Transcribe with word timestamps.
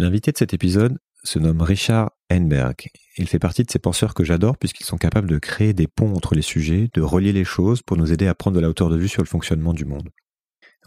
L'invité 0.00 0.30
de 0.30 0.38
cet 0.38 0.54
épisode 0.54 0.96
se 1.24 1.40
nomme 1.40 1.60
Richard 1.60 2.12
Henberg. 2.30 2.76
Il 3.16 3.26
fait 3.26 3.40
partie 3.40 3.64
de 3.64 3.70
ces 3.70 3.80
penseurs 3.80 4.14
que 4.14 4.22
j'adore 4.22 4.56
puisqu'ils 4.56 4.86
sont 4.86 4.96
capables 4.96 5.28
de 5.28 5.38
créer 5.38 5.72
des 5.72 5.88
ponts 5.88 6.14
entre 6.14 6.36
les 6.36 6.42
sujets, 6.42 6.88
de 6.94 7.02
relier 7.02 7.32
les 7.32 7.44
choses 7.44 7.82
pour 7.82 7.96
nous 7.96 8.12
aider 8.12 8.28
à 8.28 8.34
prendre 8.36 8.54
de 8.54 8.60
la 8.60 8.68
hauteur 8.68 8.90
de 8.90 8.96
vue 8.96 9.08
sur 9.08 9.22
le 9.22 9.28
fonctionnement 9.28 9.74
du 9.74 9.84
monde. 9.84 10.10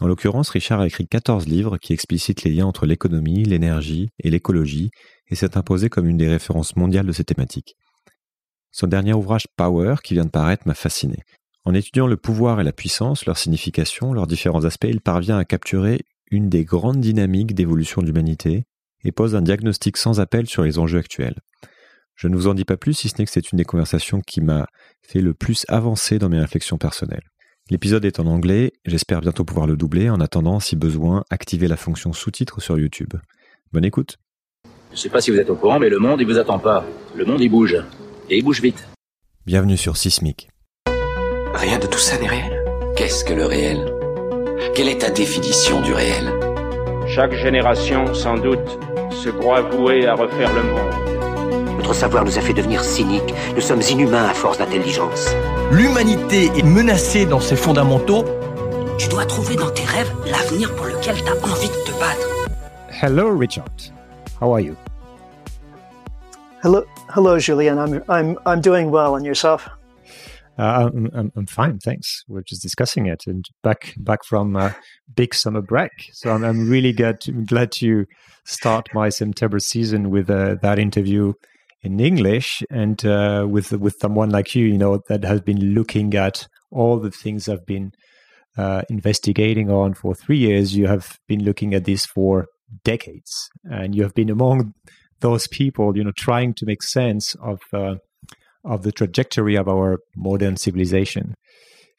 En 0.00 0.06
l'occurrence, 0.06 0.48
Richard 0.48 0.80
a 0.80 0.86
écrit 0.86 1.06
14 1.06 1.46
livres 1.46 1.76
qui 1.76 1.92
explicitent 1.92 2.42
les 2.44 2.52
liens 2.52 2.64
entre 2.64 2.86
l'économie, 2.86 3.44
l'énergie 3.44 4.08
et 4.18 4.30
l'écologie 4.30 4.90
et 5.28 5.34
s'est 5.34 5.58
imposé 5.58 5.90
comme 5.90 6.08
une 6.08 6.16
des 6.16 6.28
références 6.28 6.74
mondiales 6.76 7.06
de 7.06 7.12
ces 7.12 7.24
thématiques. 7.24 7.76
Son 8.70 8.86
dernier 8.86 9.12
ouvrage 9.12 9.44
Power, 9.58 9.96
qui 10.02 10.14
vient 10.14 10.24
de 10.24 10.30
paraître, 10.30 10.66
m'a 10.66 10.72
fasciné. 10.72 11.18
En 11.64 11.74
étudiant 11.74 12.06
le 12.06 12.16
pouvoir 12.16 12.62
et 12.62 12.64
la 12.64 12.72
puissance, 12.72 13.26
leur 13.26 13.36
signification, 13.36 14.14
leurs 14.14 14.26
différents 14.26 14.64
aspects, 14.64 14.88
il 14.88 15.02
parvient 15.02 15.36
à 15.36 15.44
capturer 15.44 16.00
une 16.30 16.48
des 16.48 16.64
grandes 16.64 17.02
dynamiques 17.02 17.54
d'évolution 17.54 18.00
de 18.00 18.06
l'humanité 18.06 18.64
et 19.04 19.12
pose 19.12 19.34
un 19.34 19.42
diagnostic 19.42 19.96
sans 19.96 20.20
appel 20.20 20.46
sur 20.46 20.62
les 20.62 20.78
enjeux 20.78 20.98
actuels. 20.98 21.36
Je 22.14 22.28
ne 22.28 22.36
vous 22.36 22.46
en 22.46 22.54
dis 22.54 22.64
pas 22.64 22.76
plus 22.76 22.94
si 22.94 23.08
ce 23.08 23.14
n'est 23.18 23.24
que 23.24 23.30
c'est 23.30 23.52
une 23.52 23.58
des 23.58 23.64
conversations 23.64 24.20
qui 24.20 24.40
m'a 24.40 24.66
fait 25.02 25.20
le 25.20 25.34
plus 25.34 25.64
avancer 25.68 26.18
dans 26.18 26.28
mes 26.28 26.40
réflexions 26.40 26.78
personnelles. 26.78 27.24
L'épisode 27.70 28.04
est 28.04 28.20
en 28.20 28.26
anglais, 28.26 28.72
j'espère 28.84 29.20
bientôt 29.20 29.44
pouvoir 29.44 29.66
le 29.66 29.76
doubler. 29.76 30.10
En 30.10 30.20
attendant, 30.20 30.60
si 30.60 30.76
besoin, 30.76 31.24
activez 31.30 31.68
la 31.68 31.76
fonction 31.76 32.12
sous-titres 32.12 32.60
sur 32.60 32.78
YouTube. 32.78 33.14
Bonne 33.72 33.84
écoute. 33.84 34.18
Je 34.90 34.96
ne 34.96 35.00
sais 35.00 35.08
pas 35.08 35.20
si 35.20 35.30
vous 35.30 35.38
êtes 35.38 35.48
au 35.48 35.56
courant, 35.56 35.78
mais 35.78 35.88
le 35.88 35.98
monde, 35.98 36.20
il 36.20 36.26
vous 36.26 36.38
attend 36.38 36.58
pas. 36.58 36.84
Le 37.14 37.24
monde, 37.24 37.40
il 37.40 37.48
bouge. 37.48 37.76
Et 38.28 38.38
il 38.38 38.44
bouge 38.44 38.60
vite. 38.60 38.86
Bienvenue 39.46 39.78
sur 39.78 39.96
Sismic. 39.96 40.50
Rien 41.54 41.78
de 41.78 41.86
tout 41.86 41.98
ça 41.98 42.18
n'est 42.18 42.28
réel. 42.28 42.62
Qu'est-ce 42.96 43.24
que 43.24 43.32
le 43.32 43.46
réel? 43.46 43.90
Quelle 44.74 44.88
est 44.88 45.00
ta 45.00 45.10
définition 45.10 45.80
du 45.80 45.92
réel? 45.92 46.51
Chaque 47.14 47.34
génération, 47.34 48.14
sans 48.14 48.38
doute, 48.38 48.78
se 49.10 49.28
croit 49.28 49.60
vouée 49.60 50.06
à 50.06 50.14
refaire 50.14 50.50
le 50.54 50.62
monde. 50.62 51.76
Notre 51.76 51.92
savoir 51.92 52.24
nous 52.24 52.38
a 52.38 52.40
fait 52.40 52.54
devenir 52.54 52.82
cyniques. 52.82 53.34
Nous 53.54 53.60
sommes 53.60 53.82
inhumains 53.82 54.24
à 54.24 54.32
force 54.32 54.56
d'intelligence. 54.56 55.28
L'humanité 55.70 56.46
est 56.56 56.62
menacée 56.62 57.26
dans 57.26 57.38
ses 57.38 57.56
fondamentaux. 57.56 58.24
Tu 58.96 59.08
dois 59.08 59.26
trouver 59.26 59.56
dans 59.56 59.70
tes 59.70 59.84
rêves 59.84 60.10
l'avenir 60.24 60.74
pour 60.74 60.86
lequel 60.86 61.16
tu 61.16 61.28
as 61.28 61.52
envie 61.52 61.68
de 61.68 61.84
te 61.84 62.00
battre. 62.00 62.48
Hello, 63.02 63.36
Richard. 63.36 63.92
How 64.40 64.50
are 64.54 64.60
you? 64.62 64.74
Hello, 66.64 66.82
hello, 67.14 67.38
Julien. 67.38 67.76
I'm 67.76 68.02
I'm 68.08 68.38
I'm 68.46 68.62
doing 68.62 68.90
well, 68.90 69.16
and 69.16 69.24
yourself? 69.26 69.68
Uh, 70.58 70.90
I'm, 70.94 71.32
I'm, 71.34 71.46
fine, 71.46 71.78
thanks. 71.78 72.22
We're 72.28 72.42
just 72.42 72.62
discussing 72.62 73.06
it, 73.06 73.24
and 73.26 73.44
back 73.62 73.94
back 73.96 74.24
from 74.24 74.74
big 75.14 75.34
summer 75.34 75.62
break. 75.62 75.90
So 76.12 76.30
I'm, 76.30 76.44
I'm 76.44 76.68
really 76.68 76.92
glad 76.92 77.20
to, 77.22 77.32
glad 77.32 77.72
to 77.72 78.04
start 78.44 78.88
my 78.92 79.08
September 79.08 79.58
season 79.58 80.10
with 80.10 80.28
uh, 80.28 80.56
that 80.62 80.78
interview 80.78 81.32
in 81.82 81.98
English 82.00 82.62
and 82.70 83.04
uh, 83.04 83.46
with 83.48 83.72
with 83.72 83.96
someone 84.00 84.30
like 84.30 84.54
you, 84.54 84.66
you 84.66 84.78
know, 84.78 85.00
that 85.08 85.24
has 85.24 85.40
been 85.40 85.74
looking 85.74 86.14
at 86.14 86.46
all 86.70 86.98
the 86.98 87.10
things 87.10 87.48
I've 87.48 87.66
been 87.66 87.92
uh, 88.56 88.82
investigating 88.88 89.70
on 89.70 89.94
for 89.94 90.14
three 90.14 90.38
years. 90.38 90.76
You 90.76 90.86
have 90.86 91.18
been 91.28 91.44
looking 91.44 91.74
at 91.74 91.84
this 91.84 92.06
for 92.06 92.46
decades, 92.84 93.48
and 93.64 93.94
you 93.94 94.02
have 94.02 94.14
been 94.14 94.30
among 94.30 94.74
those 95.20 95.46
people, 95.46 95.96
you 95.96 96.04
know, 96.04 96.12
trying 96.16 96.54
to 96.54 96.66
make 96.66 96.82
sense 96.82 97.34
of 97.36 97.60
uh, 97.72 97.96
of 98.64 98.82
the 98.82 98.92
trajectory 98.92 99.56
of 99.56 99.68
our 99.68 99.98
modern 100.16 100.56
civilization, 100.56 101.34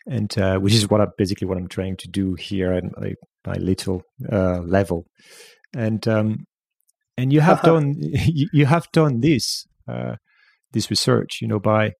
and 0.07 0.37
uh, 0.37 0.57
which 0.59 0.73
is 0.73 0.89
what 0.89 1.01
I, 1.01 1.07
basically 1.17 1.47
what 1.47 1.57
I'm 1.57 1.67
trying 1.69 1.97
to 1.97 2.07
do 2.07 2.35
here 2.35 2.73
at 2.73 2.83
my, 2.99 3.13
my 3.45 3.55
little 3.55 4.03
uh, 4.31 4.59
level, 4.61 5.05
and 5.75 6.07
um, 6.07 6.45
and 7.17 7.33
you 7.33 7.41
have 7.41 7.59
Uh-huh. 7.59 7.73
done 7.73 7.95
you, 7.99 8.47
you 8.53 8.65
have 8.65 8.87
done 8.93 9.21
this 9.21 9.65
uh, 9.87 10.15
this 10.71 10.89
research, 10.89 11.39
you 11.41 11.47
know, 11.47 11.59
by 11.59 11.93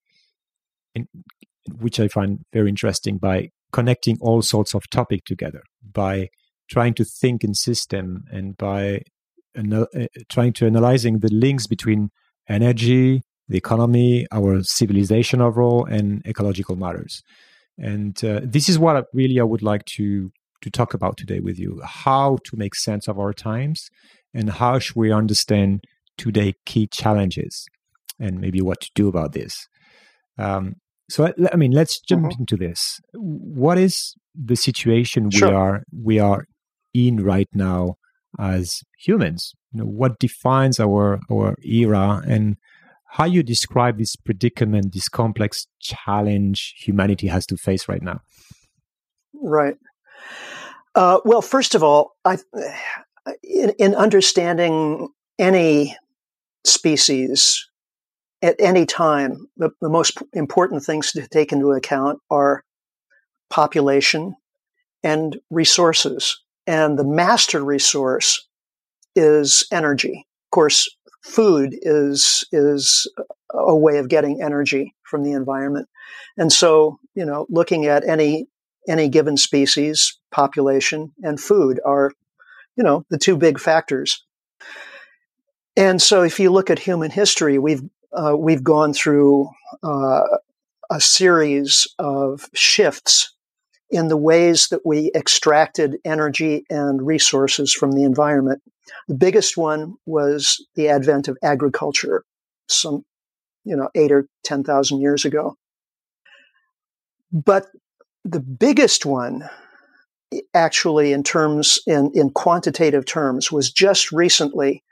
in, 0.96 1.08
which 1.80 2.00
I 2.00 2.08
find 2.08 2.40
very 2.54 2.70
interesting 2.70 3.18
by 3.18 3.50
connecting 3.72 4.18
all 4.22 4.42
sorts 4.42 4.74
of 4.76 4.90
topic 4.90 5.26
together, 5.26 5.64
by 5.94 6.30
trying 6.70 6.94
to 6.96 7.06
think 7.06 7.44
in 7.44 7.54
system, 7.54 8.24
and 8.32 8.56
by 8.58 9.02
ana- 9.56 9.88
uh, 9.96 10.08
trying 10.30 10.54
to 10.54 10.66
analyzing 10.66 11.20
the 11.20 11.30
links 11.34 11.68
between 11.68 12.10
energy, 12.50 13.22
the 13.54 13.58
economy, 13.66 14.12
our 14.38 14.52
civilization 14.80 15.40
overall, 15.48 15.82
and 15.98 16.06
ecological 16.32 16.76
matters. 16.86 17.14
And 17.92 18.16
uh, 18.32 18.40
this 18.56 18.66
is 18.72 18.78
what 18.84 18.96
I, 18.98 19.02
really 19.14 19.40
I 19.40 19.48
would 19.52 19.66
like 19.72 19.86
to 19.98 20.32
to 20.64 20.70
talk 20.80 20.92
about 20.98 21.16
today 21.22 21.40
with 21.48 21.58
you: 21.64 21.72
how 22.06 22.28
to 22.48 22.52
make 22.64 22.74
sense 22.88 23.06
of 23.12 23.16
our 23.24 23.34
times, 23.50 23.80
and 24.38 24.46
how 24.62 24.74
should 24.84 24.96
we 25.04 25.12
understand 25.22 25.70
today 26.24 26.50
key 26.70 26.86
challenges, 27.02 27.54
and 28.24 28.34
maybe 28.44 28.62
what 28.70 28.80
to 28.86 28.90
do 29.02 29.06
about 29.14 29.32
this. 29.40 29.54
Um, 30.46 30.66
so, 31.14 31.20
I- 31.28 31.50
I 31.54 31.56
mean, 31.62 31.74
let's 31.80 31.96
jump 32.10 32.26
Mhm. 32.26 32.40
into 32.40 32.56
this. 32.66 32.80
What 33.14 33.78
is 33.88 33.96
the 34.52 34.56
situation 34.68 35.22
we 35.30 35.44
are 35.64 35.76
we 36.10 36.16
are 36.30 36.42
in 37.06 37.16
right 37.34 37.52
now 37.70 37.82
as 38.40 38.66
humans? 39.06 39.42
You 39.72 39.78
know, 39.80 39.90
what 40.02 40.14
defines 40.28 40.76
our 40.86 41.06
our 41.34 41.50
era, 41.84 42.06
and 42.34 42.46
how 43.14 43.26
you 43.26 43.44
describe 43.44 44.00
this 44.00 44.16
predicament, 44.16 44.92
this 44.92 45.08
complex 45.08 45.68
challenge 45.80 46.74
humanity 46.80 47.28
has 47.28 47.46
to 47.46 47.56
face 47.56 47.88
right 47.88 48.02
now? 48.02 48.22
Right. 49.36 49.76
Uh, 50.96 51.20
well, 51.24 51.44
first 51.44 51.76
of 51.76 51.84
all, 51.84 52.16
I, 52.26 52.40
in, 53.44 53.70
in 53.78 53.94
understanding 53.94 55.10
any 55.38 55.96
species 56.66 57.64
at 58.42 58.56
any 58.58 58.88
time, 58.88 59.46
the, 59.58 59.70
the 59.80 59.90
most 59.90 60.18
important 60.34 60.84
things 60.84 61.12
to 61.12 61.28
take 61.28 61.52
into 61.52 61.72
account 61.72 62.18
are 62.32 62.64
population 63.52 64.36
and 65.04 65.38
resources. 65.52 66.42
And 66.66 66.98
the 66.98 67.06
master 67.06 67.64
resource 67.64 68.44
is 69.16 69.68
energy. 69.72 70.26
Of 70.48 70.52
course, 70.52 70.90
food 71.24 71.78
is 71.82 72.44
is 72.52 73.10
a 73.52 73.76
way 73.76 73.98
of 73.98 74.10
getting 74.10 74.42
energy 74.42 74.94
from 75.04 75.24
the 75.24 75.32
environment. 75.32 75.88
And 76.38 76.52
so, 76.52 77.00
you 77.16 77.26
know, 77.26 77.46
looking 77.50 77.86
at 77.86 78.08
any 78.08 78.48
any 78.88 79.08
given 79.08 79.38
species, 79.38 80.18
population, 80.32 81.14
and 81.24 81.40
food 81.40 81.80
are, 81.86 82.12
you 82.76 82.84
know, 82.84 83.06
the 83.10 83.18
two 83.18 83.38
big 83.38 83.60
factors. 83.60 84.24
And 85.78 86.02
so, 86.02 86.22
if 86.22 86.40
you 86.40 86.52
look 86.52 86.70
at 86.70 86.80
human 86.80 87.12
history, 87.12 87.58
we've 87.58 87.84
uh, 88.12 88.36
we've 88.38 88.64
gone 88.64 88.94
through 88.94 89.50
uh, 89.84 90.22
a 90.92 91.02
series 91.02 91.88
of 91.98 92.50
shifts 92.54 93.33
in 93.94 94.08
the 94.08 94.18
ways 94.18 94.70
that 94.70 94.84
we 94.84 95.12
extracted 95.14 95.98
energy 96.04 96.66
and 96.70 97.06
resources 97.06 97.72
from 97.72 97.92
the 97.92 98.04
environment. 98.04 98.62
The 99.08 99.14
biggest 99.14 99.56
one 99.56 99.94
was 100.08 100.66
the 100.76 100.90
advent 100.90 101.28
of 101.28 101.38
agriculture, 101.44 102.26
some, 102.68 103.06
you 103.64 103.76
know, 103.76 103.90
eight 103.94 104.12
or 104.12 104.28
ten 104.44 104.64
thousand 104.64 105.00
years 105.00 105.26
ago. 105.26 105.56
But 107.32 107.68
the 108.26 108.40
biggest 108.40 109.06
one 109.06 109.48
actually 110.56 111.14
in 111.14 111.22
terms 111.22 111.80
in, 111.86 112.12
in 112.16 112.32
quantitative 112.32 113.06
terms 113.06 113.52
was 113.52 113.72
just 113.72 114.12
recently 114.12 114.84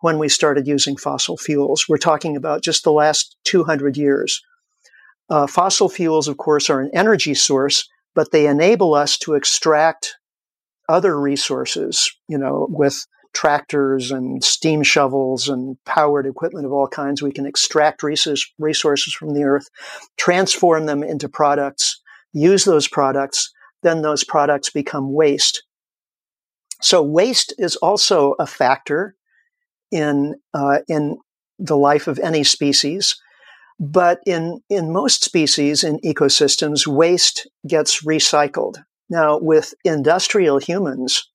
when 0.00 0.18
we 0.18 0.28
started 0.28 0.66
using 0.66 0.98
fossil 0.98 1.38
fuels 1.38 1.86
we're 1.88 1.96
talking 1.96 2.36
about 2.36 2.62
just 2.62 2.84
the 2.84 2.92
last 2.92 3.34
200 3.44 3.96
years 3.96 4.42
uh, 5.30 5.46
fossil 5.46 5.88
fuels 5.88 6.28
of 6.28 6.36
course 6.36 6.68
are 6.68 6.82
an 6.82 6.90
energy 6.92 7.32
source 7.32 7.88
but 8.14 8.30
they 8.30 8.46
enable 8.46 8.94
us 8.94 9.18
to 9.18 9.34
extract 9.34 10.16
other 10.88 11.18
resources 11.18 12.10
you 12.28 12.38
know 12.38 12.66
with 12.70 13.06
tractors 13.34 14.10
and 14.10 14.44
steam 14.44 14.82
shovels 14.82 15.48
and 15.48 15.78
powered 15.86 16.26
equipment 16.26 16.66
of 16.66 16.72
all 16.72 16.86
kinds 16.86 17.22
we 17.22 17.32
can 17.32 17.46
extract 17.46 18.02
resources 18.02 19.14
from 19.14 19.32
the 19.32 19.42
earth 19.42 19.68
transform 20.18 20.86
them 20.86 21.02
into 21.02 21.28
products 21.28 22.02
use 22.32 22.64
those 22.64 22.88
products, 22.88 23.52
then 23.82 24.02
those 24.02 24.24
products 24.24 24.70
become 24.70 25.12
waste. 25.12 25.62
So 26.80 27.02
waste 27.02 27.54
is 27.58 27.76
also 27.76 28.34
a 28.38 28.46
factor 28.46 29.14
in 29.90 30.36
uh, 30.54 30.80
in 30.88 31.18
the 31.58 31.76
life 31.76 32.08
of 32.08 32.18
any 32.18 32.42
species, 32.42 33.20
but 33.82 34.20
in 34.24 34.62
in 34.70 34.92
most 34.92 35.24
species 35.24 35.82
in 35.82 35.98
ecosystems, 36.00 36.86
waste 36.86 37.48
gets 37.66 38.04
recycled. 38.04 38.76
Now, 39.10 39.38
with 39.38 39.74
industrial 39.84 40.58
humans, 40.58 41.28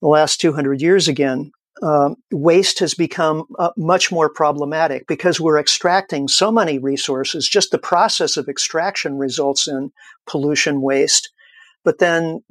the 0.00 0.06
last 0.06 0.40
200 0.40 0.80
years 0.80 1.08
again, 1.08 1.50
um, 1.82 2.14
waste 2.30 2.78
has 2.78 2.94
become 2.94 3.46
uh, 3.58 3.70
much 3.76 4.12
more 4.12 4.28
problematic 4.28 5.08
because 5.08 5.40
we're 5.40 5.58
extracting 5.58 6.28
so 6.28 6.52
many 6.52 6.78
resources. 6.78 7.48
Just 7.48 7.72
the 7.72 7.78
process 7.78 8.36
of 8.36 8.48
extraction 8.48 9.18
results 9.18 9.66
in 9.66 9.90
pollution 10.28 10.80
waste. 10.80 11.32
But 11.82 11.98
then 11.98 12.44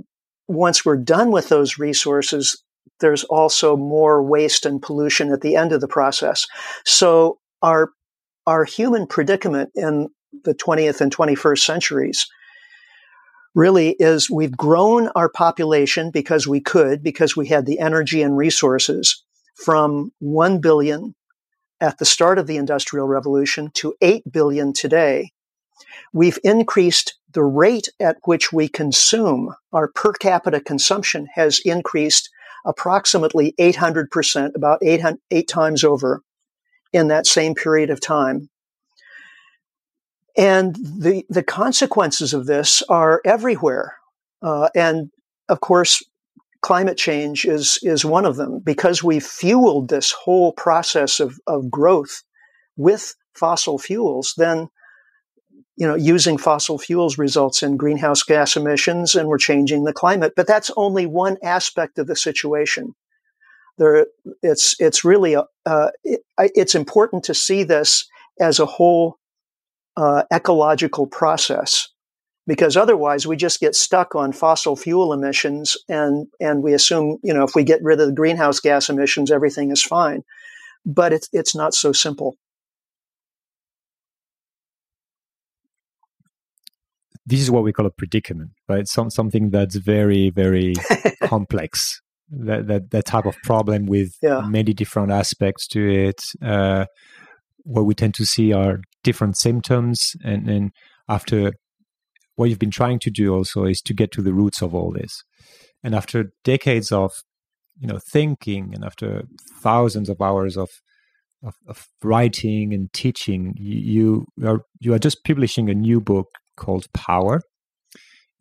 once 0.50 0.84
we're 0.84 0.98
done 0.98 1.32
with 1.32 1.48
those 1.48 1.80
resources, 1.80 2.62
there's 3.00 3.24
also 3.24 3.78
more 3.78 4.22
waste 4.22 4.66
and 4.66 4.82
pollution 4.82 5.32
at 5.32 5.40
the 5.40 5.56
end 5.56 5.72
of 5.72 5.80
the 5.80 5.88
process. 5.88 6.48
So 6.84 7.40
our 7.62 7.92
our 8.50 8.66
human 8.66 9.06
predicament 9.06 9.70
in 9.76 10.10
the 10.44 10.56
20th 10.56 11.02
and 11.02 11.16
21st 11.16 11.60
centuries 11.60 12.26
really 13.54 13.96
is 14.00 14.28
we've 14.28 14.58
grown 14.58 15.08
our 15.10 15.30
population 15.30 16.10
because 16.10 16.48
we 16.48 16.60
could, 16.60 17.04
because 17.04 17.38
we 17.38 17.46
had 17.46 17.68
the 17.68 17.80
energy 17.80 18.24
and 18.24 18.36
resources 18.36 19.24
from 19.54 20.12
1 20.18 20.62
billion 20.62 21.14
at 21.80 22.00
the 22.00 22.06
start 22.06 22.40
of 22.40 22.48
the 22.48 22.58
Industrial 22.58 23.08
Revolution 23.08 23.70
to 23.76 23.94
8 24.02 24.24
billion 24.32 24.74
today. 24.74 25.30
We've 26.12 26.40
increased 26.44 27.20
the 27.32 27.44
rate 27.44 27.90
at 28.00 28.18
which 28.24 28.52
we 28.52 28.68
consume, 28.68 29.54
our 29.72 29.90
per 29.90 30.14
capita 30.14 30.60
consumption 30.60 31.28
has 31.36 31.60
increased 31.60 32.32
approximately 32.66 33.54
800%, 33.60 34.56
about 34.56 34.80
eight, 34.82 35.02
eight 35.30 35.48
times 35.48 35.84
over 35.84 36.24
in 36.94 37.08
that 37.10 37.28
same 37.28 37.56
period 37.56 37.90
of 37.90 38.02
time. 38.02 38.50
And 40.38 40.76
the, 40.76 41.26
the 41.30 41.44
consequences 41.44 42.34
of 42.34 42.46
this 42.46 42.82
are 42.90 43.22
everywhere. 43.26 43.96
Uh, 44.42 44.70
and 44.74 45.12
of 45.50 45.60
course, 45.60 46.04
climate 46.62 46.98
change 46.98 47.46
is, 47.46 47.80
is 47.84 48.06
one 48.06 48.26
of 48.26 48.36
them 48.36 48.60
because 48.60 49.04
we've 49.04 49.26
fueled 49.26 49.90
this 49.90 50.12
whole 50.12 50.54
process 50.54 51.20
of, 51.20 51.40
of 51.48 51.70
growth 51.70 52.24
with 52.78 53.16
fossil 53.34 53.78
fuels, 53.78 54.34
then 54.38 54.70
you 55.80 55.88
know, 55.88 55.96
using 55.96 56.38
fossil 56.38 56.78
fuels 56.78 57.18
results 57.18 57.64
in 57.64 57.78
greenhouse 57.78 58.22
gas 58.22 58.58
emissions 58.58 59.16
and 59.16 59.30
we're 59.30 59.38
changing 59.38 59.86
the 59.86 59.94
climate. 59.94 60.34
But 60.36 60.46
that's 60.46 60.70
only 60.76 61.06
one 61.06 61.38
aspect 61.42 61.98
of 61.98 62.08
the 62.08 62.18
situation. 62.18 62.96
There, 63.80 64.06
it's, 64.44 64.76
it's 64.80 65.04
really, 65.04 65.34
a, 65.34 65.46
uh, 65.66 65.90
it, 66.04 66.22
it's 66.38 66.76
important 66.76 67.24
to 67.24 67.34
see 67.34 67.64
this 67.64 68.08
as 68.40 68.60
a 68.60 68.66
whole 68.68 69.18
uh, 69.98 70.24
ecological 70.32 71.08
process 71.08 71.90
because 72.48 72.76
otherwise 72.76 73.28
we 73.28 73.36
just 73.36 73.60
get 73.60 73.76
stuck 73.76 74.16
on 74.16 74.32
fossil 74.32 74.76
fuel 74.76 75.14
emissions 75.14 75.78
and 75.88 76.28
and 76.40 76.64
we 76.64 76.74
assume 76.74 77.18
you 77.22 77.34
know 77.34 77.44
if 77.44 77.54
we 77.54 77.64
get 77.64 77.80
rid 77.84 78.00
of 78.00 78.08
the 78.08 78.14
greenhouse 78.14 78.60
gas 78.60 78.90
emissions 78.90 79.32
everything 79.32 79.72
is 79.72 79.84
fine. 79.84 80.24
But 80.86 81.14
it's 81.14 81.30
it's 81.32 81.56
not 81.56 81.74
so 81.74 81.92
simple. 81.92 82.38
This 87.26 87.42
is 87.42 87.52
what 87.52 87.64
we 87.64 87.72
call 87.72 87.86
a 87.86 87.92
predicament 87.92 88.52
right? 88.68 88.88
Some, 88.88 89.10
something 89.10 89.52
that's 89.52 89.76
very 89.76 90.32
very 90.32 90.74
complex 91.24 92.02
that, 92.32 92.68
that 92.68 92.92
that 92.92 93.06
type 93.06 93.26
of 93.26 93.36
problem 93.44 93.86
with 93.86 94.16
yeah. 94.22 94.42
many 94.42 94.74
different 94.74 95.12
aspects 95.12 95.68
to 95.68 95.90
it. 95.90 96.22
Uh, 96.42 96.86
what 97.64 97.86
we 97.86 97.94
tend 97.94 98.14
to 98.16 98.26
see 98.26 98.54
are 98.54 98.80
different 99.04 99.38
symptoms 99.38 100.16
and, 100.24 100.48
then 100.48 100.72
after 101.08 101.54
what 102.36 102.50
you've 102.50 102.60
been 102.60 102.72
trying 102.72 103.00
to 103.00 103.10
do 103.10 103.34
also 103.34 103.66
is 103.66 103.82
to 103.82 103.94
get 103.94 104.12
to 104.14 104.22
the 104.22 104.34
roots 104.34 104.62
of 104.62 104.74
all 104.74 104.92
this. 104.92 105.24
And 105.84 105.94
after 105.94 106.32
decades 106.44 106.92
of 106.92 107.12
you 107.80 107.88
know 107.88 108.00
thinking 108.12 108.72
and 108.74 108.84
after 108.84 109.24
thousands 109.62 110.10
of 110.10 110.22
hours 110.22 110.58
of 110.58 110.70
of, 111.42 111.56
of 111.68 111.88
writing 112.04 112.74
and 112.74 112.92
teaching 112.92 113.54
you, 113.58 114.26
you 114.38 114.48
are 114.48 114.62
you 114.80 114.94
are 114.94 115.00
just 115.00 115.24
publishing 115.24 115.70
a 115.70 115.74
new 115.74 116.02
book 116.02 116.28
called 116.58 116.92
power 116.94 117.42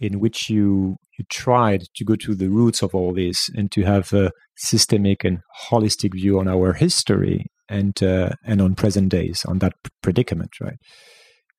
in 0.00 0.20
which 0.20 0.48
you 0.48 0.96
you 1.18 1.24
tried 1.30 1.84
to 1.96 2.04
go 2.04 2.14
to 2.14 2.34
the 2.34 2.48
roots 2.48 2.82
of 2.82 2.94
all 2.94 3.12
this 3.12 3.48
and 3.56 3.72
to 3.72 3.82
have 3.82 4.12
a 4.12 4.30
systemic 4.56 5.24
and 5.24 5.40
holistic 5.68 6.14
view 6.14 6.38
on 6.38 6.46
our 6.46 6.72
history 6.72 7.46
and 7.68 8.02
uh, 8.02 8.30
and 8.44 8.60
on 8.60 8.74
present 8.74 9.08
days 9.08 9.44
on 9.46 9.58
that 9.58 9.74
predicament, 10.02 10.50
right? 10.60 10.78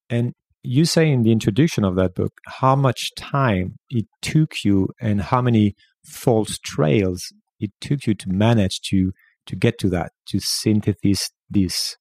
And 0.09 0.33
you 0.63 0.86
say 0.86 1.09
in 1.09 1.24
the 1.24 1.31
introduction 1.31 1.83
of 1.83 1.95
that 1.95 2.15
book 2.15 2.33
how 2.47 2.75
much 2.75 3.12
time 3.15 3.77
it 3.89 4.06
took 4.21 4.63
you 4.63 4.89
and 5.00 5.21
how 5.21 5.41
many 5.41 5.75
false 6.03 6.57
trails 6.57 7.31
it 7.59 7.71
took 7.81 8.07
you 8.07 8.15
to 8.15 8.30
manage 8.30 8.81
to 8.81 9.12
to 9.45 9.56
get 9.56 9.77
to 9.80 9.89
that 9.89 10.12
to 10.27 10.39
synthesize 10.39 11.30
this. 11.50 11.97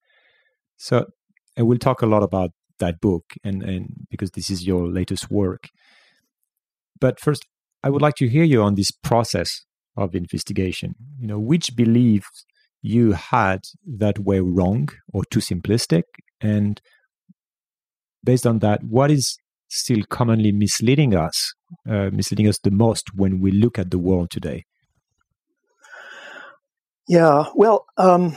So, 0.76 1.06
and 1.56 1.66
we'll 1.66 1.78
talk 1.78 2.02
a 2.02 2.06
lot 2.06 2.22
about 2.22 2.50
that 2.78 3.00
book 3.00 3.24
and 3.44 3.62
and 3.62 4.06
because 4.10 4.32
this 4.32 4.50
is 4.50 4.66
your 4.66 4.88
latest 4.88 5.30
work. 5.30 5.68
But 7.00 7.20
first, 7.20 7.44
I 7.82 7.90
would 7.90 8.02
like 8.02 8.14
to 8.16 8.28
hear 8.28 8.44
you 8.44 8.62
on 8.62 8.74
this 8.74 8.90
process 8.90 9.64
of 9.96 10.14
investigation. 10.14 10.94
You 11.18 11.28
know, 11.28 11.38
which 11.38 11.76
beliefs 11.76 12.44
you 12.82 13.12
had 13.12 13.60
that 13.86 14.18
were 14.18 14.42
wrong 14.42 14.88
or 15.12 15.24
too 15.30 15.40
simplistic? 15.40 16.02
And 16.40 16.80
based 18.24 18.46
on 18.46 18.60
that, 18.60 18.84
what 18.84 19.10
is 19.10 19.38
still 19.68 20.02
commonly 20.08 20.52
misleading 20.52 21.14
us, 21.14 21.52
uh, 21.88 22.10
misleading 22.12 22.48
us 22.48 22.58
the 22.62 22.70
most 22.70 23.14
when 23.14 23.40
we 23.40 23.50
look 23.50 23.78
at 23.78 23.90
the 23.90 23.98
world 23.98 24.30
today? 24.30 24.64
Yeah, 27.06 27.46
well, 27.54 27.86
um, 27.96 28.36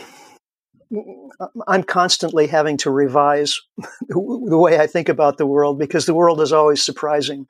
I'm 1.67 1.83
constantly 1.83 2.47
having 2.47 2.77
to 2.77 2.91
revise 2.91 3.59
the 4.07 4.57
way 4.57 4.79
I 4.79 4.87
think 4.87 5.09
about 5.09 5.37
the 5.37 5.45
world 5.45 5.79
because 5.79 6.05
the 6.05 6.13
world 6.13 6.41
is 6.41 6.53
always 6.53 6.83
surprising. 6.83 7.47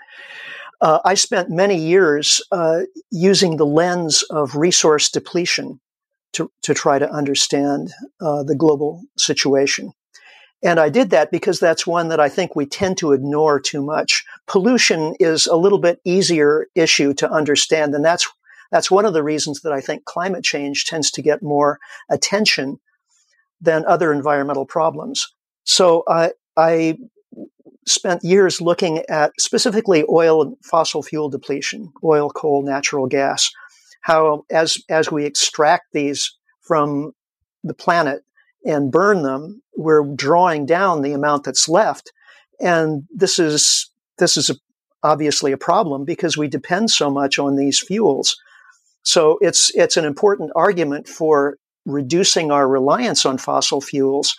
Uh, 0.82 1.00
I 1.06 1.14
spent 1.14 1.50
many 1.50 1.76
years 1.78 2.42
uh, 2.52 2.82
using 3.12 3.58
the 3.58 3.66
lens 3.66 4.24
of 4.24 4.56
resource 4.56 5.10
depletion 5.10 5.80
to, 6.34 6.52
to 6.64 6.74
try 6.74 6.98
to 6.98 7.10
understand 7.10 7.92
uh, 8.20 8.44
the 8.44 8.56
global 8.56 9.04
situation. 9.18 9.94
And 10.64 10.80
I 10.80 10.90
did 10.90 11.10
that 11.12 11.32
because 11.32 11.60
that's 11.60 11.88
one 11.88 12.10
that 12.10 12.20
I 12.20 12.30
think 12.30 12.56
we 12.56 12.66
tend 12.66 12.98
to 13.00 13.14
ignore 13.14 13.60
too 13.60 13.84
much. 13.84 14.24
Pollution 14.48 15.16
is 15.20 15.48
a 15.48 15.56
little 15.56 15.80
bit 15.80 16.00
easier 16.06 16.68
issue 16.76 17.14
to 17.16 17.32
understand, 17.32 17.96
and 17.96 18.06
that's 18.06 18.28
that's 18.72 18.92
one 18.92 19.06
of 19.06 19.14
the 19.14 19.24
reasons 19.24 19.62
that 19.62 19.74
I 19.74 19.82
think 19.82 20.06
climate 20.06 20.44
change 20.44 20.86
tends 20.86 21.12
to 21.12 21.22
get 21.22 21.42
more 21.42 21.80
attention 22.10 22.80
than 23.60 23.86
other 23.86 24.14
environmental 24.14 24.66
problems. 24.66 25.34
So 25.64 26.04
I 26.08 26.34
I 26.56 26.98
spent 27.88 28.24
years 28.24 28.62
looking 28.62 29.04
at 29.10 29.32
specifically 29.40 30.04
oil 30.10 30.42
and 30.42 30.56
fossil 30.64 31.02
fuel 31.02 31.30
depletion, 31.30 31.92
oil, 32.04 32.30
coal, 32.30 32.64
natural 32.64 33.08
gas, 33.08 33.52
how 34.02 34.46
as 34.50 34.78
as 34.90 35.12
we 35.12 35.26
extract 35.26 35.94
these 35.94 36.36
from 36.62 37.14
the 37.64 37.74
planet 37.74 38.24
and 38.66 38.92
burn 38.92 39.24
them, 39.24 39.62
we're 39.76 40.06
drawing 40.16 40.66
down 40.66 41.02
the 41.02 41.14
amount 41.14 41.44
that's 41.44 41.68
left. 41.68 42.12
And 42.60 43.04
this 43.14 43.40
is 43.40 43.90
this 44.18 44.38
is 44.38 44.50
a, 44.50 44.56
obviously 45.04 45.52
a 45.52 45.58
problem 45.58 46.06
because 46.06 46.38
we 46.38 46.48
depend 46.48 46.92
so 46.92 47.10
much 47.10 47.40
on 47.40 47.56
these 47.56 47.80
fuels. 47.80 48.36
So 49.04 49.38
it's 49.42 49.72
it's 49.76 49.98
an 49.98 50.06
important 50.06 50.52
argument 50.56 51.08
for 51.08 51.58
reducing 51.86 52.52
our 52.52 52.68
reliance 52.68 53.26
on 53.26 53.40
fossil 53.40 53.82
fuels 53.82 54.36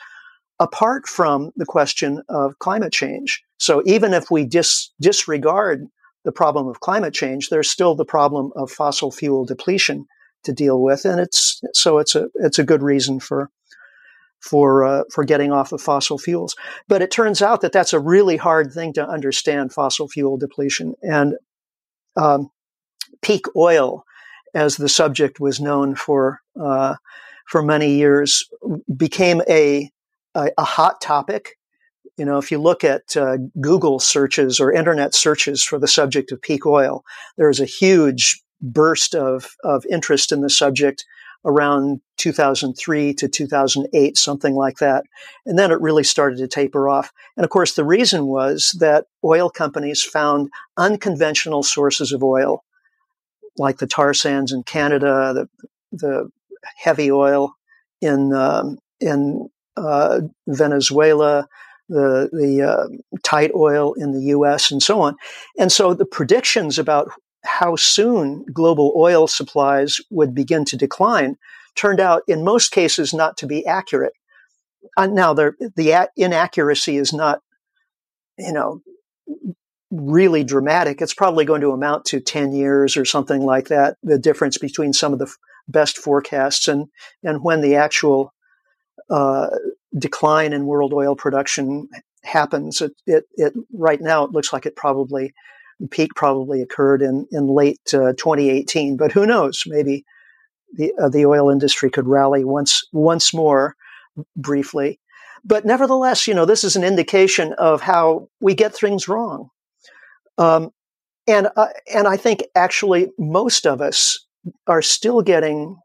apart 0.63 1.09
from 1.09 1.51
the 1.57 1.67
question 1.67 2.23
of 2.29 2.59
climate 2.61 2.93
change. 2.93 3.43
So 3.59 3.83
even 3.85 4.15
if 4.15 4.31
we 4.31 4.45
dis- 4.45 4.91
disregard 5.01 5.89
the 6.25 6.33
problem 6.33 6.69
of 6.69 6.79
climate 6.79 7.13
change, 7.13 7.49
there's 7.49 7.69
still 7.69 7.97
the 7.97 8.05
problem 8.05 8.53
of 8.55 8.71
fossil 8.71 9.11
fuel 9.11 9.45
depletion 9.45 10.07
to 10.45 10.53
deal 10.53 10.81
with, 10.81 11.05
and 11.05 11.21
it's 11.21 11.61
so 11.73 11.99
it's 11.99 12.15
a 12.15 12.29
it's 12.37 12.59
a 12.59 12.65
good 12.65 12.83
reason 12.83 13.21
for 13.21 13.51
for 14.41 14.85
uh, 14.85 15.03
for 15.13 15.25
getting 15.25 15.53
off 15.53 15.73
of 15.73 15.81
fossil 15.81 16.19
fuels. 16.19 16.55
But 16.89 17.03
it 17.03 17.11
turns 17.11 17.43
out 17.43 17.61
that 17.61 17.73
that's 17.73 17.93
a 17.93 18.01
really 18.01 18.37
hard 18.37 18.73
thing 18.73 18.93
to 18.95 19.09
understand 19.09 19.73
fossil 19.73 20.09
fuel 20.09 20.37
depletion 20.37 20.95
and 21.03 21.35
um, 22.17 22.51
peak 23.21 23.47
oil, 23.57 24.05
as 24.55 24.77
the 24.77 24.89
subject 24.89 25.41
was 25.41 25.61
known 25.61 25.95
for 25.95 26.41
uh, 26.61 26.95
for 27.47 27.63
many 27.63 27.95
years, 27.95 28.49
became 28.97 29.43
a, 29.49 29.91
a, 30.35 30.51
a 30.59 30.65
hot 30.65 31.01
topic 31.01 31.57
you 32.19 32.25
know, 32.25 32.39
if 32.39 32.51
you 32.51 32.59
look 32.59 32.85
at 32.85 33.17
uh, 33.17 33.39
Google 33.61 33.99
searches 33.99 34.61
or 34.61 34.73
internet 34.73 35.15
searches 35.15 35.63
for 35.63 35.79
the 35.79 35.89
subject 35.89 36.31
of 36.33 36.43
peak 36.43 36.67
oil, 36.67 37.05
there's 37.37 37.61
a 37.61 37.65
huge 37.65 38.43
burst 38.61 39.15
of, 39.15 39.57
of 39.65 39.85
interest 39.91 40.31
in 40.31 40.41
the 40.41 40.51
subject 40.51 41.05
around 41.45 42.01
2003 42.19 43.15
to 43.15 43.29
2008, 43.29 44.17
something 44.17 44.55
like 44.55 44.77
that. 44.77 45.05
And 45.45 45.59
then 45.59 45.73
it 45.73 45.81
really 45.81 46.05
started 46.05 46.39
to 46.39 46.47
taper 46.47 46.89
off. 46.89 47.11
And 47.37 47.45
of 47.45 47.51
course, 47.51 47.75
the 47.75 47.85
reason 47.85 48.27
was 48.27 48.77
that 48.79 49.07
oil 49.25 49.51
companies 49.51 50.05
found 50.05 50.51
unconventional 50.77 51.65
sources 51.65 52.13
of 52.13 52.23
oil, 52.23 52.63
like 53.59 53.79
the 53.79 53.89
tar 53.89 54.15
sands 54.15 54.53
in 54.53 54.63
Canada, 54.63 55.35
the, 55.35 55.67
the 55.91 56.31
heavy 56.77 57.11
oil 57.11 57.55
in, 58.01 58.33
um, 58.33 58.79
in 59.01 59.49
uh, 59.77 60.21
Venezuela, 60.47 61.49
the 61.89 62.29
the 62.33 62.63
uh, 62.63 62.87
tight 63.23 63.51
oil 63.55 63.95
in 63.95 64.13
the 64.13 64.27
U.S. 64.27 64.71
and 64.71 64.83
so 64.83 65.01
on. 65.01 65.17
And 65.59 65.71
so 65.71 65.95
the 65.95 66.07
predictions 66.07 66.79
about 66.79 67.11
how 67.45 67.77
soon 67.77 68.45
global 68.53 68.93
oil 68.97 69.27
supplies 69.27 70.01
would 70.11 70.35
begin 70.35 70.65
to 70.67 70.77
decline 70.77 71.37
turned 71.75 72.01
out 72.01 72.23
in 72.29 72.45
most 72.45 72.71
cases 72.71 73.13
not 73.13 73.37
to 73.39 73.47
be 73.47 73.67
accurate. 73.67 74.13
Uh, 74.97 75.07
now, 75.07 75.33
the, 75.33 75.53
the 75.77 76.09
inaccuracy 76.17 76.97
is 76.97 77.13
not, 77.13 77.41
you 78.39 78.53
know, 78.53 78.83
really 79.91 80.45
dramatic. 80.45 81.01
It's 81.01 81.15
probably 81.15 81.45
going 81.45 81.61
to 81.63 81.71
amount 81.71 82.05
to 82.07 82.21
10 82.21 82.53
years 82.53 82.97
or 82.97 83.05
something 83.05 83.43
like 83.43 83.69
that, 83.69 83.97
the 84.03 84.19
difference 84.19 84.59
between 84.59 84.93
some 84.93 85.13
of 85.13 85.19
the 85.19 85.27
f- 85.27 85.37
best 85.69 85.99
forecasts 85.99 86.69
and, 86.69 86.89
and 87.23 87.43
when 87.43 87.61
the 87.61 87.77
actual 87.77 88.33
uh, 89.13 89.49
decline 89.99 90.55
in 90.55 90.67
world 90.67 90.95
oil 90.95 91.15
production 91.15 91.87
happens. 92.25 92.81
It, 92.81 92.93
it, 93.07 93.25
it, 93.35 93.53
right 93.73 94.01
now, 94.01 94.25
it 94.25 94.33
looks 94.33 94.53
like 94.53 94.65
it 94.65 94.75
probably, 94.75 95.35
peak 95.91 96.15
probably 96.15 96.63
occurred 96.63 97.03
in, 97.03 97.27
in 97.31 97.47
late 97.49 97.81
uh, 97.93 98.15
2018, 98.17 98.97
but 98.97 99.13
who 99.13 99.27
knows? 99.27 99.65
Maybe 99.67 100.05
the, 100.75 100.93
uh, 101.01 101.11
the 101.11 101.27
oil 101.27 101.51
industry 101.51 101.91
could 101.91 102.07
rally 102.07 102.43
once, 102.43 102.83
once 102.93 103.35
more 103.35 103.77
briefly. 104.35 104.99
But 105.45 105.67
nevertheless, 105.67 106.27
you 106.27 106.33
know, 106.33 106.47
this 106.47 106.65
is 106.65 106.77
an 106.77 106.85
indication 106.85 107.53
of 107.55 107.83
how 107.83 108.29
we 108.41 108.55
get 108.55 108.75
things 108.75 109.09
wrong. 109.09 109.51
Um, 110.39 110.71
and, 111.27 111.49
uh, 111.55 111.69
and 111.93 112.09
I 112.09 112.17
think 112.17 112.45
actually 112.55 113.11
most 113.19 113.67
of 113.67 113.83
us 113.83 114.25
are 114.67 114.83
still 114.83 115.21
getting 115.21 115.77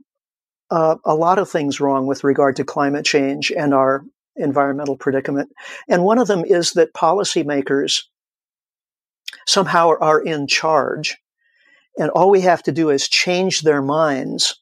uh, 0.69 0.95
a 1.05 1.15
lot 1.15 1.39
of 1.39 1.49
things 1.49 1.79
wrong 1.79 2.07
with 2.07 2.23
regard 2.23 2.55
to 2.57 2.63
climate 2.63 3.05
change 3.05 3.51
and 3.51 3.73
our 3.73 4.03
environmental 4.35 4.97
predicament. 4.97 5.51
And 5.87 6.03
one 6.03 6.19
of 6.19 6.27
them 6.27 6.43
is 6.45 6.73
that 6.73 6.93
policymakers 6.93 8.03
somehow 9.45 9.93
are 9.99 10.21
in 10.21 10.47
charge. 10.47 11.17
And 11.97 12.09
all 12.11 12.29
we 12.29 12.41
have 12.41 12.61
to 12.63 12.71
do 12.71 12.89
is 12.89 13.09
change 13.09 13.61
their 13.61 13.81
minds, 13.81 14.61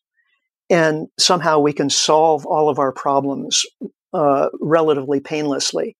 and 0.69 1.07
somehow 1.19 1.59
we 1.59 1.74
can 1.74 1.89
solve 1.89 2.45
all 2.45 2.69
of 2.69 2.79
our 2.79 2.93
problems 2.93 3.65
uh, 4.13 4.50
relatively 4.62 5.19
painlessly. 5.19 5.97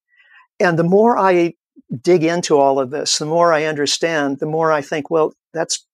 And 0.59 0.79
the 0.79 0.83
more 0.83 1.17
I 1.17 1.55
dig 2.01 2.24
into 2.24 2.57
all 2.57 2.79
of 2.79 2.89
this, 2.89 3.17
the 3.17 3.25
more 3.25 3.51
I 3.51 3.65
understand, 3.65 4.39
the 4.39 4.45
more 4.45 4.71
I 4.71 4.81
think, 4.81 5.09
well, 5.09 5.33
that's 5.53 5.85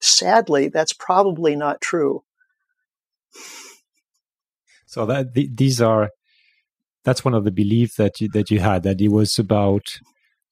sadly, 0.00 0.68
that's 0.68 0.92
probably 0.92 1.56
not 1.56 1.80
true. 1.80 2.22
So 4.86 5.06
that 5.06 5.34
th- 5.34 5.50
these 5.54 5.80
are 5.80 6.10
that's 7.04 7.24
one 7.24 7.34
of 7.34 7.44
the 7.44 7.50
beliefs 7.50 7.96
that 7.96 8.20
you, 8.20 8.28
that 8.34 8.50
you 8.50 8.60
had 8.60 8.82
that 8.82 9.00
it 9.00 9.08
was 9.08 9.38
about 9.38 9.86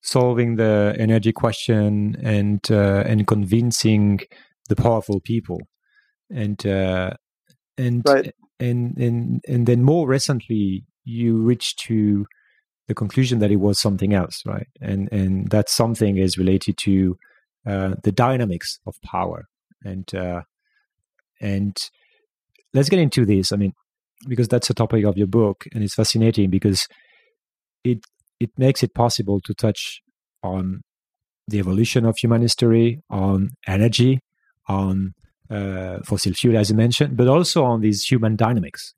solving 0.02 0.56
the 0.56 0.94
energy 0.98 1.32
question 1.32 2.16
and 2.22 2.60
uh, 2.70 3.02
and 3.06 3.26
convincing 3.26 4.20
the 4.68 4.76
powerful 4.76 5.20
people. 5.20 5.60
And 6.30 6.64
uh, 6.66 7.10
and 7.76 8.02
right. 8.06 8.32
and 8.58 8.96
and 8.96 9.40
and 9.46 9.66
then 9.66 9.82
more 9.82 10.08
recently 10.08 10.84
you 11.04 11.38
reached 11.38 11.78
to 11.80 12.26
the 12.88 12.94
conclusion 12.94 13.38
that 13.40 13.50
it 13.50 13.56
was 13.56 13.80
something 13.80 14.14
else 14.14 14.42
right? 14.46 14.68
And 14.80 15.08
and 15.12 15.50
that 15.50 15.68
something 15.68 16.16
is 16.18 16.38
related 16.38 16.78
to 16.78 17.16
uh, 17.66 17.94
the 18.02 18.12
dynamics 18.12 18.78
of 18.86 18.94
power. 19.02 19.46
And 19.84 20.12
uh, 20.14 20.42
and 21.40 21.76
let's 22.76 22.88
get 22.88 22.98
into 22.98 23.24
this 23.24 23.52
i 23.52 23.56
mean 23.56 23.72
because 24.28 24.48
that's 24.48 24.70
a 24.70 24.74
topic 24.74 25.04
of 25.04 25.16
your 25.16 25.26
book 25.26 25.64
and 25.72 25.82
it's 25.82 25.94
fascinating 25.94 26.50
because 26.50 26.86
it 27.84 27.98
it 28.40 28.50
makes 28.58 28.82
it 28.82 28.94
possible 28.94 29.40
to 29.40 29.54
touch 29.54 30.00
on 30.42 30.80
the 31.48 31.58
evolution 31.58 32.04
of 32.04 32.16
human 32.16 32.42
history 32.42 33.00
on 33.10 33.50
energy 33.66 34.20
on 34.68 35.12
uh, 35.50 35.98
fossil 36.04 36.32
fuel 36.32 36.56
as 36.56 36.70
you 36.70 36.76
mentioned 36.76 37.16
but 37.16 37.28
also 37.28 37.64
on 37.64 37.80
these 37.80 38.04
human 38.04 38.36
dynamics 38.36 38.94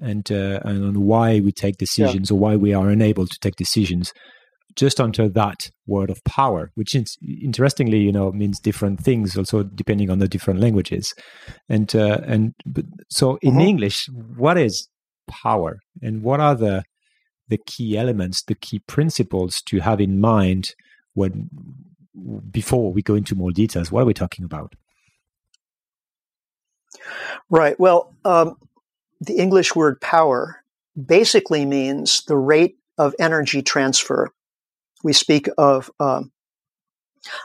and 0.00 0.32
uh, 0.32 0.58
and 0.64 0.84
on 0.84 1.04
why 1.04 1.40
we 1.40 1.52
take 1.52 1.76
decisions 1.76 2.30
yeah. 2.30 2.34
or 2.36 2.40
why 2.40 2.56
we 2.56 2.74
are 2.74 2.88
unable 2.88 3.26
to 3.26 3.38
take 3.40 3.56
decisions 3.56 4.12
just 4.76 5.00
onto 5.00 5.28
that 5.28 5.70
word 5.86 6.10
of 6.10 6.22
power, 6.24 6.70
which 6.74 6.94
is 6.94 7.18
interestingly, 7.42 7.98
you 7.98 8.12
know, 8.12 8.32
means 8.32 8.60
different 8.60 9.00
things 9.00 9.36
also 9.36 9.62
depending 9.62 10.10
on 10.10 10.18
the 10.18 10.28
different 10.28 10.60
languages. 10.60 11.14
And 11.68 11.94
uh, 11.94 12.20
and 12.26 12.54
so 13.10 13.38
in 13.42 13.52
mm-hmm. 13.52 13.60
English, 13.60 14.08
what 14.36 14.58
is 14.58 14.88
power, 15.28 15.78
and 16.00 16.22
what 16.22 16.40
are 16.40 16.54
the 16.54 16.84
the 17.48 17.58
key 17.66 17.98
elements, 17.98 18.42
the 18.42 18.54
key 18.54 18.80
principles 18.86 19.62
to 19.66 19.80
have 19.80 20.00
in 20.00 20.20
mind 20.20 20.74
when 21.14 21.50
before 22.50 22.92
we 22.92 23.02
go 23.02 23.14
into 23.14 23.34
more 23.34 23.50
details? 23.50 23.90
What 23.90 24.02
are 24.02 24.06
we 24.06 24.14
talking 24.14 24.44
about? 24.44 24.74
Right. 27.50 27.78
Well, 27.80 28.14
um, 28.24 28.56
the 29.20 29.38
English 29.38 29.74
word 29.74 30.00
power 30.00 30.62
basically 31.06 31.64
means 31.64 32.22
the 32.24 32.36
rate 32.36 32.76
of 32.98 33.14
energy 33.18 33.62
transfer 33.62 34.30
we 35.02 35.12
speak 35.12 35.48
of 35.58 35.90
um, 36.00 36.32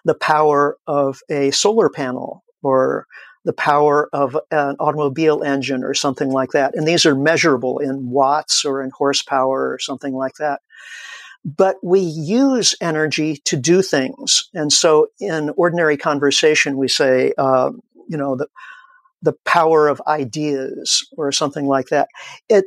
the 0.06 0.16
power 0.16 0.78
of 0.88 1.22
a 1.30 1.52
solar 1.52 1.90
panel 1.90 2.44
or 2.62 3.08
the 3.46 3.54
power 3.54 4.10
of 4.12 4.38
an 4.52 4.76
automobile 4.80 5.42
engine 5.42 5.84
or 5.84 5.94
something 5.94 6.30
like 6.30 6.52
that. 6.52 6.76
And 6.76 6.88
these 6.88 7.06
are 7.06 7.16
measurable 7.16 7.80
in 7.80 8.10
watts 8.10 8.66
or 8.66 8.82
in 8.82 8.90
horsepower 8.90 9.72
or 9.72 9.80
something 9.80 10.14
like 10.14 10.36
that. 10.36 10.62
But 11.46 11.78
we 11.82 12.02
use 12.02 12.76
energy 12.82 13.38
to 13.46 13.56
do 13.56 13.82
things. 13.82 14.50
And 14.54 14.74
so 14.74 15.08
in 15.20 15.52
ordinary 15.52 15.96
conversation, 15.96 16.76
we 16.76 16.90
say, 16.90 17.32
uh, 17.38 17.72
you 18.10 18.18
know, 18.18 18.36
the, 18.36 18.48
the 19.22 19.34
power 19.46 19.88
of 19.88 20.02
ideas 20.08 21.08
or 21.16 21.32
something 21.32 21.68
like 21.68 21.88
that. 21.88 22.10
It, 22.50 22.66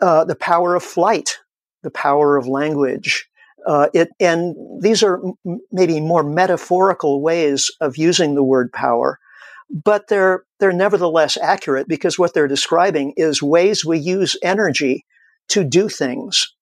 uh, 0.00 0.24
the 0.26 0.36
power 0.36 0.74
of 0.74 0.82
flight, 0.82 1.38
the 1.82 1.90
power 1.90 2.36
of 2.36 2.46
language, 2.46 3.28
uh, 3.68 3.90
it, 3.92 4.08
and 4.18 4.56
these 4.80 5.02
are 5.02 5.20
m- 5.46 5.60
maybe 5.70 6.00
more 6.00 6.22
metaphorical 6.22 7.20
ways 7.20 7.70
of 7.82 7.98
using 7.98 8.34
the 8.34 8.42
word 8.42 8.72
power, 8.72 9.18
but 9.70 10.08
they're 10.08 10.44
they're 10.58 10.72
nevertheless 10.72 11.36
accurate 11.36 11.86
because 11.86 12.18
what 12.18 12.32
they're 12.32 12.48
describing 12.48 13.12
is 13.18 13.42
ways 13.42 13.84
we 13.84 13.98
use 13.98 14.36
energy 14.42 15.04
to 15.48 15.64
do 15.64 15.90
things. 15.90 16.54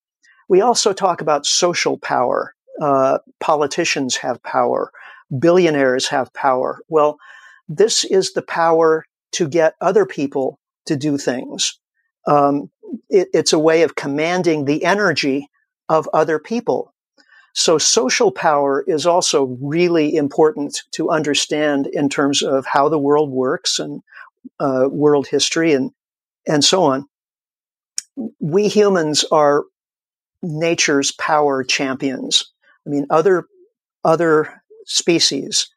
We 0.48 0.60
also 0.60 0.92
talk 0.92 1.20
about 1.20 1.46
social 1.46 1.96
power. 1.96 2.54
Uh, 2.80 3.18
politicians 3.38 4.16
have 4.16 4.42
power. 4.42 4.90
Billionaires 5.38 6.08
have 6.08 6.34
power. 6.34 6.80
Well, 6.88 7.18
this 7.68 8.02
is 8.04 8.32
the 8.32 8.42
power 8.42 9.04
to 9.32 9.48
get 9.48 9.74
other 9.80 10.06
people 10.06 10.58
to 10.86 10.96
do 10.96 11.18
things. 11.18 11.78
Um, 12.26 12.70
it, 13.08 13.28
it's 13.32 13.52
a 13.52 13.58
way 13.60 13.82
of 13.82 13.94
commanding 13.94 14.64
the 14.64 14.84
energy 14.84 15.48
of 15.88 16.08
other 16.12 16.40
people. 16.40 16.92
So 17.56 17.78
social 17.78 18.30
power 18.30 18.84
is 18.86 19.06
also 19.06 19.56
really 19.62 20.14
important 20.14 20.82
to 20.90 21.08
understand 21.08 21.86
in 21.86 22.10
terms 22.10 22.42
of 22.42 22.66
how 22.66 22.90
the 22.90 22.98
world 22.98 23.30
works 23.30 23.78
and 23.78 24.02
uh, 24.60 24.88
world 24.90 25.26
history 25.26 25.72
and 25.72 25.90
and 26.46 26.62
so 26.62 26.82
on. 26.82 27.06
We 28.40 28.68
humans 28.68 29.24
are 29.32 29.64
nature's 30.42 31.12
power 31.12 31.64
champions. 31.64 32.44
I 32.86 32.90
mean, 32.90 33.06
other 33.08 33.46
other 34.04 34.62
species 34.84 35.70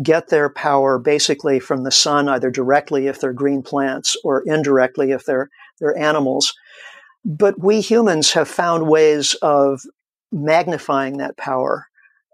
get 0.00 0.28
their 0.28 0.48
power 0.48 1.00
basically 1.00 1.58
from 1.58 1.82
the 1.82 1.90
sun, 1.90 2.28
either 2.28 2.50
directly 2.52 3.08
if 3.08 3.20
they're 3.20 3.32
green 3.32 3.62
plants 3.62 4.16
or 4.22 4.44
indirectly 4.46 5.10
if 5.10 5.24
they're 5.24 5.50
they're 5.80 5.98
animals. 5.98 6.54
But 7.24 7.58
we 7.58 7.80
humans 7.80 8.32
have 8.34 8.46
found 8.46 8.86
ways 8.86 9.34
of 9.42 9.80
magnifying 10.34 11.18
that 11.18 11.36
power 11.36 11.86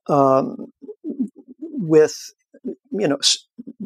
um, 0.09 0.73
with, 1.03 2.33
you 2.91 3.07
know, 3.07 3.19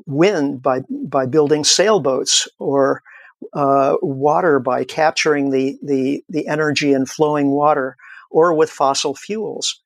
wind 0.06 0.62
by 0.62 0.80
by 0.90 1.26
building 1.26 1.64
sailboats 1.64 2.48
or 2.58 3.02
uh, 3.52 3.96
water 4.00 4.60
by 4.60 4.84
capturing 4.84 5.50
the, 5.50 5.76
the 5.82 6.24
the 6.28 6.46
energy 6.46 6.92
in 6.92 7.04
flowing 7.06 7.50
water, 7.50 7.96
or 8.30 8.54
with 8.54 8.70
fossil 8.70 9.14
fuels. 9.14 9.80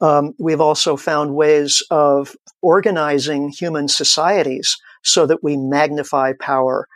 Um, 0.00 0.34
we've 0.38 0.60
also 0.60 0.96
found 0.96 1.34
ways 1.34 1.82
of 1.90 2.36
organizing 2.62 3.48
human 3.48 3.88
societies 3.88 4.76
so 5.02 5.26
that 5.26 5.42
we 5.42 5.56
magnify 5.56 6.32
power. 6.38 6.86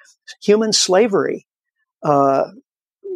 Human 0.43 0.73
slavery 0.73 1.47
uh, 2.03 2.51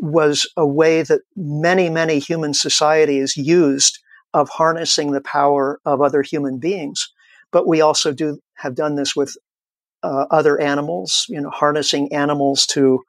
was 0.01 0.49
a 0.57 0.67
way 0.67 1.03
that 1.03 1.23
many, 1.37 1.89
many 1.91 2.19
human 2.19 2.55
societies 2.55 3.37
used 3.37 3.99
of 4.33 4.49
harnessing 4.49 5.13
the 5.13 5.21
power 5.21 5.81
of 5.85 6.01
other 6.01 6.23
human 6.23 6.59
beings. 6.59 7.11
But 7.53 7.67
we 7.67 7.81
also 7.81 8.13
do 8.13 8.41
have 8.55 8.75
done 8.75 8.97
this 8.97 9.15
with 9.15 9.37
uh, 10.03 10.27
other 10.31 10.61
animals, 10.61 11.27
you 11.29 11.41
know, 11.41 11.51
harnessing 11.51 12.13
animals 12.13 12.67
to 12.67 13.03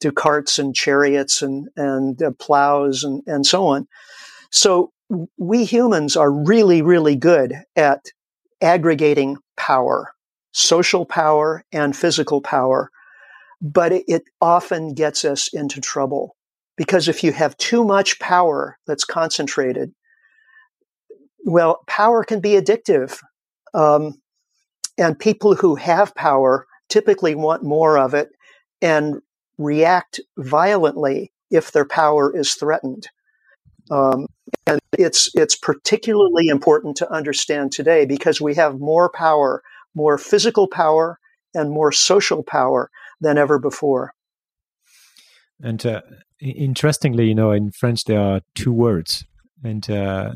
to 0.00 0.10
carts 0.10 0.58
and 0.58 0.74
chariots 0.74 1.42
and 1.42 1.68
and 1.76 2.22
uh, 2.22 2.30
plows 2.38 3.04
and 3.04 3.22
and 3.26 3.46
so 3.46 3.66
on. 3.66 3.86
So 4.50 4.92
we 5.36 5.64
humans 5.64 6.16
are 6.16 6.30
really, 6.30 6.82
really 6.82 7.16
good 7.16 7.54
at 7.76 8.06
aggregating 8.62 9.36
power, 9.56 10.12
social 10.52 11.04
power 11.04 11.64
and 11.72 11.96
physical 11.96 12.40
power, 12.40 12.90
but 13.62 13.92
it, 13.92 14.04
it 14.08 14.24
often 14.40 14.92
gets 14.92 15.24
us 15.24 15.48
into 15.54 15.80
trouble. 15.80 16.36
Because 16.76 17.06
if 17.06 17.22
you 17.22 17.32
have 17.32 17.56
too 17.58 17.84
much 17.84 18.18
power 18.18 18.76
that's 18.86 19.04
concentrated, 19.04 19.94
well, 21.44 21.82
power 21.86 22.24
can 22.24 22.40
be 22.40 22.50
addictive. 22.50 23.18
Um, 23.72 24.20
and 24.98 25.18
people 25.18 25.54
who 25.54 25.76
have 25.76 26.14
power 26.14 26.66
typically 26.88 27.34
want 27.34 27.62
more 27.62 27.96
of 27.98 28.14
it 28.14 28.30
and 28.80 29.20
react 29.58 30.20
violently 30.38 31.32
if 31.50 31.70
their 31.70 31.84
power 31.84 32.36
is 32.36 32.54
threatened. 32.54 33.08
Um, 33.90 34.26
and 34.66 34.80
it's 34.98 35.30
it's 35.34 35.56
particularly 35.56 36.48
important 36.48 36.96
to 36.98 37.12
understand 37.12 37.72
today 37.72 38.06
because 38.06 38.40
we 38.40 38.54
have 38.54 38.78
more 38.78 39.10
power, 39.10 39.62
more 39.94 40.18
physical 40.18 40.66
power, 40.68 41.18
and 41.54 41.70
more 41.70 41.92
social 41.92 42.42
power 42.42 42.90
than 43.22 43.38
ever 43.38 43.58
before. 43.58 44.12
And 45.62 45.84
uh, 45.86 46.02
interestingly, 46.40 47.28
you 47.28 47.34
know, 47.34 47.52
in 47.52 47.70
French 47.70 48.04
there 48.04 48.20
are 48.20 48.40
two 48.54 48.72
words, 48.72 49.24
and 49.62 49.88
uh, 49.88 50.32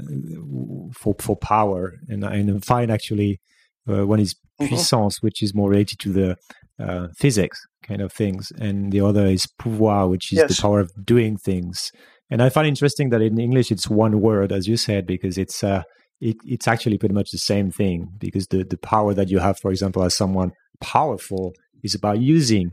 for 0.94 1.16
for 1.18 1.36
power, 1.36 1.94
and 2.08 2.24
and 2.24 2.64
find 2.64 2.90
actually 2.90 3.40
uh, 3.88 4.06
one 4.06 4.20
is 4.20 4.34
mm-hmm. 4.34 4.68
puissance, 4.68 5.22
which 5.22 5.42
is 5.42 5.54
more 5.54 5.70
related 5.70 5.98
to 6.00 6.12
the 6.12 6.36
uh, 6.78 7.08
physics 7.16 7.58
kind 7.82 8.00
of 8.00 8.12
things, 8.12 8.52
and 8.58 8.92
the 8.92 9.00
other 9.00 9.26
is 9.26 9.46
pouvoir, 9.60 10.08
which 10.08 10.32
is 10.32 10.38
yes. 10.38 10.56
the 10.56 10.62
power 10.62 10.80
of 10.80 10.90
doing 11.04 11.36
things. 11.36 11.90
And 12.30 12.42
I 12.42 12.48
find 12.48 12.66
interesting 12.66 13.10
that 13.10 13.22
in 13.22 13.38
English 13.38 13.70
it's 13.70 13.88
one 13.88 14.20
word, 14.20 14.52
as 14.52 14.66
you 14.66 14.76
said, 14.76 15.06
because 15.06 15.38
it's 15.38 15.62
uh, 15.64 15.82
it, 16.20 16.36
it's 16.44 16.68
actually 16.68 16.98
pretty 16.98 17.14
much 17.14 17.30
the 17.30 17.38
same 17.38 17.70
thing. 17.70 18.08
Because 18.18 18.46
the 18.48 18.64
the 18.64 18.78
power 18.78 19.14
that 19.14 19.28
you 19.28 19.38
have, 19.38 19.58
for 19.58 19.70
example, 19.70 20.02
as 20.04 20.16
someone 20.16 20.52
powerful, 20.80 21.52
is 21.82 21.94
about 21.94 22.18
using 22.20 22.72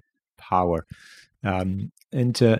power. 0.49 0.85
Um, 1.43 1.91
and 2.11 2.41
uh, 2.41 2.57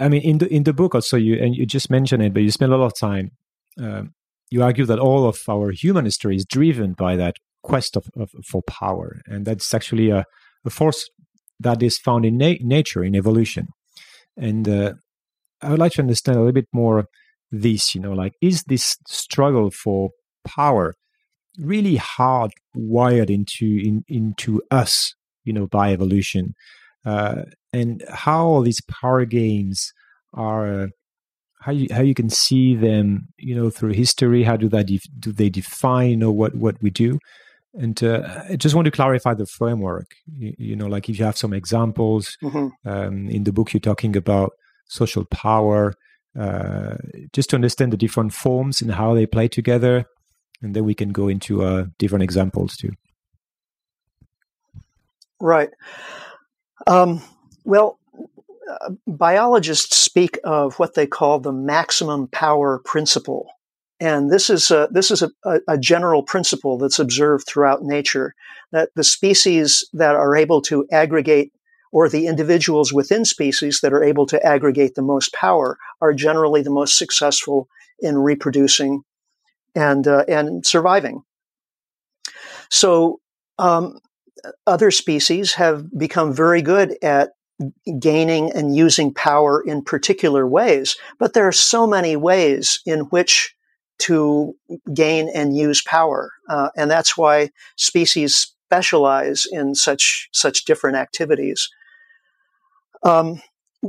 I 0.00 0.08
mean, 0.08 0.22
in 0.22 0.38
the 0.38 0.48
in 0.52 0.64
the 0.64 0.72
book 0.72 0.94
also, 0.94 1.16
you 1.16 1.36
and 1.36 1.54
you 1.54 1.66
just 1.66 1.90
mentioned 1.90 2.22
it, 2.22 2.34
but 2.34 2.42
you 2.42 2.50
spend 2.50 2.72
a 2.72 2.76
lot 2.76 2.86
of 2.86 2.98
time. 2.98 3.30
Um, 3.78 4.14
you 4.50 4.62
argue 4.62 4.84
that 4.86 4.98
all 4.98 5.26
of 5.26 5.40
our 5.48 5.70
human 5.70 6.04
history 6.04 6.36
is 6.36 6.44
driven 6.44 6.92
by 6.92 7.16
that 7.16 7.36
quest 7.62 7.96
of, 7.96 8.06
of 8.16 8.30
for 8.46 8.62
power, 8.62 9.20
and 9.26 9.44
that's 9.44 9.72
actually 9.72 10.10
a, 10.10 10.24
a 10.64 10.70
force 10.70 11.08
that 11.60 11.82
is 11.82 11.98
found 11.98 12.24
in 12.24 12.36
na- 12.36 12.60
nature, 12.60 13.04
in 13.04 13.14
evolution. 13.14 13.68
And 14.36 14.68
uh, 14.68 14.94
I 15.62 15.70
would 15.70 15.78
like 15.78 15.92
to 15.92 16.02
understand 16.02 16.36
a 16.36 16.40
little 16.40 16.52
bit 16.52 16.68
more 16.72 17.06
this. 17.50 17.94
You 17.94 18.00
know, 18.00 18.12
like 18.12 18.34
is 18.40 18.64
this 18.64 18.96
struggle 19.06 19.70
for 19.70 20.10
power 20.44 20.94
really 21.58 21.96
hard 21.96 22.50
wired 22.74 23.30
into 23.30 23.64
in, 23.64 24.04
into 24.08 24.60
us? 24.70 25.14
You 25.44 25.52
know, 25.52 25.66
by 25.66 25.92
evolution, 25.92 26.54
and 27.04 28.02
how 28.08 28.46
all 28.46 28.62
these 28.62 28.80
power 28.82 29.24
games 29.24 29.92
are. 30.32 30.82
Uh, 30.82 30.86
how 31.60 31.72
you 31.72 31.86
how 31.90 32.02
you 32.02 32.12
can 32.12 32.28
see 32.28 32.74
them, 32.74 33.28
you 33.38 33.54
know, 33.54 33.70
through 33.70 33.92
history. 33.92 34.42
How 34.42 34.54
do 34.54 34.68
that 34.68 34.86
def- 34.86 35.08
do 35.18 35.32
they 35.32 35.48
define, 35.48 36.10
you 36.10 36.16
know, 36.18 36.30
what 36.30 36.54
what 36.54 36.76
we 36.82 36.90
do? 36.90 37.18
And 37.72 38.02
uh, 38.04 38.42
I 38.50 38.56
just 38.56 38.74
want 38.74 38.84
to 38.84 38.90
clarify 38.90 39.32
the 39.32 39.46
framework. 39.46 40.14
You, 40.36 40.54
you 40.58 40.76
know, 40.76 40.86
like 40.86 41.08
if 41.08 41.18
you 41.18 41.24
have 41.24 41.38
some 41.38 41.54
examples 41.54 42.36
mm-hmm. 42.42 42.88
um, 42.88 43.28
in 43.28 43.44
the 43.44 43.52
book, 43.52 43.72
you're 43.72 43.80
talking 43.80 44.14
about 44.14 44.52
social 44.88 45.24
power, 45.24 45.94
uh, 46.38 46.96
just 47.32 47.50
to 47.50 47.56
understand 47.56 47.92
the 47.92 47.96
different 47.96 48.34
forms 48.34 48.82
and 48.82 48.92
how 48.92 49.14
they 49.14 49.26
play 49.26 49.48
together, 49.48 50.04
and 50.62 50.76
then 50.76 50.84
we 50.84 50.94
can 50.94 51.12
go 51.12 51.28
into 51.28 51.64
uh, 51.64 51.86
different 51.98 52.22
examples 52.22 52.76
too. 52.76 52.92
Right. 55.40 55.70
Um, 56.86 57.22
well, 57.64 57.98
uh, 58.70 58.90
biologists 59.06 59.96
speak 59.96 60.38
of 60.44 60.78
what 60.78 60.94
they 60.94 61.06
call 61.06 61.38
the 61.38 61.52
maximum 61.52 62.28
power 62.28 62.80
principle. 62.84 63.48
And 64.00 64.30
this 64.30 64.50
is 64.50 64.70
a, 64.70 64.88
this 64.90 65.10
is 65.10 65.22
a, 65.22 65.30
a, 65.68 65.78
general 65.78 66.22
principle 66.22 66.78
that's 66.78 66.98
observed 66.98 67.46
throughout 67.46 67.82
nature 67.82 68.34
that 68.72 68.90
the 68.96 69.04
species 69.04 69.88
that 69.92 70.16
are 70.16 70.36
able 70.36 70.60
to 70.62 70.86
aggregate 70.90 71.52
or 71.92 72.08
the 72.08 72.26
individuals 72.26 72.92
within 72.92 73.24
species 73.24 73.80
that 73.80 73.92
are 73.92 74.02
able 74.02 74.26
to 74.26 74.44
aggregate 74.44 74.94
the 74.94 75.02
most 75.02 75.32
power 75.32 75.78
are 76.00 76.12
generally 76.12 76.60
the 76.60 76.70
most 76.70 76.98
successful 76.98 77.68
in 78.00 78.18
reproducing 78.18 79.02
and 79.76 80.08
uh, 80.08 80.24
and 80.26 80.66
surviving. 80.66 81.22
So 82.68 83.20
um, 83.58 84.00
other 84.66 84.90
species 84.90 85.54
have 85.54 85.86
become 85.96 86.32
very 86.32 86.62
good 86.62 86.96
at 87.02 87.30
gaining 87.98 88.50
and 88.52 88.74
using 88.74 89.14
power 89.14 89.62
in 89.64 89.82
particular 89.82 90.46
ways, 90.46 90.96
but 91.18 91.34
there 91.34 91.46
are 91.46 91.52
so 91.52 91.86
many 91.86 92.16
ways 92.16 92.80
in 92.84 93.00
which 93.00 93.54
to 93.98 94.56
gain 94.92 95.28
and 95.28 95.56
use 95.56 95.82
power. 95.82 96.32
Uh, 96.48 96.70
and 96.76 96.90
that's 96.90 97.16
why 97.16 97.50
species 97.76 98.54
specialize 98.66 99.46
in 99.50 99.74
such, 99.74 100.28
such 100.32 100.64
different 100.64 100.96
activities. 100.96 101.68
Um, 103.04 103.40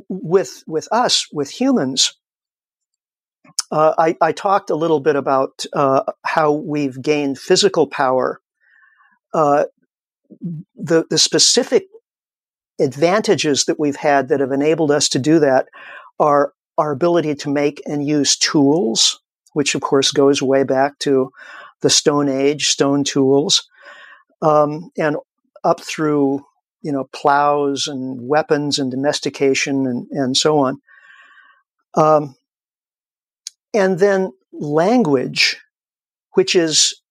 with, 0.09 0.63
with 0.67 0.87
us, 0.91 1.27
with 1.31 1.49
humans, 1.49 2.13
uh, 3.71 3.93
I, 3.97 4.15
I, 4.21 4.31
talked 4.31 4.69
a 4.69 4.75
little 4.75 4.99
bit 4.99 5.15
about 5.15 5.65
uh, 5.73 6.03
how 6.23 6.51
we've 6.51 7.01
gained 7.01 7.39
physical 7.39 7.87
power. 7.87 8.41
Uh, 9.33 9.65
the, 10.75 11.05
the 11.09 11.17
specific 11.17 11.87
advantages 12.79 13.65
that 13.65 13.79
we've 13.79 13.95
had 13.95 14.27
that 14.29 14.39
have 14.39 14.51
enabled 14.51 14.91
us 14.91 15.09
to 15.09 15.19
do 15.19 15.39
that 15.39 15.67
are 16.19 16.53
our 16.77 16.91
ability 16.91 17.35
to 17.35 17.49
make 17.49 17.81
and 17.85 18.05
use 18.05 18.35
tools, 18.35 19.19
which 19.53 19.75
of 19.75 19.81
course 19.81 20.11
goes 20.11 20.41
way 20.41 20.63
back 20.63 20.99
to 20.99 21.31
the 21.81 21.89
Stone 21.89 22.29
Age, 22.29 22.67
stone 22.67 23.03
tools, 23.03 23.67
um, 24.41 24.91
and 24.97 25.17
up 25.63 25.81
through 25.81 26.45
you 26.81 26.91
know 26.91 27.09
plows 27.13 27.87
and 27.87 28.27
weapons 28.27 28.77
and 28.77 28.91
domestication 28.91 29.87
and, 29.87 30.07
and 30.11 30.37
so 30.37 30.59
on. 30.59 30.81
Um, 31.95 32.35
and 33.73 33.99
then 33.99 34.33
language, 34.51 35.57
which 36.33 36.55
is 36.55 37.01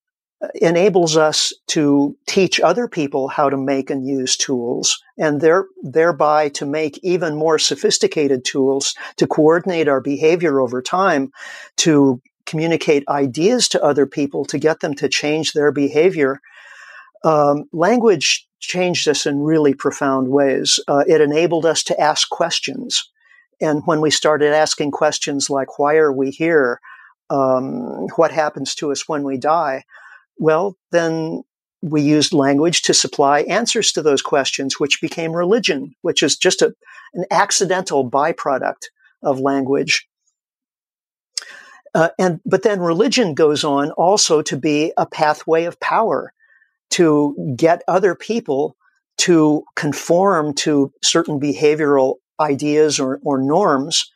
enables 0.54 1.16
us 1.16 1.52
to 1.68 2.16
teach 2.26 2.61
other 2.61 2.88
people 2.88 3.28
how 3.28 3.48
to 3.48 3.57
make 3.57 3.90
and 3.90 4.07
use 4.07 4.37
tools 4.37 5.02
and 5.18 5.40
there, 5.40 5.66
thereby 5.83 6.48
to 6.50 6.66
make 6.66 6.98
even 7.02 7.37
more 7.37 7.59
sophisticated 7.59 8.44
tools 8.44 8.94
to 9.16 9.26
coordinate 9.26 9.88
our 9.88 10.00
behavior 10.00 10.61
over 10.61 10.83
time 10.83 11.30
to 11.76 12.20
communicate 12.46 13.04
ideas 13.09 13.68
to 13.68 13.83
other 13.83 14.07
people 14.07 14.44
to 14.44 14.59
get 14.59 14.80
them 14.80 14.94
to 14.94 15.09
change 15.09 15.52
their 15.52 15.72
behavior. 15.72 16.40
Um, 17.24 17.64
language 17.72 18.46
changed 18.61 19.09
us 19.09 19.26
in 19.26 19.40
really 19.40 19.74
profound 19.74 20.28
ways. 20.28 20.78
Uh, 20.88 21.04
it 21.07 21.20
enabled 21.20 21.66
us 21.66 21.83
to 21.85 22.00
ask 22.00 22.28
questions. 22.28 23.11
And 23.61 23.83
when 23.87 24.00
we 24.00 24.11
started 24.11 24.52
asking 24.52 24.90
questions 24.90 25.48
like, 25.48 25.78
why 25.78 25.96
are 25.96 26.12
we 26.12 26.30
here? 26.30 26.80
Um, 27.30 28.09
what 28.16 28.30
happens 28.30 28.74
to 28.76 28.92
us 28.92 29.09
when 29.09 29.22
we 29.22 29.38
die? 29.38 29.85
Well, 30.38 30.77
then 30.90 31.42
we 31.83 32.01
used 32.01 32.33
language 32.33 32.83
to 32.83 32.94
supply 32.94 33.40
answers 33.42 33.92
to 33.92 34.03
those 34.03 34.23
questions, 34.23 34.81
which 34.81 35.01
became 35.01 35.33
religion, 35.33 35.94
which 36.03 36.23
is 36.23 36.37
just 36.37 36.62
a, 36.62 36.75
an 37.12 37.25
accidental 37.31 38.09
byproduct 38.09 38.87
of 39.23 39.38
language. 39.38 40.09
Uh, 41.94 42.09
and 42.18 42.40
but 42.44 42.62
then 42.62 42.81
religion 42.81 43.35
goes 43.35 43.62
on 43.62 43.90
also 43.92 44.42
to 44.42 44.57
be 44.57 44.92
a 44.97 45.07
pathway 45.07 45.64
of 45.64 45.79
power 45.79 46.33
to 46.90 47.55
get 47.57 47.83
other 47.87 48.14
people 48.14 48.77
to 49.16 49.64
conform 49.77 50.55
to 50.55 50.92
certain 51.03 51.38
behavioral 51.38 52.16
ideas 52.40 52.99
or, 52.99 53.20
or 53.23 53.38
norms 53.38 54.11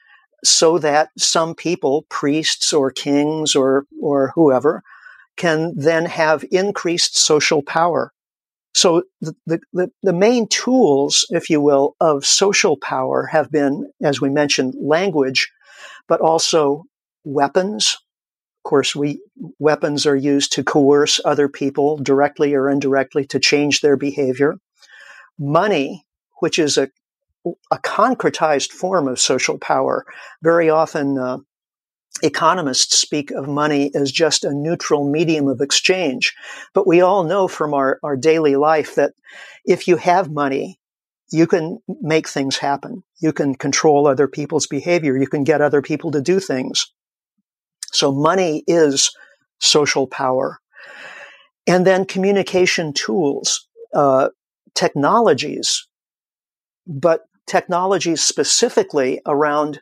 so 0.45 0.79
that 0.79 1.11
some 1.17 1.55
people, 1.55 2.07
priests 2.09 2.73
or 2.73 2.91
kings 2.91 3.55
or, 3.55 3.87
or 4.01 4.33
whoever, 4.35 4.83
can 5.39 5.73
then 5.77 6.05
have 6.05 6.45
increased 6.51 7.17
social 7.17 7.63
power. 7.63 8.13
So 8.75 9.05
the, 9.21 9.61
the, 9.73 9.91
the, 10.03 10.13
main 10.13 10.47
tools, 10.49 11.27
if 11.31 11.49
you 11.49 11.61
will, 11.61 11.97
of 12.01 12.27
social 12.27 12.77
power 12.77 13.27
have 13.27 13.51
been, 13.51 13.91
as 14.03 14.21
we 14.21 14.29
mentioned, 14.29 14.75
language, 14.79 15.51
but 16.07 16.21
also 16.21 16.85
weapons. 17.25 17.97
Of 18.59 18.69
course, 18.69 18.95
we, 18.95 19.21
weapons 19.59 20.07
are 20.07 20.17
used 20.17 20.53
to 20.53 20.65
coerce 20.65 21.21
other 21.25 21.49
people 21.49 21.97
directly 21.97 22.55
or 22.55 22.69
indirectly 22.69 23.25
to 23.27 23.41
change 23.41 23.81
their 23.81 23.97
behavior. 23.97 24.59
Money, 25.39 26.05
which 26.41 26.59
is 26.59 26.77
a, 26.77 26.89
a 27.71 27.79
concretized 27.79 28.71
form 28.71 29.09
of 29.09 29.19
social 29.19 29.59
power, 29.59 30.05
very 30.43 30.69
often 30.69 31.19
uh, 31.19 31.39
economists 32.23 32.99
speak 32.99 33.31
of 33.31 33.49
money 33.49 33.91
as 33.95 34.11
just 34.13 34.45
a 34.45 34.53
neutral 34.53 35.09
medium 35.09 35.49
of 35.49 35.61
exchange. 35.61 36.35
But 36.75 36.87
we 36.87 37.01
all 37.01 37.25
know 37.25 37.49
from 37.49 37.75
our, 37.75 37.99
our 38.03 38.17
daily 38.17 38.57
life 38.57 38.95
that 38.95 39.13
if 39.65 39.87
you 39.87 39.97
have 39.97 40.31
money, 40.31 40.79
you 41.31 41.47
can 41.47 41.79
make 42.01 42.29
things 42.29 42.57
happen. 42.57 43.03
You 43.21 43.33
can 43.33 43.55
control 43.55 44.07
other 44.07 44.27
people's 44.29 44.67
behavior. 44.67 45.17
You 45.17 45.27
can 45.27 45.45
get 45.45 45.61
other 45.61 45.83
people 45.83 46.11
to 46.13 46.23
do 46.23 46.41
things. 46.41 46.91
So 47.93 48.13
money 48.13 48.65
is 48.67 49.11
social 49.61 50.07
power. 50.07 50.59
And 51.67 51.87
then 51.87 52.07
communication 52.07 52.93
tools, 52.95 53.69
uh, 53.95 54.31
technologies, 54.75 55.87
but 56.87 57.25
technologies 57.47 58.23
specifically 58.23 59.21
around 59.27 59.81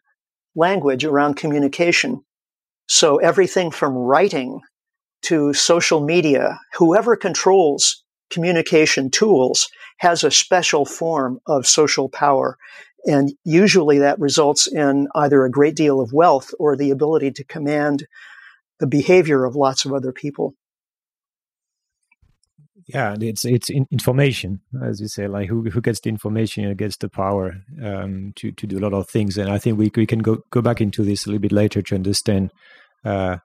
language, 0.57 1.05
around 1.05 1.35
communication. 1.35 2.23
So 2.89 3.17
everything 3.17 3.71
from 3.71 3.93
writing 3.93 4.61
to 5.23 5.53
social 5.53 6.01
media, 6.01 6.59
whoever 6.75 7.17
controls 7.17 8.05
communication 8.31 9.11
tools 9.11 9.69
has 9.99 10.25
a 10.25 10.31
special 10.31 10.85
form 10.85 11.39
of 11.47 11.67
social 11.67 12.09
power. 12.09 12.59
And 13.05 13.33
usually 13.45 13.99
that 13.99 14.19
results 14.19 14.67
in 14.67 15.09
either 15.15 15.45
a 15.45 15.51
great 15.51 15.77
deal 15.77 16.01
of 16.01 16.13
wealth 16.13 16.53
or 16.59 16.77
the 16.77 16.91
ability 16.91 17.31
to 17.33 17.45
command 17.45 18.07
the 18.81 18.87
behavior 18.87 19.45
of 19.45 19.57
lots 19.57 19.85
of 19.85 19.93
other 19.93 20.13
people. 20.13 20.55
Yeah, 22.89 23.17
it's 23.21 23.45
it's 23.45 23.69
information, 23.69 24.61
as 24.81 25.01
you 25.01 25.09
say. 25.09 25.27
Like 25.27 25.49
who 25.49 25.69
who 25.71 25.81
gets 25.81 26.01
the 26.01 26.09
information 26.09 26.65
and 26.65 26.79
gets 26.79 26.97
the 26.97 27.09
power 27.09 27.57
um, 27.83 28.33
to 28.37 28.53
to 28.53 28.67
do 28.67 28.79
a 28.79 28.81
lot 28.81 28.95
of 28.95 29.09
things. 29.09 29.37
And 29.37 29.51
I 29.51 29.59
think 29.59 29.77
we 29.77 29.91
we 29.97 30.07
can 30.07 30.21
go 30.21 30.39
go 30.51 30.63
back 30.63 30.81
into 30.81 31.03
this 31.03 31.27
a 31.27 31.31
little 31.31 31.41
bit 31.41 31.53
later 31.53 31.83
to 31.83 31.95
understand 31.97 32.53
uh, 33.05 33.39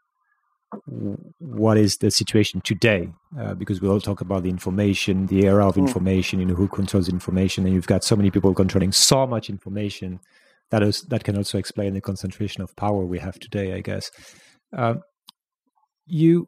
what 1.39 1.77
is 1.77 1.97
the 1.97 2.09
situation 2.09 2.61
today 2.61 3.09
uh, 3.39 3.53
because 3.53 3.81
we 3.81 3.89
all 3.89 3.99
talk 3.99 4.21
about 4.21 4.43
the 4.43 4.49
information 4.49 5.27
the 5.27 5.45
era 5.45 5.67
of 5.67 5.75
hmm. 5.75 5.81
information 5.81 6.39
you 6.39 6.45
know 6.45 6.53
who 6.53 6.67
controls 6.67 7.09
information 7.09 7.65
and 7.65 7.73
you've 7.73 7.87
got 7.87 8.05
so 8.05 8.15
many 8.15 8.31
people 8.31 8.53
controlling 8.53 8.91
so 8.91 9.27
much 9.27 9.49
information 9.49 10.19
that 10.69 10.81
is 10.81 11.01
that 11.09 11.25
can 11.25 11.35
also 11.35 11.57
explain 11.57 11.93
the 11.93 11.99
concentration 11.99 12.63
of 12.63 12.73
power 12.77 13.05
we 13.05 13.19
have 13.19 13.37
today 13.37 13.73
i 13.73 13.81
guess 13.81 14.11
uh, 14.77 14.93
you 16.05 16.47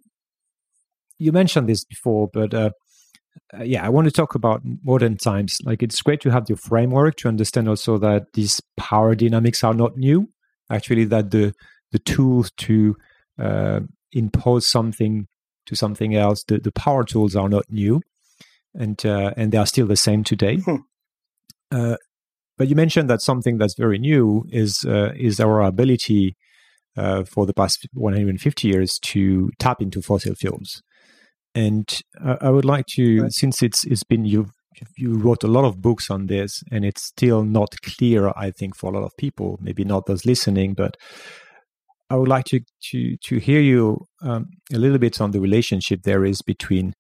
you 1.20 1.34
mentioned 1.34 1.68
this 1.68 1.84
before 1.84 2.30
but 2.32 2.54
uh, 3.58 3.64
yeah 3.64 3.86
i 3.86 3.90
want 3.90 4.06
to 4.06 4.12
talk 4.12 4.36
about 4.36 4.62
modern 4.84 5.18
times 5.18 5.58
like 5.64 5.84
it's 5.84 6.02
great 6.02 6.22
to 6.22 6.30
have 6.30 6.46
the 6.46 6.56
framework 6.56 7.16
to 7.16 7.28
understand 7.28 7.68
also 7.68 7.98
that 7.98 8.34
these 8.34 8.62
power 8.78 9.16
dynamics 9.16 9.64
are 9.64 9.74
not 9.74 9.98
new 9.98 10.28
actually 10.70 11.06
that 11.06 11.32
the 11.32 11.54
the 11.92 12.00
tools 12.00 12.52
to 12.58 12.96
uh, 13.40 13.80
impose 14.12 14.68
something 14.68 15.28
to 15.66 15.76
something 15.76 16.16
else. 16.16 16.44
The, 16.44 16.58
the 16.58 16.72
power 16.72 17.04
tools 17.04 17.36
are 17.36 17.50
not 17.50 17.66
new, 17.70 18.02
and 18.74 19.04
uh, 19.06 19.34
and 19.38 19.52
they 19.52 19.58
are 19.58 19.66
still 19.66 19.88
the 19.88 19.96
same 19.96 20.24
today. 20.24 20.58
Hmm. 20.58 20.76
Uh, 21.72 21.98
but 22.58 22.68
you 22.68 22.76
mentioned 22.76 23.10
that 23.10 23.22
something 23.22 23.58
that's 23.58 23.76
very 23.76 23.98
new 23.98 24.46
is 24.50 24.84
uh, 24.86 25.12
is 25.16 25.40
our 25.40 25.62
ability 25.62 26.36
uh, 26.98 27.24
for 27.24 27.46
the 27.46 27.54
past 27.54 27.88
150 27.94 28.68
years 28.68 29.00
to 29.00 29.50
tap 29.60 29.82
into 29.82 30.02
fossil 30.02 30.36
fuels. 30.36 30.84
And 31.56 31.88
I 32.24 32.50
would 32.50 32.66
like 32.66 32.88
to, 32.96 33.24
right. 33.24 33.32
since 33.32 33.62
it's 33.62 33.86
it's 33.86 34.04
been 34.04 34.26
you 34.26 34.50
you 34.98 35.14
wrote 35.14 35.44
a 35.44 35.48
lot 35.48 35.66
of 35.66 35.82
books 35.82 36.10
on 36.10 36.26
this, 36.28 36.64
and 36.72 36.84
it's 36.84 37.04
still 37.04 37.44
not 37.44 37.76
clear, 37.84 38.32
I 38.36 38.52
think, 38.52 38.76
for 38.76 38.92
a 38.92 38.94
lot 38.98 39.06
of 39.06 39.16
people. 39.18 39.60
Maybe 39.62 39.84
not 39.84 40.08
those 40.08 40.26
listening, 40.26 40.74
but 40.74 40.98
I 42.10 42.16
would 42.16 42.28
like 42.28 42.46
to 42.46 42.62
to 42.92 43.18
to 43.18 43.38
hear 43.38 43.62
you 43.62 44.06
um, 44.22 44.48
a 44.74 44.78
little 44.78 44.98
bit 44.98 45.22
on 45.22 45.32
the 45.32 45.40
relationship 45.40 46.04
there 46.04 46.26
is 46.26 46.42
between 46.42 46.94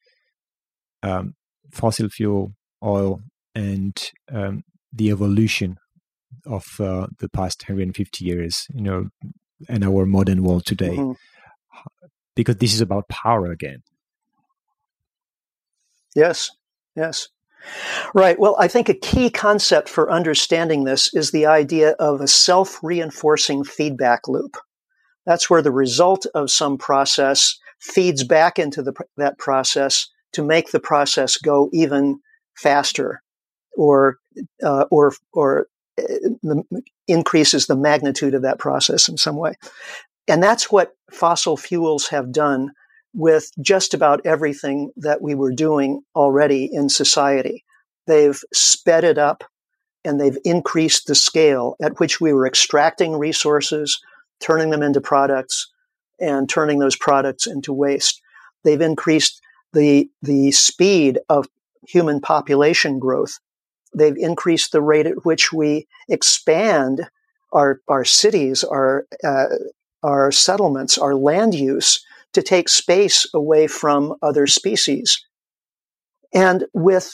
um, 1.01 1.33
fossil 1.71 2.09
fuel 2.09 2.53
oil 2.83 3.21
and 3.55 4.11
um, 4.31 4.63
the 4.91 5.09
evolution 5.09 5.77
of 6.45 6.65
uh, 6.79 7.07
the 7.19 7.29
past 7.29 7.63
150 7.63 8.25
years, 8.25 8.65
you 8.73 8.81
know, 8.81 9.09
and 9.69 9.83
our 9.83 10.05
modern 10.05 10.43
world 10.43 10.65
today, 10.65 10.95
mm-hmm. 10.97 11.11
because 12.35 12.57
this 12.57 12.73
is 12.73 12.81
about 12.81 13.07
power 13.07 13.51
again. 13.51 13.83
Yes, 16.15 16.51
yes. 16.95 17.29
Right. 18.13 18.37
Well, 18.37 18.55
I 18.59 18.67
think 18.67 18.89
a 18.89 18.93
key 18.93 19.29
concept 19.29 19.87
for 19.87 20.11
understanding 20.11 20.83
this 20.83 21.13
is 21.13 21.31
the 21.31 21.45
idea 21.45 21.91
of 21.91 22.19
a 22.21 22.27
self 22.27 22.79
reinforcing 22.83 23.63
feedback 23.63 24.27
loop. 24.27 24.57
That's 25.25 25.49
where 25.49 25.61
the 25.61 25.71
result 25.71 26.25
of 26.35 26.51
some 26.51 26.77
process 26.77 27.57
feeds 27.79 28.23
back 28.23 28.59
into 28.59 28.81
the, 28.81 28.93
that 29.17 29.37
process 29.37 30.09
to 30.33 30.43
make 30.43 30.71
the 30.71 30.79
process 30.79 31.37
go 31.37 31.69
even 31.71 32.19
faster 32.55 33.21
or, 33.77 34.17
uh, 34.61 34.85
or, 34.91 35.13
or 35.31 35.67
uh, 35.97 36.55
increases 37.07 37.67
the 37.67 37.75
magnitude 37.75 38.33
of 38.33 38.41
that 38.41 38.59
process 38.59 39.07
in 39.07 39.17
some 39.17 39.37
way. 39.37 39.53
And 40.27 40.41
that's 40.43 40.71
what 40.71 40.95
fossil 41.11 41.57
fuels 41.57 42.07
have 42.07 42.31
done 42.31 42.71
with 43.13 43.51
just 43.61 43.93
about 43.93 44.25
everything 44.25 44.91
that 44.97 45.21
we 45.21 45.35
were 45.35 45.53
doing 45.53 46.01
already 46.15 46.69
in 46.71 46.89
society. 46.89 47.63
They've 48.07 48.39
sped 48.53 49.03
it 49.03 49.17
up 49.17 49.43
and 50.03 50.19
they've 50.19 50.37
increased 50.43 51.07
the 51.07 51.15
scale 51.15 51.75
at 51.81 51.99
which 51.99 52.19
we 52.19 52.33
were 52.33 52.47
extracting 52.47 53.13
resources, 53.17 54.01
turning 54.41 54.71
them 54.71 54.83
into 54.83 54.99
products 54.99 55.71
and 56.19 56.49
turning 56.49 56.79
those 56.79 56.95
products 56.95 57.47
into 57.47 57.71
waste. 57.71 58.21
They've 58.63 58.81
increased 58.81 59.41
the, 59.73 60.09
the 60.21 60.51
speed 60.51 61.19
of 61.29 61.47
human 61.87 62.19
population 62.19 62.99
growth. 62.99 63.39
They've 63.95 64.17
increased 64.17 64.71
the 64.71 64.81
rate 64.81 65.05
at 65.05 65.25
which 65.25 65.53
we 65.53 65.87
expand 66.09 67.09
our, 67.51 67.79
our 67.87 68.03
cities, 68.03 68.63
our, 68.63 69.05
uh, 69.23 69.45
our 70.01 70.31
settlements, 70.31 70.97
our 70.97 71.15
land 71.15 71.53
use 71.53 72.03
to 72.33 72.41
take 72.41 72.69
space 72.69 73.27
away 73.33 73.67
from 73.67 74.15
other 74.21 74.47
species. 74.47 75.23
And 76.33 76.65
with 76.73 77.11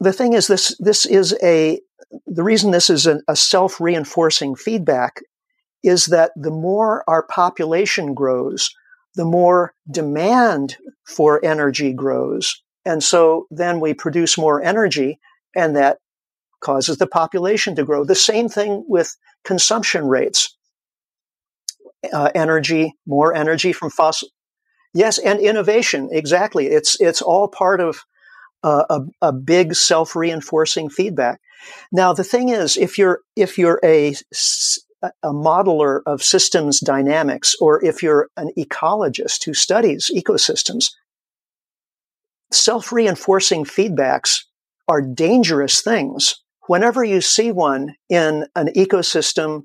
the 0.00 0.12
thing 0.12 0.32
is 0.32 0.46
this, 0.46 0.76
this 0.78 1.06
is 1.06 1.36
a, 1.42 1.80
the 2.26 2.42
reason 2.42 2.70
this 2.70 2.90
is 2.90 3.06
a, 3.06 3.20
a 3.28 3.36
self 3.36 3.80
reinforcing 3.80 4.54
feedback 4.54 5.20
is 5.82 6.06
that 6.06 6.32
the 6.36 6.50
more 6.50 7.04
our 7.08 7.22
population 7.22 8.14
grows, 8.14 8.74
the 9.14 9.24
more 9.24 9.74
demand 9.90 10.76
for 11.06 11.44
energy 11.44 11.92
grows. 11.92 12.62
And 12.84 13.02
so 13.02 13.46
then 13.50 13.80
we 13.80 13.94
produce 13.94 14.38
more 14.38 14.62
energy 14.62 15.18
and 15.54 15.76
that 15.76 15.98
causes 16.60 16.98
the 16.98 17.06
population 17.06 17.76
to 17.76 17.84
grow. 17.84 18.04
The 18.04 18.14
same 18.14 18.48
thing 18.48 18.84
with 18.88 19.16
consumption 19.44 20.06
rates. 20.06 20.56
Uh, 22.12 22.30
energy, 22.34 22.94
more 23.06 23.34
energy 23.34 23.72
from 23.72 23.90
fossil. 23.90 24.28
Yes, 24.94 25.18
and 25.18 25.38
innovation. 25.40 26.08
Exactly. 26.12 26.66
It's 26.66 27.00
it's 27.00 27.22
all 27.22 27.48
part 27.48 27.80
of 27.80 28.04
uh, 28.64 28.84
a, 28.90 29.00
a 29.28 29.32
big 29.32 29.74
self-reinforcing 29.74 30.90
feedback. 30.90 31.40
Now, 31.92 32.12
the 32.12 32.24
thing 32.24 32.48
is, 32.48 32.76
if 32.76 32.98
you're 32.98 33.20
if 33.36 33.58
you're 33.58 33.80
a 33.84 34.14
a 35.22 35.30
modeler 35.32 36.00
of 36.06 36.22
systems 36.22 36.80
dynamics, 36.80 37.54
or 37.60 37.84
if 37.84 38.02
you're 38.02 38.28
an 38.36 38.50
ecologist 38.58 39.44
who 39.44 39.54
studies 39.54 40.10
ecosystems, 40.14 40.86
self 42.52 42.92
reinforcing 42.92 43.64
feedbacks 43.64 44.40
are 44.88 45.02
dangerous 45.02 45.82
things. 45.82 46.36
Whenever 46.66 47.04
you 47.04 47.20
see 47.20 47.52
one 47.52 47.94
in 48.08 48.46
an 48.56 48.68
ecosystem 48.76 49.64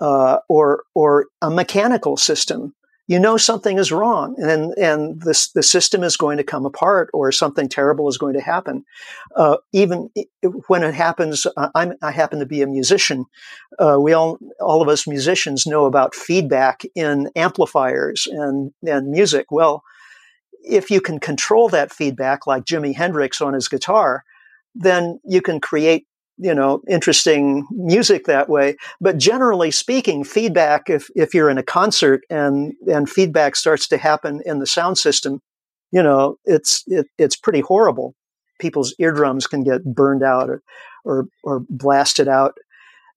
uh, 0.00 0.38
or 0.48 0.84
or 0.94 1.26
a 1.42 1.50
mechanical 1.50 2.16
system, 2.16 2.74
you 3.08 3.20
know 3.20 3.36
something 3.36 3.78
is 3.78 3.92
wrong 3.92 4.34
and 4.38 4.72
and 4.76 5.22
this 5.22 5.50
the 5.52 5.62
system 5.62 6.02
is 6.02 6.16
going 6.16 6.36
to 6.38 6.44
come 6.44 6.66
apart 6.66 7.08
or 7.12 7.30
something 7.30 7.68
terrible 7.68 8.08
is 8.08 8.18
going 8.18 8.34
to 8.34 8.40
happen. 8.40 8.84
Uh, 9.34 9.56
even 9.72 10.10
when 10.66 10.82
it 10.82 10.94
happens 10.94 11.46
uh, 11.56 11.68
I'm, 11.74 11.94
i 12.02 12.10
happen 12.10 12.40
to 12.40 12.46
be 12.46 12.62
a 12.62 12.66
musician 12.66 13.26
uh, 13.78 13.98
we 14.00 14.12
all 14.12 14.38
all 14.60 14.82
of 14.82 14.88
us 14.88 15.06
musicians 15.06 15.66
know 15.66 15.86
about 15.86 16.14
feedback 16.14 16.82
in 16.94 17.30
amplifiers 17.36 18.26
and 18.30 18.72
and 18.82 19.10
music. 19.10 19.46
Well 19.50 19.82
if 20.68 20.90
you 20.90 21.00
can 21.00 21.20
control 21.20 21.68
that 21.68 21.92
feedback 21.92 22.46
like 22.46 22.64
jimi 22.64 22.94
hendrix 22.94 23.40
on 23.40 23.54
his 23.54 23.68
guitar 23.68 24.24
then 24.74 25.20
you 25.24 25.40
can 25.40 25.60
create 25.60 26.06
you 26.38 26.54
know 26.54 26.82
interesting 26.88 27.66
music 27.70 28.26
that 28.26 28.48
way 28.48 28.76
but 29.00 29.18
generally 29.18 29.70
speaking 29.70 30.24
feedback 30.24 30.88
if 30.90 31.08
if 31.14 31.34
you're 31.34 31.50
in 31.50 31.58
a 31.58 31.62
concert 31.62 32.22
and 32.30 32.74
and 32.86 33.08
feedback 33.08 33.56
starts 33.56 33.88
to 33.88 33.96
happen 33.96 34.42
in 34.44 34.58
the 34.58 34.66
sound 34.66 34.98
system 34.98 35.40
you 35.92 36.02
know 36.02 36.36
it's 36.44 36.84
it, 36.86 37.06
it's 37.18 37.36
pretty 37.36 37.60
horrible 37.60 38.14
people's 38.58 38.94
eardrums 38.98 39.46
can 39.46 39.62
get 39.62 39.84
burned 39.84 40.22
out 40.22 40.48
or 40.50 40.62
or, 41.04 41.26
or 41.44 41.62
blasted 41.68 42.28
out 42.28 42.56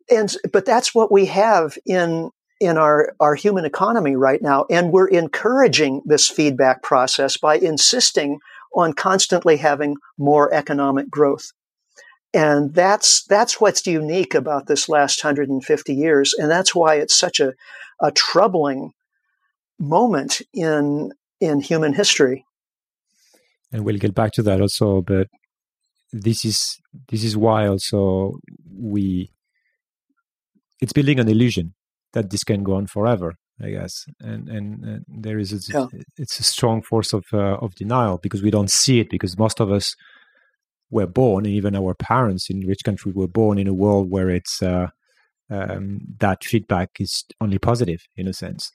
and 0.10 0.36
but 0.52 0.66
that's 0.66 0.96
what 0.96 1.12
we 1.12 1.26
have 1.26 1.78
in 1.86 2.30
in 2.60 2.78
our, 2.78 3.16
our 3.20 3.36
human 3.36 3.66
economy 3.66 4.16
right 4.16 4.42
now. 4.42 4.66
And 4.70 4.92
we're 4.92 5.08
encouraging 5.08 6.02
this 6.06 6.28
feedback 6.28 6.84
process 6.84 7.38
by 7.38 7.58
insisting 7.58 8.40
on 8.76 8.94
constantly 8.94 9.58
having 9.58 9.96
more 10.18 10.54
economic 10.54 11.10
growth. 11.10 11.52
And 12.34 12.74
that's, 12.74 13.24
that's 13.24 13.60
what's 13.60 13.86
unique 13.88 14.36
about 14.36 14.68
this 14.68 14.88
last 14.88 15.24
150 15.24 15.94
years. 15.94 16.34
And 16.38 16.50
that's 16.50 16.76
why 16.76 16.96
it's 16.96 17.18
such 17.18 17.40
a, 17.40 17.54
a 18.00 18.12
troubling 18.12 18.94
moment 19.80 20.42
in, 20.54 21.14
in 21.40 21.62
human 21.62 21.94
history. 21.94 22.46
And 23.72 23.84
we'll 23.84 23.98
get 23.98 24.14
back 24.14 24.32
to 24.34 24.44
that 24.44 24.62
also, 24.62 25.02
but 25.02 25.28
this 26.12 26.46
is, 26.46 26.80
this 27.10 27.24
is 27.24 27.36
why 27.36 27.68
also 27.68 28.38
we, 28.72 29.32
it's 30.82 30.94
building 30.94 31.20
an 31.20 31.28
illusion 31.28 31.74
that 32.14 32.30
this 32.30 32.44
can 32.44 32.64
go 32.64 32.76
on 32.76 32.88
forever. 32.88 33.36
I 33.62 33.72
guess, 33.72 34.06
and 34.22 34.48
and, 34.48 34.84
and 34.86 35.06
there 35.10 35.38
is 35.38 35.52
a, 35.52 35.60
yeah. 35.74 35.88
it's 36.16 36.40
a 36.40 36.44
strong 36.44 36.82
force 36.82 37.12
of 37.12 37.26
uh, 37.34 37.58
of 37.58 37.76
denial 37.76 38.18
because 38.18 38.42
we 38.42 38.52
don't 38.52 38.72
see 38.72 39.02
it 39.02 39.10
because 39.10 39.38
most 39.38 39.60
of 39.60 39.70
us 39.70 39.98
were 40.90 41.08
born, 41.08 41.46
and 41.46 41.54
even 41.54 41.76
our 41.76 41.94
parents 41.94 42.50
in 42.50 42.66
rich 42.68 42.84
countries 42.84 43.16
were 43.16 43.28
born 43.28 43.58
in 43.58 43.68
a 43.68 43.74
world 43.74 44.10
where 44.10 44.30
it's 44.30 44.62
uh, 44.62 44.88
um, 45.50 46.00
that 46.20 46.44
feedback 46.44 46.90
is 47.00 47.26
only 47.42 47.58
positive 47.58 48.02
in 48.16 48.28
a 48.28 48.34
sense. 48.34 48.72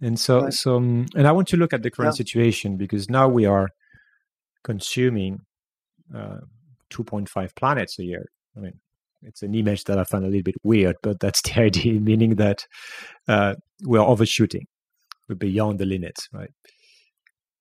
And 0.00 0.18
so, 0.18 0.42
right. 0.42 0.52
so, 0.52 0.76
um, 0.76 1.06
and 1.14 1.28
I 1.28 1.32
want 1.32 1.48
to 1.48 1.56
look 1.56 1.72
at 1.72 1.82
the 1.82 1.90
current 1.90 2.14
yeah. 2.14 2.18
situation 2.18 2.76
because 2.76 3.08
now 3.08 3.28
we 3.28 3.44
are 3.44 3.70
consuming 4.64 5.40
uh, 6.14 6.40
2.5 6.90 7.54
planets 7.54 7.98
a 7.98 8.04
year. 8.04 8.26
I 8.56 8.60
mean, 8.60 8.80
it's 9.22 9.42
an 9.42 9.54
image 9.54 9.84
that 9.84 9.98
I 9.98 10.04
find 10.04 10.24
a 10.24 10.28
little 10.28 10.42
bit 10.42 10.56
weird, 10.62 10.96
but 11.02 11.20
that's 11.20 11.42
the 11.42 11.60
idea, 11.60 12.00
meaning 12.00 12.36
that 12.36 12.66
uh, 13.28 13.54
we're 13.82 14.00
overshooting, 14.00 14.66
we're 15.28 15.36
beyond 15.36 15.78
the 15.78 15.86
limits, 15.86 16.28
right? 16.32 16.50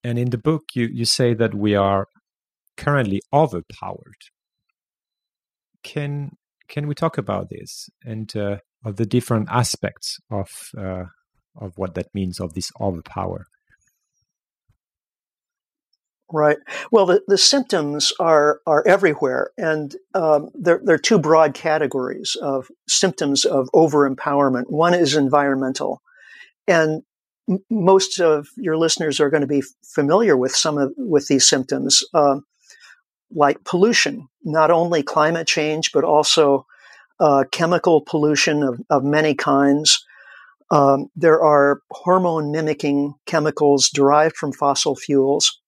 And 0.03 0.17
in 0.17 0.31
the 0.31 0.39
book, 0.39 0.63
you 0.73 0.89
you 0.91 1.05
say 1.05 1.35
that 1.35 1.53
we 1.53 1.75
are 1.75 2.07
currently 2.77 3.21
overpowered. 3.33 4.21
Can 5.83 6.31
can 6.67 6.87
we 6.87 6.95
talk 6.95 7.17
about 7.17 7.49
this 7.49 7.89
and 8.05 8.33
uh, 8.35 8.57
of 8.85 8.95
the 8.95 9.05
different 9.05 9.49
aspects 9.51 10.19
of 10.29 10.49
uh, 10.77 11.05
of 11.59 11.73
what 11.75 11.95
that 11.95 12.13
means 12.13 12.39
of 12.39 12.53
this 12.53 12.71
overpower? 12.79 13.45
Right. 16.33 16.57
Well, 16.91 17.05
the, 17.05 17.21
the 17.27 17.37
symptoms 17.37 18.13
are 18.19 18.61
are 18.65 18.87
everywhere, 18.87 19.51
and 19.57 19.93
um, 20.13 20.49
there, 20.53 20.79
there 20.83 20.95
are 20.95 20.99
two 20.99 21.19
broad 21.19 21.53
categories 21.53 22.37
of 22.41 22.69
symptoms 22.87 23.43
of 23.43 23.69
overempowerment. 23.73 24.69
One 24.69 24.93
is 24.93 25.15
environmental, 25.15 26.01
and 26.67 27.03
most 27.69 28.19
of 28.21 28.47
your 28.55 28.77
listeners 28.77 29.19
are 29.19 29.29
going 29.29 29.41
to 29.41 29.47
be 29.47 29.63
familiar 29.83 30.37
with 30.37 30.55
some 30.55 30.77
of 30.77 30.93
with 30.95 31.27
these 31.27 31.47
symptoms, 31.49 32.01
uh, 32.13 32.37
like 33.33 33.63
pollution. 33.63 34.27
Not 34.43 34.71
only 34.71 35.03
climate 35.03 35.47
change, 35.47 35.91
but 35.91 36.03
also 36.03 36.65
uh, 37.19 37.43
chemical 37.51 38.01
pollution 38.01 38.63
of, 38.63 38.81
of 38.89 39.03
many 39.03 39.35
kinds. 39.35 40.05
Um, 40.71 41.07
there 41.15 41.41
are 41.41 41.81
hormone 41.91 42.51
mimicking 42.51 43.13
chemicals 43.25 43.89
derived 43.89 44.35
from 44.35 44.53
fossil 44.53 44.95
fuels 44.95 45.59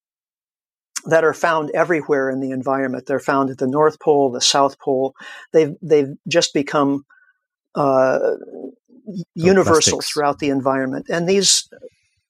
that 1.06 1.24
are 1.24 1.34
found 1.34 1.70
everywhere 1.72 2.30
in 2.30 2.40
the 2.40 2.52
environment. 2.52 3.06
They're 3.06 3.20
found 3.20 3.50
at 3.50 3.58
the 3.58 3.68
North 3.68 4.00
Pole, 4.00 4.32
the 4.32 4.42
South 4.42 4.80
Pole. 4.80 5.14
They've 5.52 5.76
they've 5.82 6.14
just 6.28 6.54
become 6.54 7.06
uh, 7.76 8.20
universal 9.36 9.98
plastics. 9.98 10.14
throughout 10.14 10.40
the 10.40 10.50
environment. 10.50 11.08
And 11.10 11.28
these, 11.28 11.68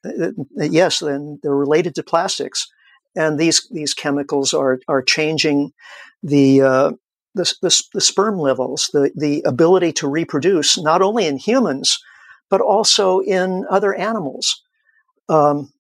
uh, 0.06 0.32
yes, 0.56 1.00
then 1.00 1.40
they're 1.44 1.56
related 1.56 1.96
to 1.96 2.04
plastics. 2.04 2.68
And 3.16 3.40
these 3.40 3.68
these 3.70 3.94
chemicals 3.94 4.54
are 4.54 4.80
are 4.88 5.02
changing 5.02 5.74
the 6.22 6.62
uh, 6.62 6.92
the, 7.36 7.54
the, 7.62 7.84
the 7.94 8.02
sperm 8.02 8.40
levels, 8.40 8.90
the 8.94 9.12
the 9.16 9.42
ability 9.46 9.92
to 9.94 10.08
reproduce, 10.08 10.78
not 10.78 11.02
only 11.02 11.26
in 11.28 11.38
humans, 11.38 12.00
but 12.50 12.62
also 12.62 13.20
in 13.20 13.66
other 13.70 13.94
animals. 13.94 14.62
Um, 15.30 15.72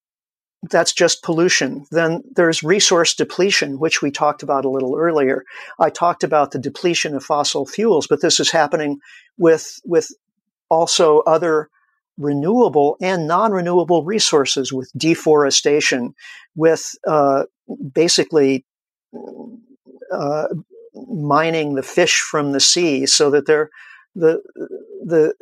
that's 0.69 0.93
just 0.93 1.24
pollution. 1.24 1.86
Then 1.91 2.24
there's 2.36 2.63
resource 2.63 3.13
depletion, 3.13 3.80
which 3.80 4.02
we 4.02 4.12
talked 4.12 4.43
about 4.43 4.65
a 4.65 4.69
little 4.69 4.96
earlier. 4.98 5.43
I 5.80 5.89
talked 5.89 6.24
about 6.24 6.52
the 6.52 6.60
depletion 6.60 7.15
of 7.15 7.24
fossil 7.24 7.65
fuels, 7.65 8.08
but 8.08 8.22
this 8.22 8.39
is 8.39 8.50
happening 8.50 9.00
with, 9.38 9.80
with 9.86 10.10
also 10.69 11.19
other 11.19 11.69
renewable 12.17 12.97
and 13.02 13.28
non-renewable 13.28 14.04
resources 14.04 14.71
with 14.71 14.91
deforestation, 14.95 16.13
with 16.56 16.91
uh, 17.08 17.43
basically 17.93 18.65
uh, 20.13 20.47
mining 21.08 21.76
the 21.76 21.84
fish 21.84 22.19
from 22.19 22.52
the 22.52 22.60
sea 22.60 23.06
so 23.06 23.30
that 23.30 23.45
they're 23.45 23.69
the 24.15 24.41
the 25.04 25.34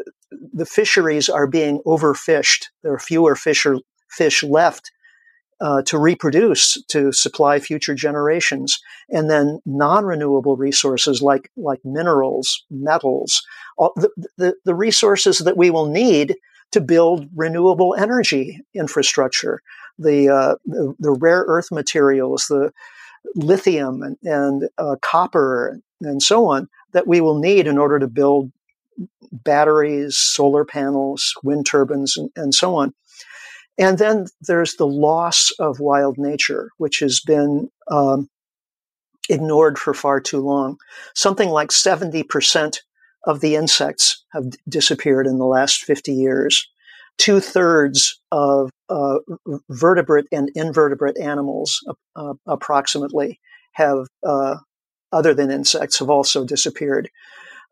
the 0.54 0.66
fisheries 0.66 1.30
are 1.30 1.48
being 1.48 1.80
overfished. 1.86 2.66
There 2.84 2.94
are 2.94 3.00
fewer 3.00 3.36
fisher, 3.36 3.78
fish 4.10 4.44
left 4.44 4.92
uh, 5.60 5.82
to 5.84 5.98
reproduce 5.98 6.82
to 6.86 7.12
supply 7.12 7.60
future 7.60 7.94
generations, 7.94 8.80
and 9.10 9.30
then 9.30 9.60
non-renewable 9.66 10.56
resources 10.56 11.22
like 11.22 11.52
like 11.58 11.80
minerals, 11.84 12.64
metals, 12.70 13.44
all, 13.78 13.92
the, 13.98 14.10
the, 14.38 14.56
the 14.64 14.76
resources 14.76 15.40
that 15.40 15.58
we 15.58 15.70
will 15.70 15.88
need 15.88 16.38
to 16.72 16.82
build 16.82 17.28
renewable 17.36 17.96
energy 17.96 18.60
infrastructure, 18.74 19.62
the 20.00 20.30
uh, 20.30 20.56
the, 20.66 20.96
the, 21.00 21.12
rare 21.12 21.44
earth 21.48 21.72
materials, 21.72 22.48
the 22.48 22.72
lithium 23.36 24.02
and, 24.02 24.18
and 24.24 24.70
uh, 24.78 24.96
copper 25.02 25.80
and 26.02 26.24
so 26.24 26.48
on 26.48 26.68
that 26.94 27.08
we 27.08 27.22
will 27.22 27.40
need 27.40 27.68
in 27.68 27.78
order 27.78 28.00
to 28.00 28.08
build 28.08 28.52
batteries, 29.32 30.18
solar 30.18 30.66
panels, 30.66 31.34
wind 31.44 31.66
turbines, 31.66 32.18
and, 32.18 32.30
and 32.36 32.54
so 32.54 32.76
on. 32.76 32.94
And 33.78 33.98
then 33.98 34.28
there's 34.42 34.76
the 34.76 34.88
loss 34.88 35.52
of 35.60 35.80
wild 35.80 36.18
nature, 36.18 36.72
which 36.78 37.00
has 37.00 37.20
been 37.20 37.70
um, 37.90 38.30
ignored 39.30 39.80
for 39.80 39.94
far 39.94 40.20
too 40.20 40.40
long. 40.40 40.78
Something 41.16 41.50
like 41.50 41.70
70% 41.70 42.80
of 43.26 43.40
the 43.40 43.56
insects 43.56 44.24
have 44.34 44.46
disappeared 44.68 45.28
in 45.28 45.38
the 45.38 45.46
last 45.46 45.84
50 45.84 46.14
years. 46.14 46.68
Two 47.18 47.40
thirds 47.40 48.20
of 48.32 48.70
uh, 48.90 49.18
vertebrate 49.70 50.26
and 50.32 50.50
invertebrate 50.56 51.18
animals, 51.18 51.80
uh, 52.16 52.34
approximately, 52.48 53.40
have, 53.74 54.08
uh, 54.26 54.56
other 55.12 55.34
than 55.34 55.52
insects, 55.52 56.00
have 56.00 56.10
also 56.10 56.46
disappeared. 56.46 57.10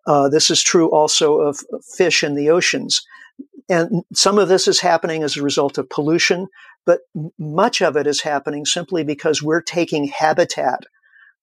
Uh, 0.05 0.29
this 0.29 0.49
is 0.49 0.61
true 0.61 0.89
also 0.91 1.39
of 1.39 1.59
fish 1.97 2.23
in 2.23 2.35
the 2.35 2.49
oceans. 2.49 3.01
And 3.69 4.03
some 4.13 4.39
of 4.39 4.49
this 4.49 4.67
is 4.67 4.79
happening 4.79 5.23
as 5.23 5.37
a 5.37 5.43
result 5.43 5.77
of 5.77 5.89
pollution, 5.89 6.47
but 6.85 7.01
much 7.37 7.81
of 7.81 7.95
it 7.95 8.07
is 8.07 8.21
happening 8.21 8.65
simply 8.65 9.03
because 9.03 9.43
we're 9.43 9.61
taking 9.61 10.07
habitat 10.07 10.83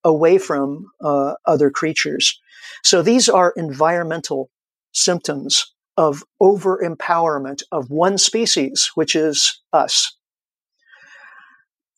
away 0.06 0.38
from 0.38 0.86
uh, 1.02 1.34
other 1.44 1.70
creatures. 1.70 2.40
So 2.84 3.02
these 3.02 3.28
are 3.28 3.52
environmental 3.56 4.48
symptoms 4.92 5.74
of 5.96 6.22
over 6.40 6.80
empowerment 6.82 7.62
of 7.72 7.90
one 7.90 8.16
species, 8.16 8.90
which 8.94 9.16
is 9.16 9.60
us. 9.72 10.16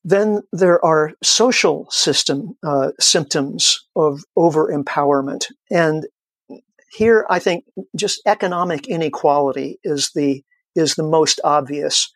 Then 0.05 0.43
there 0.53 0.83
are 0.85 1.13
social 1.23 1.87
system 1.91 2.57
uh, 2.63 2.93
symptoms 2.99 3.85
of 3.95 4.23
over 4.37 4.73
empowerment, 4.73 5.47
and 5.71 6.07
here, 6.91 7.27
I 7.29 7.39
think 7.39 7.65
just 7.95 8.23
economic 8.27 8.87
inequality 8.89 9.79
is 9.85 10.11
the 10.15 10.43
is 10.75 10.95
the 10.95 11.03
most 11.03 11.41
obvious. 11.45 12.11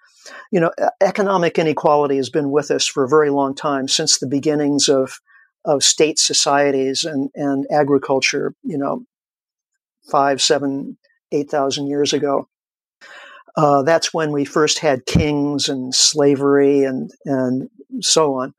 You 0.50 0.60
know, 0.60 0.70
economic 1.00 1.58
inequality 1.58 2.16
has 2.16 2.30
been 2.30 2.50
with 2.50 2.70
us 2.70 2.86
for 2.86 3.04
a 3.04 3.08
very 3.08 3.30
long 3.30 3.54
time 3.54 3.88
since 3.88 4.18
the 4.18 4.28
beginnings 4.28 4.88
of 4.88 5.20
of 5.64 5.84
state 5.84 6.18
societies 6.18 7.04
and 7.04 7.30
and 7.34 7.66
agriculture. 7.70 8.54
You 8.62 8.78
know, 8.78 9.04
five, 10.10 10.40
seven, 10.40 10.96
eight 11.32 11.50
thousand 11.50 11.88
years 11.88 12.12
ago. 12.12 12.48
Uh, 13.56 13.82
that's 13.82 14.14
when 14.14 14.32
we 14.32 14.44
first 14.44 14.78
had 14.78 15.06
kings 15.06 15.68
and 15.68 15.94
slavery 15.94 16.84
and 16.84 17.10
and 17.24 17.68
so 18.00 18.34
on. 18.34 18.54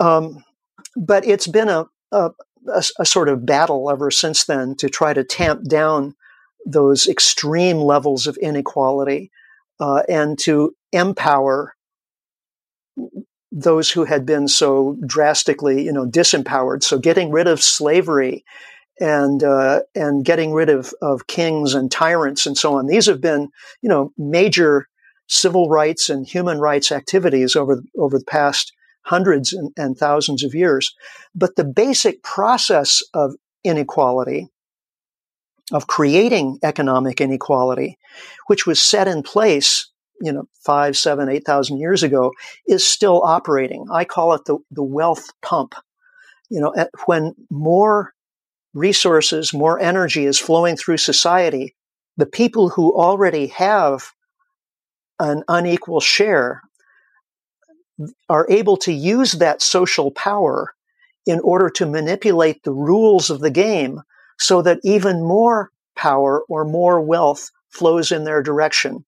Um, 0.00 0.42
but 0.96 1.26
it's 1.26 1.46
been 1.46 1.68
a, 1.68 1.86
a, 2.10 2.30
a, 2.98 3.04
sort 3.04 3.28
of 3.28 3.44
battle 3.44 3.90
ever 3.90 4.10
since 4.10 4.44
then 4.44 4.74
to 4.76 4.88
try 4.88 5.12
to 5.12 5.22
tamp 5.22 5.68
down 5.68 6.14
those 6.64 7.06
extreme 7.06 7.76
levels 7.76 8.26
of 8.26 8.36
inequality 8.38 9.30
uh, 9.78 10.02
and 10.08 10.38
to 10.38 10.74
empower 10.92 11.74
those 13.52 13.90
who 13.90 14.04
had 14.04 14.24
been 14.24 14.48
so 14.48 14.96
drastically, 15.06 15.84
you 15.84 15.92
know, 15.92 16.06
disempowered. 16.06 16.82
So 16.82 16.98
getting 16.98 17.30
rid 17.30 17.48
of 17.48 17.62
slavery 17.62 18.44
and 19.00 19.42
uh, 19.42 19.80
and 19.94 20.24
getting 20.24 20.52
rid 20.52 20.68
of 20.68 20.92
of 21.02 21.26
kings 21.26 21.74
and 21.74 21.90
tyrants 21.90 22.46
and 22.46 22.56
so 22.56 22.74
on. 22.74 22.86
These 22.86 23.06
have 23.06 23.20
been 23.20 23.48
you 23.82 23.88
know 23.88 24.12
major 24.18 24.88
civil 25.26 25.68
rights 25.68 26.10
and 26.10 26.26
human 26.26 26.58
rights 26.58 26.92
activities 26.92 27.56
over 27.56 27.82
over 27.98 28.18
the 28.18 28.24
past 28.24 28.72
hundreds 29.02 29.52
and, 29.52 29.72
and 29.76 29.96
thousands 29.96 30.44
of 30.44 30.54
years. 30.54 30.94
But 31.34 31.56
the 31.56 31.64
basic 31.64 32.22
process 32.22 33.02
of 33.14 33.34
inequality, 33.64 34.48
of 35.72 35.86
creating 35.86 36.58
economic 36.62 37.20
inequality, 37.20 37.98
which 38.46 38.66
was 38.66 38.80
set 38.80 39.08
in 39.08 39.22
place, 39.22 39.89
you 40.20 40.32
know, 40.32 40.46
five, 40.64 40.96
seven, 40.96 41.28
eight 41.28 41.44
thousand 41.44 41.78
years 41.78 42.02
ago, 42.02 42.32
is 42.66 42.84
still 42.84 43.22
operating. 43.22 43.86
I 43.90 44.04
call 44.04 44.34
it 44.34 44.44
the, 44.44 44.58
the 44.70 44.82
wealth 44.82 45.30
pump. 45.42 45.74
You 46.48 46.60
know, 46.60 46.86
when 47.06 47.34
more 47.50 48.12
resources, 48.74 49.52
more 49.52 49.80
energy 49.80 50.26
is 50.26 50.38
flowing 50.38 50.76
through 50.76 50.98
society, 50.98 51.74
the 52.16 52.26
people 52.26 52.68
who 52.68 52.94
already 52.94 53.48
have 53.48 54.12
an 55.18 55.44
unequal 55.48 56.00
share 56.00 56.62
are 58.28 58.46
able 58.48 58.76
to 58.78 58.92
use 58.92 59.32
that 59.32 59.62
social 59.62 60.10
power 60.10 60.72
in 61.26 61.40
order 61.40 61.68
to 61.68 61.86
manipulate 61.86 62.62
the 62.62 62.72
rules 62.72 63.30
of 63.30 63.40
the 63.40 63.50
game 63.50 64.00
so 64.38 64.62
that 64.62 64.80
even 64.82 65.22
more 65.22 65.70
power 65.96 66.42
or 66.48 66.64
more 66.64 67.00
wealth 67.00 67.50
flows 67.68 68.10
in 68.10 68.24
their 68.24 68.42
direction. 68.42 69.04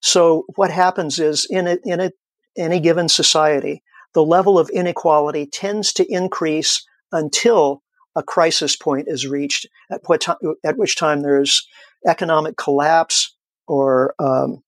So 0.00 0.44
what 0.56 0.70
happens 0.70 1.18
is 1.18 1.46
in 1.48 1.66
a, 1.66 1.78
in 1.84 2.00
a, 2.00 2.10
any 2.56 2.80
given 2.80 3.08
society, 3.08 3.82
the 4.14 4.24
level 4.24 4.58
of 4.58 4.70
inequality 4.70 5.46
tends 5.46 5.92
to 5.94 6.06
increase 6.08 6.86
until 7.12 7.82
a 8.16 8.22
crisis 8.22 8.76
point 8.76 9.08
is 9.08 9.26
reached, 9.26 9.66
at, 9.90 10.00
what 10.06 10.26
at 10.64 10.78
which 10.78 10.96
time 10.96 11.20
there's 11.20 11.68
economic 12.06 12.56
collapse 12.56 13.34
or 13.66 14.14
um, 14.18 14.62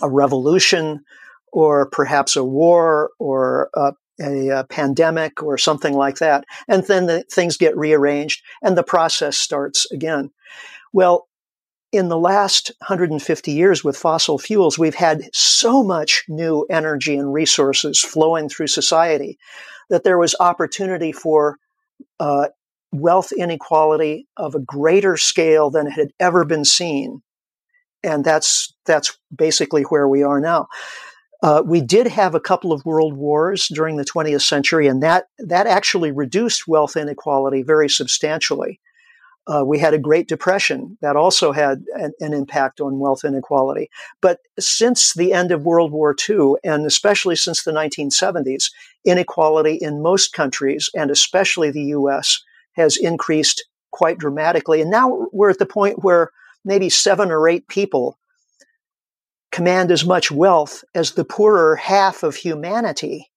a 0.00 0.08
revolution 0.08 1.00
or 1.52 1.86
perhaps 1.86 2.36
a 2.36 2.44
war 2.44 3.10
or 3.18 3.70
a, 3.74 3.92
a, 4.20 4.48
a, 4.48 4.64
pandemic 4.64 5.42
or 5.42 5.58
something 5.58 5.94
like 5.94 6.18
that. 6.18 6.44
And 6.68 6.84
then 6.86 7.06
the 7.06 7.24
things 7.24 7.56
get 7.56 7.76
rearranged 7.76 8.42
and 8.62 8.78
the 8.78 8.84
process 8.84 9.36
starts 9.36 9.90
again. 9.90 10.30
Well, 10.92 11.28
in 11.92 12.08
the 12.08 12.18
last 12.18 12.70
150 12.78 13.52
years 13.52 13.82
with 13.82 13.96
fossil 13.96 14.38
fuels, 14.38 14.78
we've 14.78 14.94
had 14.94 15.28
so 15.32 15.82
much 15.82 16.24
new 16.28 16.66
energy 16.70 17.16
and 17.16 17.32
resources 17.32 18.00
flowing 18.00 18.48
through 18.48 18.68
society 18.68 19.38
that 19.88 20.04
there 20.04 20.18
was 20.18 20.36
opportunity 20.38 21.10
for 21.10 21.56
uh, 22.20 22.48
wealth 22.92 23.32
inequality 23.32 24.26
of 24.36 24.54
a 24.54 24.60
greater 24.60 25.16
scale 25.16 25.70
than 25.70 25.88
it 25.88 25.92
had 25.92 26.12
ever 26.20 26.44
been 26.44 26.64
seen. 26.64 27.22
And 28.02 28.24
that's, 28.24 28.72
that's 28.86 29.18
basically 29.34 29.82
where 29.82 30.08
we 30.08 30.22
are 30.22 30.40
now. 30.40 30.68
Uh, 31.42 31.62
we 31.64 31.80
did 31.80 32.06
have 32.06 32.34
a 32.34 32.40
couple 32.40 32.72
of 32.72 32.84
world 32.84 33.14
wars 33.14 33.68
during 33.72 33.96
the 33.96 34.04
20th 34.04 34.42
century, 34.42 34.86
and 34.86 35.02
that, 35.02 35.26
that 35.38 35.66
actually 35.66 36.12
reduced 36.12 36.68
wealth 36.68 36.96
inequality 36.96 37.62
very 37.62 37.88
substantially. 37.88 38.78
Uh, 39.50 39.64
we 39.64 39.78
had 39.78 39.94
a 39.94 39.98
Great 39.98 40.28
Depression 40.28 40.96
that 41.00 41.16
also 41.16 41.50
had 41.50 41.82
an, 41.94 42.12
an, 42.20 42.32
impact 42.32 42.80
on 42.80 43.00
wealth 43.00 43.24
inequality. 43.24 43.90
But 44.20 44.38
since 44.60 45.12
the 45.12 45.32
end 45.32 45.50
of 45.50 45.64
World 45.64 45.90
War 45.90 46.14
II, 46.28 46.54
and 46.62 46.86
especially 46.86 47.34
since 47.34 47.64
the 47.64 47.72
1970s, 47.72 48.70
inequality 49.04 49.74
in 49.74 50.02
most 50.02 50.32
countries, 50.32 50.88
and 50.94 51.10
especially 51.10 51.72
the 51.72 51.86
US, 51.96 52.42
has 52.72 52.96
increased 52.96 53.64
quite 53.90 54.18
dramatically. 54.18 54.80
And 54.80 54.90
now 54.90 55.26
we're 55.32 55.50
at 55.50 55.58
the 55.58 55.66
point 55.66 56.04
where 56.04 56.30
maybe 56.64 56.88
seven 56.88 57.32
or 57.32 57.48
eight 57.48 57.66
people 57.66 58.18
command 59.50 59.90
as 59.90 60.04
much 60.04 60.30
wealth 60.30 60.84
as 60.94 61.12
the 61.12 61.24
poorer 61.24 61.74
half 61.74 62.22
of 62.22 62.36
humanity 62.36 63.30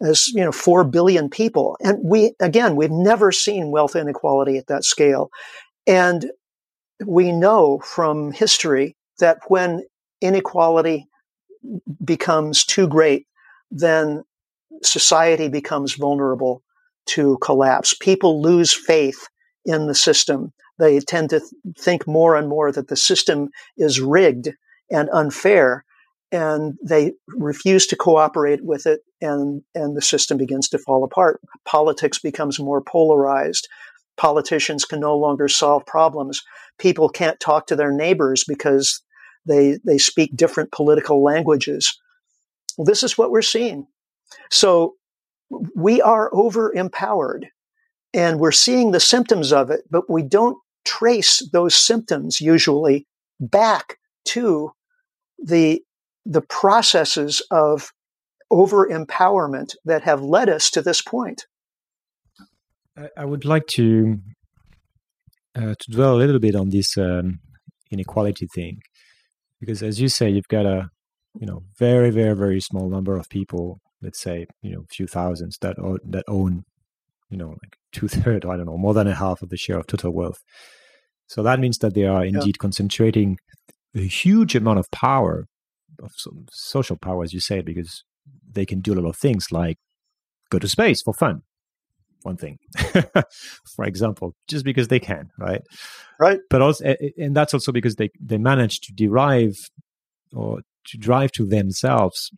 as 0.00 0.28
you 0.28 0.44
know 0.44 0.52
4 0.52 0.84
billion 0.84 1.28
people. 1.28 1.76
And 1.80 1.98
we 2.02 2.34
again 2.40 2.76
we've 2.76 2.90
never 2.90 3.32
seen 3.32 3.70
wealth 3.70 3.96
inequality 3.96 4.58
at 4.58 4.66
that 4.68 4.84
scale. 4.84 5.30
And 5.86 6.30
we 7.04 7.32
know 7.32 7.78
from 7.80 8.32
history 8.32 8.96
that 9.18 9.38
when 9.48 9.82
inequality 10.20 11.06
becomes 12.04 12.64
too 12.64 12.86
great 12.86 13.26
then 13.70 14.24
society 14.82 15.48
becomes 15.48 15.94
vulnerable 15.94 16.62
to 17.06 17.38
collapse. 17.38 17.94
People 17.94 18.42
lose 18.42 18.72
faith 18.72 19.28
in 19.64 19.86
the 19.86 19.94
system. 19.94 20.52
They 20.78 21.00
tend 21.00 21.30
to 21.30 21.40
think 21.76 22.06
more 22.06 22.36
and 22.36 22.48
more 22.48 22.70
that 22.72 22.88
the 22.88 22.96
system 22.96 23.50
is 23.76 24.00
rigged 24.00 24.50
and 24.90 25.08
unfair 25.10 25.84
and 26.30 26.78
they 26.82 27.12
refuse 27.28 27.86
to 27.88 27.96
cooperate 27.96 28.64
with 28.64 28.86
it 28.86 29.00
and 29.20 29.62
and 29.74 29.96
the 29.96 30.02
system 30.02 30.38
begins 30.38 30.68
to 30.70 30.78
fall 30.78 31.04
apart. 31.04 31.40
Politics 31.64 32.18
becomes 32.18 32.58
more 32.58 32.80
polarized. 32.80 33.68
Politicians 34.16 34.84
can 34.84 35.00
no 35.00 35.16
longer 35.16 35.48
solve 35.48 35.86
problems. 35.86 36.42
People 36.78 37.08
can't 37.08 37.38
talk 37.40 37.66
to 37.66 37.76
their 37.76 37.92
neighbors 37.92 38.44
because 38.46 39.02
they 39.46 39.78
they 39.84 39.98
speak 39.98 40.36
different 40.36 40.72
political 40.72 41.22
languages. 41.22 41.98
Well, 42.76 42.84
this 42.84 43.02
is 43.02 43.18
what 43.18 43.30
we're 43.30 43.42
seeing. 43.42 43.86
So 44.50 44.94
we 45.74 46.00
are 46.02 46.30
over 46.34 46.72
empowered 46.72 47.48
and 48.12 48.38
we're 48.38 48.52
seeing 48.52 48.90
the 48.90 49.00
symptoms 49.00 49.52
of 49.52 49.70
it 49.70 49.82
but 49.90 50.08
we 50.08 50.22
don't 50.22 50.58
trace 50.84 51.46
those 51.52 51.74
symptoms 51.74 52.40
usually 52.40 53.06
back 53.40 53.98
to 54.24 54.72
the 55.38 55.80
the 56.26 56.42
processes 56.42 57.42
of 57.50 57.92
over 58.50 58.88
empowerment 58.88 59.74
that 59.84 60.02
have 60.02 60.22
led 60.22 60.48
us 60.48 60.70
to 60.70 60.82
this 60.82 61.02
point. 61.02 61.46
I 63.16 63.24
would 63.24 63.44
like 63.44 63.66
to 63.68 64.18
uh, 65.54 65.74
to 65.78 65.90
dwell 65.90 66.14
a 66.14 66.18
little 66.18 66.38
bit 66.38 66.54
on 66.54 66.70
this 66.70 66.96
um, 66.96 67.40
inequality 67.90 68.48
thing, 68.54 68.80
because 69.60 69.82
as 69.82 70.00
you 70.00 70.08
say, 70.08 70.28
you've 70.28 70.48
got 70.48 70.66
a 70.66 70.90
you 71.38 71.46
know 71.46 71.62
very 71.78 72.10
very 72.10 72.34
very 72.34 72.60
small 72.60 72.88
number 72.88 73.16
of 73.16 73.28
people, 73.28 73.80
let's 74.02 74.20
say 74.20 74.46
you 74.62 74.72
know 74.72 74.80
a 74.80 74.94
few 74.94 75.06
thousands 75.06 75.58
that 75.60 75.78
own, 75.78 75.98
that 76.04 76.24
own 76.26 76.64
you 77.30 77.36
know 77.36 77.50
like 77.50 77.76
two 77.92 78.08
third, 78.08 78.44
I 78.44 78.56
don't 78.56 78.66
know, 78.66 78.78
more 78.78 78.94
than 78.94 79.06
a 79.06 79.14
half 79.14 79.42
of 79.42 79.50
the 79.50 79.56
share 79.56 79.78
of 79.78 79.86
total 79.86 80.12
wealth. 80.12 80.42
So 81.26 81.42
that 81.42 81.60
means 81.60 81.78
that 81.78 81.94
they 81.94 82.04
are 82.04 82.24
indeed 82.24 82.56
yeah. 82.56 82.62
concentrating 82.62 83.38
a 83.94 84.00
huge 84.00 84.54
amount 84.56 84.78
of 84.78 84.90
power, 84.90 85.46
of 86.02 86.12
social 86.50 86.96
power, 86.96 87.22
as 87.22 87.32
you 87.32 87.40
say, 87.40 87.60
because 87.60 88.02
they 88.50 88.66
can 88.66 88.80
do 88.80 88.92
a 88.92 88.96
lot 89.00 89.08
of 89.08 89.16
things 89.16 89.52
like 89.52 89.78
go 90.50 90.58
to 90.58 90.68
space 90.68 91.02
for 91.02 91.14
fun. 91.14 91.42
One 92.22 92.36
thing, 92.36 92.58
for 93.76 93.84
example, 93.84 94.34
just 94.48 94.64
because 94.64 94.88
they 94.88 94.98
can, 94.98 95.30
right? 95.38 95.62
Right. 96.18 96.40
But 96.50 96.62
also, 96.62 96.96
and 97.16 97.34
that's 97.34 97.54
also 97.54 97.70
because 97.70 97.94
they 97.94 98.10
they 98.20 98.38
manage 98.38 98.80
to 98.80 98.92
derive 98.92 99.56
or 100.34 100.62
to 100.86 100.98
drive 100.98 101.30
to 101.32 101.46
themselves 101.46 102.30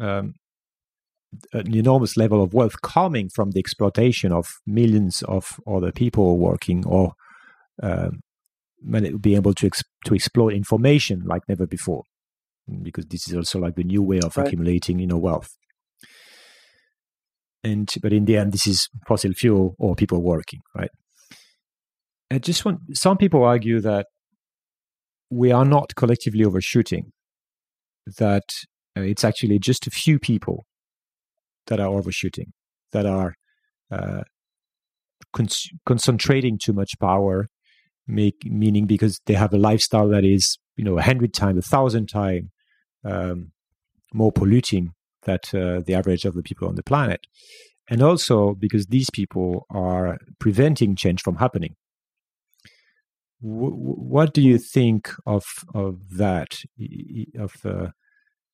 um, 0.00 0.34
an 1.52 1.74
enormous 1.74 2.16
level 2.16 2.42
of 2.42 2.54
wealth 2.54 2.80
coming 2.82 3.28
from 3.28 3.50
the 3.50 3.60
exploitation 3.60 4.32
of 4.32 4.48
millions 4.66 5.22
of 5.22 5.60
other 5.66 5.92
people 5.92 6.38
working 6.38 6.84
or 6.86 7.12
um, 7.82 8.20
be 9.20 9.34
able 9.34 9.54
to 9.54 9.66
ex- 9.66 9.82
to 10.04 10.14
exploit 10.14 10.54
information 10.54 11.22
like 11.24 11.42
never 11.48 11.66
before 11.66 12.04
because 12.82 13.06
this 13.06 13.28
is 13.28 13.34
also 13.34 13.58
like 13.58 13.76
the 13.76 13.84
new 13.84 14.02
way 14.02 14.18
of 14.20 14.36
right. 14.36 14.46
accumulating 14.46 14.98
you 14.98 15.06
know 15.06 15.16
wealth 15.16 15.56
and 17.62 17.94
but 18.02 18.12
in 18.12 18.24
the 18.24 18.36
end 18.36 18.52
this 18.52 18.66
is 18.66 18.88
fossil 19.06 19.32
fuel 19.32 19.74
or 19.78 19.94
people 19.94 20.22
working 20.22 20.60
right 20.74 20.90
i 22.30 22.38
just 22.38 22.64
want 22.64 22.78
some 22.92 23.16
people 23.16 23.44
argue 23.44 23.80
that 23.80 24.06
we 25.30 25.52
are 25.52 25.64
not 25.64 25.94
collectively 25.96 26.44
overshooting 26.44 27.12
that 28.18 28.44
uh, 28.96 29.00
it's 29.00 29.24
actually 29.24 29.58
just 29.58 29.86
a 29.86 29.90
few 29.90 30.18
people 30.18 30.64
that 31.66 31.80
are 31.80 31.88
overshooting 31.88 32.52
that 32.92 33.06
are 33.06 33.34
uh, 33.90 34.22
con- 35.32 35.48
concentrating 35.84 36.58
too 36.58 36.72
much 36.72 36.92
power 37.00 37.48
make 38.06 38.36
meaning 38.44 38.86
because 38.86 39.20
they 39.26 39.34
have 39.34 39.52
a 39.52 39.58
lifestyle 39.58 40.08
that 40.08 40.24
is 40.24 40.58
you 40.76 40.84
know 40.84 40.98
a 40.98 41.02
hundred 41.02 41.34
times 41.34 41.58
a 41.58 41.68
thousand 41.68 42.06
times 42.08 42.48
um, 43.06 43.52
more 44.12 44.32
polluting 44.32 44.92
than 45.24 45.38
uh, 45.54 45.80
the 45.86 45.94
average 45.94 46.24
of 46.24 46.34
the 46.34 46.42
people 46.42 46.68
on 46.68 46.74
the 46.74 46.82
planet 46.82 47.26
and 47.88 48.02
also 48.02 48.54
because 48.54 48.86
these 48.86 49.10
people 49.10 49.66
are 49.70 50.18
preventing 50.38 50.96
change 50.96 51.22
from 51.22 51.36
happening 51.36 51.74
w- 53.42 53.74
what 53.74 54.32
do 54.34 54.42
you 54.42 54.58
think 54.58 55.10
of 55.26 55.44
of 55.74 55.98
that 56.10 56.58
of 57.38 57.54
uh, 57.64 57.88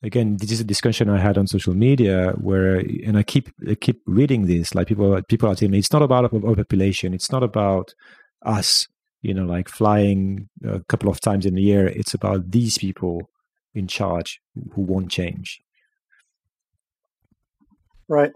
again, 0.02 0.36
this 0.38 0.50
is 0.50 0.60
a 0.60 0.64
discussion 0.64 1.08
I 1.08 1.18
had 1.18 1.38
on 1.38 1.46
social 1.46 1.74
media 1.74 2.32
where, 2.40 2.76
and 2.76 3.16
I 3.16 3.22
keep 3.22 3.50
I 3.68 3.74
keep 3.74 4.02
reading 4.06 4.46
this. 4.46 4.74
Like 4.74 4.88
people 4.88 5.20
people 5.28 5.48
are 5.48 5.54
telling 5.54 5.72
me 5.72 5.78
it's 5.78 5.92
not 5.92 6.02
about 6.02 6.32
overpopulation. 6.32 7.14
It's 7.14 7.30
not 7.30 7.42
about 7.42 7.94
us. 8.44 8.88
You 9.22 9.34
know, 9.34 9.44
like 9.44 9.68
flying 9.68 10.48
a 10.64 10.80
couple 10.88 11.08
of 11.08 11.20
times 11.20 11.46
in 11.46 11.56
a 11.56 11.60
year. 11.60 11.86
It's 11.86 12.14
about 12.14 12.50
these 12.50 12.78
people 12.78 13.30
in 13.74 13.86
charge 13.86 14.40
who 14.74 14.82
won't 14.82 15.10
change. 15.10 15.60
Right. 18.08 18.32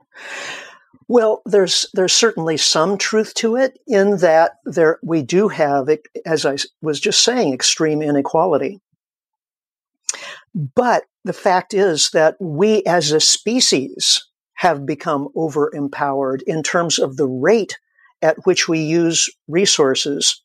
Well, 1.09 1.43
there's 1.47 1.87
there's 1.95 2.13
certainly 2.13 2.57
some 2.57 2.99
truth 2.99 3.35
to 3.35 3.57
it 3.57 3.79
in 3.87 4.19
that 4.19 4.53
there 4.65 4.99
we 5.03 5.23
do 5.23 5.49
have, 5.49 5.89
as 6.25 6.45
I 6.45 6.57
was 6.83 6.99
just 6.99 7.23
saying, 7.23 7.53
extreme 7.53 8.03
inequality. 8.03 8.81
But 10.55 11.05
the 11.25 11.33
fact 11.33 11.75
is 11.75 12.11
that 12.11 12.37
we 12.41 12.83
as 12.85 13.13
a 13.13 13.21
species 13.21 14.27
have 14.55 14.87
become 14.87 15.29
over 15.35 15.71
empowered 15.75 16.43
in 16.47 16.63
terms 16.63 16.99
of 16.99 17.17
the 17.17 17.27
rate 17.27 17.79
at 18.23 18.39
which 18.45 18.67
we 18.67 18.81
use 18.81 19.29
resources 19.47 20.41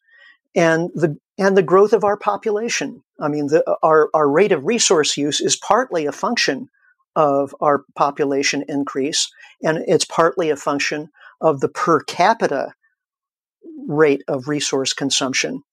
and 0.54 0.90
the 0.94 1.18
and 1.38 1.58
the 1.58 1.64
growth 1.64 1.94
of 1.94 2.04
our 2.04 2.18
population. 2.18 3.02
I 3.22 3.28
mean, 3.28 3.48
the, 3.48 3.64
our 3.84 4.10
our 4.14 4.30
rate 4.30 4.52
of 4.52 4.66
resource 4.66 5.18
use 5.18 5.40
is 5.40 5.56
partly 5.56 6.06
a 6.06 6.12
function 6.12 6.70
of 7.16 7.56
our 7.62 7.84
population 7.96 8.64
increase, 8.68 9.32
and 9.64 9.80
it's 9.88 10.06
partly 10.06 10.50
a 10.50 10.56
function 10.56 11.10
of 11.40 11.60
the 11.60 11.70
per 11.70 12.02
capita 12.02 12.74
rate 13.88 14.24
of 14.28 14.48
resource 14.48 14.94
consumption. 14.94 15.64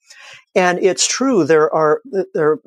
And 0.55 0.79
it's 0.79 1.07
true 1.07 1.45
there 1.45 1.73
are 1.75 2.01
there 2.35 2.59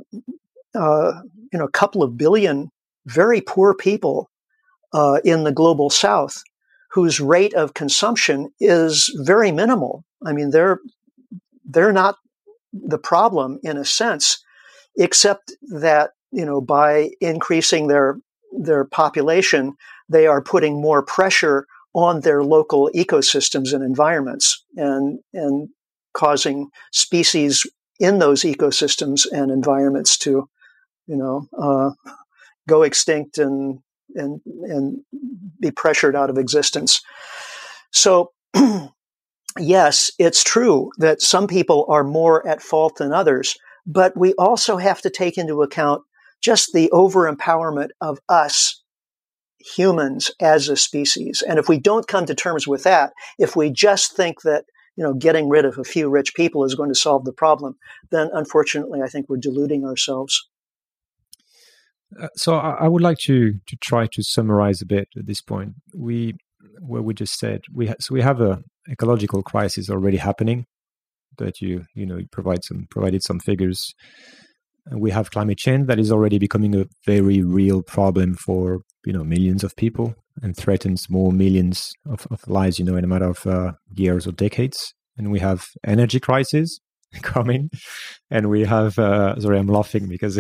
uh, 0.76 1.22
you 1.52 1.60
know 1.60 1.66
a 1.66 1.72
couple 1.72 2.04
of 2.04 2.18
billion 2.18 2.72
very 3.06 3.42
poor 3.42 3.74
people 3.74 4.30
uh, 4.94 5.20
in 5.24 5.44
the 5.44 5.52
global 5.52 5.90
South 5.90 6.44
whose 6.92 7.22
rate 7.22 7.54
of 7.54 7.74
consumption 7.74 8.52
is 8.60 9.14
very 9.24 9.52
minimal. 9.52 10.04
I 10.26 10.34
mean, 10.34 10.52
they're 10.52 10.80
they're 11.66 11.94
not 11.94 12.18
the 12.74 12.98
problem 12.98 13.60
in 13.64 13.78
a 13.78 13.86
sense, 13.86 14.44
except 14.98 15.54
that 15.70 16.12
you 16.32 16.46
know 16.46 16.62
by 16.62 17.12
increasing 17.20 17.88
their 17.88 18.20
their 18.52 18.86
population, 18.86 19.76
they 20.10 20.28
are 20.28 20.42
putting 20.42 20.82
more 20.82 21.02
pressure 21.02 21.66
on 21.94 22.22
their 22.22 22.44
local 22.44 22.90
ecosystems 22.96 23.74
and 23.74 23.84
environments 23.84 24.64
and, 24.76 25.20
and 25.34 25.70
causing 26.14 26.70
species 26.92 27.66
in 28.00 28.20
those 28.20 28.42
ecosystems 28.42 29.28
and 29.32 29.52
environments 29.52 30.18
to, 30.18 30.50
you 31.08 31.16
know, 31.16 31.48
uh, 31.58 31.92
go 32.68 32.84
extinct 32.84 33.38
and, 33.38 33.80
and, 34.16 34.42
and 34.46 35.02
be 35.60 35.72
pressured 35.72 36.16
out 36.16 36.30
of 36.30 36.38
existence. 36.38 37.02
So, 37.92 38.32
yes, 39.60 40.12
it's 40.18 40.44
true 40.44 40.92
that 40.98 41.22
some 41.22 41.48
people 41.48 41.86
are 41.90 42.04
more 42.04 42.46
at 42.48 42.62
fault 42.62 42.98
than 42.98 43.12
others, 43.12 43.58
but 43.86 44.18
we 44.18 44.34
also 44.34 44.78
have 44.78 45.02
to 45.02 45.10
take 45.10 45.38
into 45.38 45.62
account 45.62 46.04
just 46.42 46.72
the 46.74 46.90
over 46.92 47.32
empowerment 47.32 47.90
of 48.00 48.20
us 48.30 48.82
humans 49.60 50.32
as 50.40 50.70
a 50.70 50.76
species. 50.76 51.44
And 51.48 51.60
if 51.60 51.70
we 51.70 51.80
don't 51.80 52.08
come 52.08 52.26
to 52.26 52.36
terms 52.36 52.68
with 52.68 52.84
that, 52.84 53.14
if 53.38 53.56
we 53.56 53.70
just 53.70 54.16
think 54.16 54.42
that 54.42 54.66
you 54.96 55.04
know 55.04 55.14
getting 55.14 55.50
rid 55.50 55.66
of 55.66 55.78
a 55.78 55.84
few 55.84 56.10
rich 56.10 56.34
people 56.36 56.64
is 56.64 56.76
going 56.76 56.90
to 56.90 56.96
solve 56.96 57.26
the 57.26 57.34
problem, 57.34 57.78
then 58.10 58.30
unfortunately, 58.34 59.02
I 59.02 59.08
think 59.08 59.28
we're 59.30 59.38
deluding 59.38 59.86
ourselves. 59.86 60.48
Uh, 62.20 62.28
so 62.36 62.56
I, 62.56 62.72
I 62.72 62.88
would 62.88 63.02
like 63.02 63.20
to 63.20 63.54
to 63.54 63.76
try 63.78 64.08
to 64.08 64.24
summarize 64.24 64.82
a 64.82 64.86
bit 64.86 65.08
at 65.18 65.28
this 65.28 65.42
point. 65.42 65.76
We 65.96 66.36
where 66.80 67.02
we 67.02 67.14
just 67.14 67.38
said 67.40 67.62
we 67.74 67.88
ha- 67.88 67.96
so 68.00 68.14
we 68.14 68.22
have 68.22 68.42
a 68.42 68.64
ecological 68.90 69.44
crisis 69.44 69.90
already 69.90 70.18
happening 70.18 70.66
that 71.38 71.62
you 71.62 71.86
you 71.94 72.06
know 72.06 72.18
you 72.18 72.28
provide 72.32 72.64
some 72.64 72.88
provided 72.90 73.24
some 73.24 73.40
figures. 73.40 73.94
We 74.92 75.12
have 75.12 75.32
climate 75.32 75.60
change 75.60 75.88
that 75.88 76.00
is 76.00 76.12
already 76.12 76.40
becoming 76.40 76.76
a 76.76 76.88
very 77.06 77.42
real 77.42 77.84
problem 77.84 78.36
for 78.36 78.82
you 79.06 79.14
know 79.14 79.24
millions 79.24 79.64
of 79.64 79.76
people 79.76 80.16
and 80.42 80.56
threatens 80.56 81.10
more 81.10 81.32
millions 81.32 81.94
of, 82.10 82.26
of 82.32 82.48
lives 82.48 82.80
you 82.80 82.86
know 82.86 82.96
in 82.96 83.04
a 83.04 83.08
matter 83.08 83.30
of 83.30 83.46
uh, 83.46 83.74
years 83.96 84.28
or 84.28 84.32
decades. 84.32 84.94
And 85.18 85.32
we 85.32 85.40
have 85.40 85.68
energy 85.86 86.20
crisis 86.20 86.80
coming. 87.22 87.70
And 88.30 88.50
we 88.50 88.66
have 88.66 88.98
uh, 88.98 89.40
sorry 89.40 89.60
i'm 89.60 89.68
laughing 89.68 90.08
because 90.08 90.40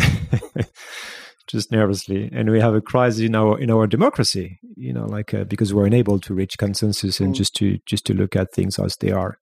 just 1.48 1.72
nervously. 1.72 2.30
And 2.32 2.50
we 2.50 2.62
have 2.62 2.74
a 2.74 2.82
crisis 2.82 3.22
in 3.22 3.36
our 3.36 3.60
in 3.60 3.70
our 3.70 3.88
democracy 3.88 4.60
you 4.82 4.94
know 4.94 5.06
like 5.06 5.34
uh, 5.34 5.44
because 5.44 5.74
we're 5.74 5.86
unable 5.86 6.20
to 6.20 6.34
reach 6.34 6.58
consensus 6.58 7.20
and 7.20 7.34
mm. 7.34 7.38
just 7.38 7.56
to 7.56 7.78
just 7.86 8.06
to 8.06 8.14
look 8.14 8.36
at 8.36 8.52
things 8.52 8.80
as 8.80 8.96
they 8.98 9.12
are 9.12 9.38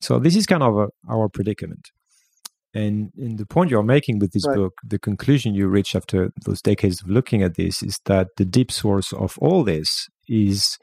so 0.00 0.18
this 0.18 0.36
is 0.36 0.46
kind 0.46 0.62
of 0.62 0.76
a, 0.76 0.88
our 1.08 1.28
predicament 1.28 1.90
and, 2.76 3.10
in 3.16 3.36
the 3.36 3.46
point 3.46 3.70
you're 3.70 3.82
making 3.82 4.18
with 4.18 4.32
this 4.32 4.46
right. 4.46 4.56
book, 4.56 4.74
the 4.86 4.98
conclusion 4.98 5.54
you 5.54 5.66
reach 5.66 5.96
after 5.96 6.30
those 6.44 6.60
decades 6.60 7.00
of 7.00 7.08
looking 7.08 7.42
at 7.42 7.56
this 7.56 7.82
is 7.82 7.98
that 8.04 8.28
the 8.36 8.44
deep 8.44 8.70
source 8.70 9.14
of 9.14 9.38
all 9.38 9.64
this 9.64 10.08
is 10.28 10.78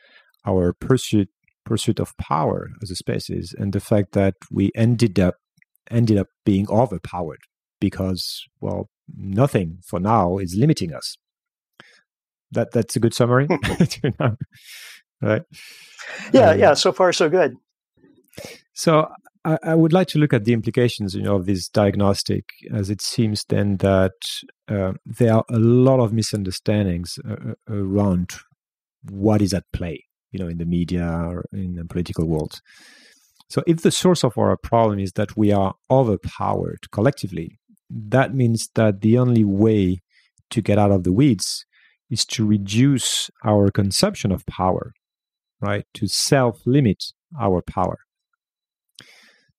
our 0.45 0.74
pursuit 0.74 1.30
pursuit 1.66 1.99
of 1.99 2.18
power 2.18 2.72
as 2.82 2.91
a 2.91 2.95
species, 2.95 3.55
and 3.57 3.72
the 3.72 3.80
fact 3.80 4.14
that 4.14 4.34
we 4.51 4.72
ended 4.76 5.20
up 5.20 5.36
ended 5.91 6.18
up 6.18 6.28
being 6.45 6.68
overpowered 6.70 7.39
because, 7.80 8.43
well, 8.59 8.89
nothing 9.16 9.78
for 9.86 9.99
now 9.99 10.39
is 10.39 10.55
limiting 10.57 10.93
us. 10.93 11.16
That 12.51 12.72
that's 12.72 12.95
a 12.95 12.99
good 12.99 13.14
summary, 13.14 13.47
right? 15.22 15.43
Yeah, 16.34 16.49
um, 16.49 16.59
yeah. 16.59 16.74
So 16.74 16.91
far, 16.91 17.14
so 17.14 17.30
good. 17.30 17.55
So 18.74 19.08
I, 19.46 19.58
I, 19.64 19.76
would 19.76 19.94
like 19.94 20.08
to 20.10 20.20
look 20.20 20.34
at 20.34 20.46
the 20.46 20.54
implications 20.54 21.14
you 21.14 21.22
know, 21.22 21.36
of 21.36 21.46
this 21.46 21.70
diagnostic, 21.70 22.46
as 22.74 22.90
it 22.90 23.02
seems 23.02 23.44
then 23.50 23.78
that 23.78 24.14
uh, 24.68 24.94
there 25.06 25.34
are 25.36 25.46
a 25.50 25.60
lot 25.60 26.00
of 26.00 26.14
misunderstandings 26.14 27.20
uh, 27.28 27.52
uh, 27.52 27.74
around 27.74 28.32
what 29.10 29.42
is 29.42 29.54
at 29.54 29.66
play, 29.74 30.06
you 30.32 30.40
know, 30.40 30.48
in 30.48 30.58
the 30.58 30.66
media 30.66 31.06
or 31.06 31.46
in 31.52 31.76
the 31.76 31.86
political 31.86 32.26
world. 32.26 32.62
So, 33.50 33.62
if 33.68 33.82
the 33.82 33.92
source 33.92 34.24
of 34.24 34.38
our 34.38 34.58
problem 34.58 35.00
is 35.00 35.12
that 35.14 35.38
we 35.38 35.52
are 35.52 35.76
overpowered 35.92 36.90
collectively, 36.92 37.60
that 37.90 38.34
means 38.34 38.70
that 38.76 39.02
the 39.02 39.18
only 39.18 39.44
way 39.44 40.02
to 40.50 40.62
get 40.62 40.80
out 40.80 40.92
of 40.92 41.04
the 41.04 41.12
weeds 41.12 41.66
is 42.10 42.26
to 42.26 42.46
reduce 42.46 43.30
our 43.44 43.70
consumption 43.70 44.32
of 44.32 44.46
power, 44.46 44.94
right? 45.62 45.86
To 45.96 46.08
self 46.08 46.62
limit 46.66 47.04
our 47.40 47.62
power. 47.62 48.00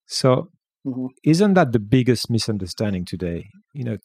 So, 0.07 0.49
mm-hmm. 0.87 1.07
isn't 1.23 1.55
that 1.55 1.73
the 1.73 1.79
biggest 1.79 2.31
misunderstanding 2.31 3.05
today? 3.05 3.49
You 3.73 3.85
know, 3.85 3.97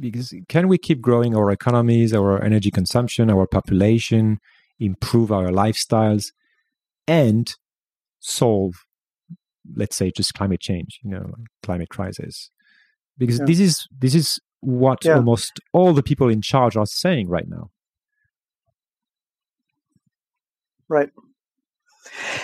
because 0.00 0.34
can 0.48 0.68
we 0.68 0.78
keep 0.78 1.00
growing 1.00 1.36
our 1.36 1.50
economies, 1.50 2.12
our 2.12 2.42
energy 2.42 2.70
consumption, 2.70 3.30
our 3.30 3.46
population, 3.46 4.38
improve 4.78 5.32
our 5.32 5.48
lifestyles, 5.48 6.26
and 7.06 7.54
solve, 8.20 8.74
let's 9.76 9.96
say, 9.96 10.10
just 10.14 10.34
climate 10.34 10.60
change, 10.60 10.98
you 11.02 11.10
know, 11.10 11.32
climate 11.62 11.88
crisis? 11.88 12.50
Because 13.16 13.38
yeah. 13.40 13.46
this 13.46 13.60
is 13.60 13.86
this 13.96 14.14
is 14.14 14.38
what 14.60 15.04
yeah. 15.04 15.14
almost 15.14 15.60
all 15.72 15.92
the 15.92 16.02
people 16.02 16.28
in 16.28 16.42
charge 16.42 16.76
are 16.76 16.86
saying 16.86 17.28
right 17.28 17.48
now. 17.48 17.70
Right. 20.88 21.10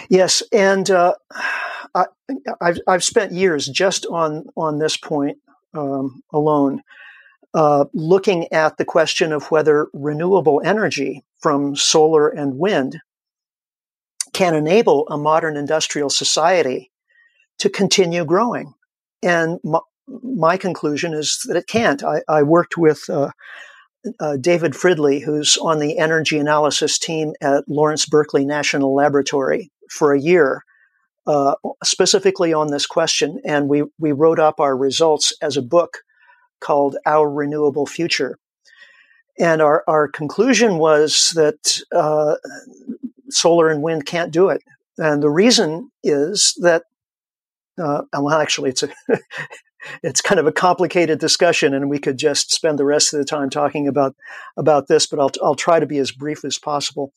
Yes, 0.08 0.42
and 0.52 0.90
uh, 0.90 1.14
I, 1.94 2.06
have 2.60 2.78
I've 2.86 3.04
spent 3.04 3.32
years 3.32 3.66
just 3.66 4.06
on 4.06 4.46
on 4.56 4.78
this 4.78 4.96
point 4.96 5.38
um, 5.74 6.22
alone, 6.32 6.82
uh, 7.54 7.84
looking 7.92 8.52
at 8.52 8.76
the 8.76 8.84
question 8.84 9.32
of 9.32 9.50
whether 9.50 9.88
renewable 9.92 10.60
energy 10.64 11.24
from 11.40 11.76
solar 11.76 12.28
and 12.28 12.58
wind 12.58 13.00
can 14.32 14.54
enable 14.54 15.06
a 15.08 15.16
modern 15.16 15.56
industrial 15.56 16.10
society 16.10 16.90
to 17.58 17.70
continue 17.70 18.24
growing. 18.24 18.74
And 19.22 19.60
my, 19.62 19.78
my 20.22 20.56
conclusion 20.56 21.14
is 21.14 21.40
that 21.46 21.56
it 21.56 21.68
can't. 21.68 22.02
I, 22.02 22.22
I 22.28 22.42
worked 22.42 22.76
with 22.76 23.08
uh, 23.08 23.30
uh, 24.18 24.36
David 24.36 24.72
Fridley, 24.72 25.22
who's 25.22 25.56
on 25.58 25.78
the 25.78 25.98
energy 25.98 26.38
analysis 26.38 26.98
team 26.98 27.32
at 27.40 27.68
Lawrence 27.68 28.06
Berkeley 28.06 28.44
National 28.44 28.94
Laboratory, 28.94 29.70
for 29.88 30.12
a 30.12 30.20
year 30.20 30.64
uh, 31.26 31.54
specifically 31.82 32.52
on 32.52 32.68
this 32.68 32.86
question, 32.86 33.40
and 33.44 33.68
we 33.68 33.84
we 33.98 34.12
wrote 34.12 34.38
up 34.38 34.60
our 34.60 34.76
results 34.76 35.32
as 35.40 35.56
a 35.56 35.62
book 35.62 35.98
called 36.60 36.96
Our 37.06 37.30
Renewable 37.30 37.86
Future. 37.86 38.38
And 39.38 39.60
our, 39.60 39.82
our 39.88 40.06
conclusion 40.06 40.78
was 40.78 41.32
that 41.34 41.80
uh, 41.92 42.36
solar 43.28 43.68
and 43.68 43.82
wind 43.82 44.06
can't 44.06 44.32
do 44.32 44.48
it. 44.48 44.62
And 44.96 45.22
the 45.22 45.30
reason 45.30 45.90
is 46.04 46.56
that, 46.60 46.84
uh, 47.82 48.02
well, 48.12 48.40
actually, 48.40 48.70
it's 48.70 48.84
a 48.84 48.88
it's 50.02 50.20
kind 50.20 50.38
of 50.38 50.46
a 50.46 50.52
complicated 50.52 51.18
discussion, 51.18 51.74
and 51.74 51.90
we 51.90 51.98
could 51.98 52.16
just 52.16 52.52
spend 52.52 52.78
the 52.78 52.84
rest 52.84 53.12
of 53.12 53.18
the 53.18 53.24
time 53.24 53.50
talking 53.50 53.88
about 53.88 54.14
about 54.56 54.86
this. 54.86 55.06
But 55.06 55.18
I'll 55.18 55.32
I'll 55.42 55.56
try 55.56 55.80
to 55.80 55.86
be 55.86 55.98
as 55.98 56.12
brief 56.12 56.44
as 56.44 56.58
possible. 56.58 57.12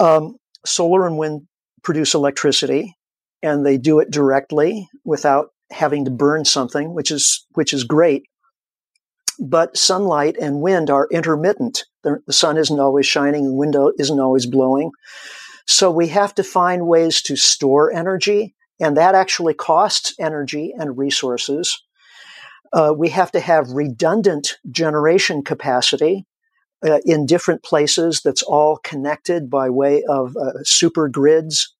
Um, 0.00 0.36
solar 0.64 1.06
and 1.06 1.18
wind 1.18 1.46
produce 1.86 2.14
electricity, 2.14 2.96
and 3.44 3.64
they 3.64 3.78
do 3.78 4.00
it 4.00 4.10
directly 4.10 4.88
without 5.04 5.50
having 5.70 6.04
to 6.04 6.10
burn 6.10 6.44
something, 6.44 6.92
which 6.92 7.12
is 7.12 7.46
which 7.52 7.72
is 7.72 7.84
great. 7.84 8.24
But 9.38 9.76
sunlight 9.76 10.36
and 10.36 10.60
wind 10.60 10.90
are 10.90 11.06
intermittent. 11.12 11.84
The, 12.02 12.20
the 12.26 12.32
sun 12.32 12.56
isn't 12.56 12.80
always 12.80 13.06
shining, 13.06 13.44
the 13.44 13.54
wind 13.54 13.76
isn't 13.98 14.18
always 14.18 14.46
blowing. 14.46 14.90
So 15.68 15.88
we 15.92 16.08
have 16.08 16.34
to 16.34 16.42
find 16.42 16.88
ways 16.88 17.22
to 17.22 17.36
store 17.36 17.92
energy, 17.92 18.56
and 18.80 18.96
that 18.96 19.14
actually 19.14 19.54
costs 19.54 20.12
energy 20.18 20.74
and 20.76 20.98
resources. 20.98 21.80
Uh, 22.72 22.92
we 22.98 23.10
have 23.10 23.30
to 23.30 23.40
have 23.40 23.70
redundant 23.70 24.58
generation 24.72 25.44
capacity 25.44 26.26
uh, 26.84 26.98
in 27.04 27.26
different 27.26 27.62
places 27.62 28.22
that's 28.24 28.42
all 28.42 28.78
connected 28.78 29.48
by 29.48 29.70
way 29.70 30.02
of 30.08 30.36
uh, 30.36 30.64
super 30.64 31.08
grids. 31.08 31.75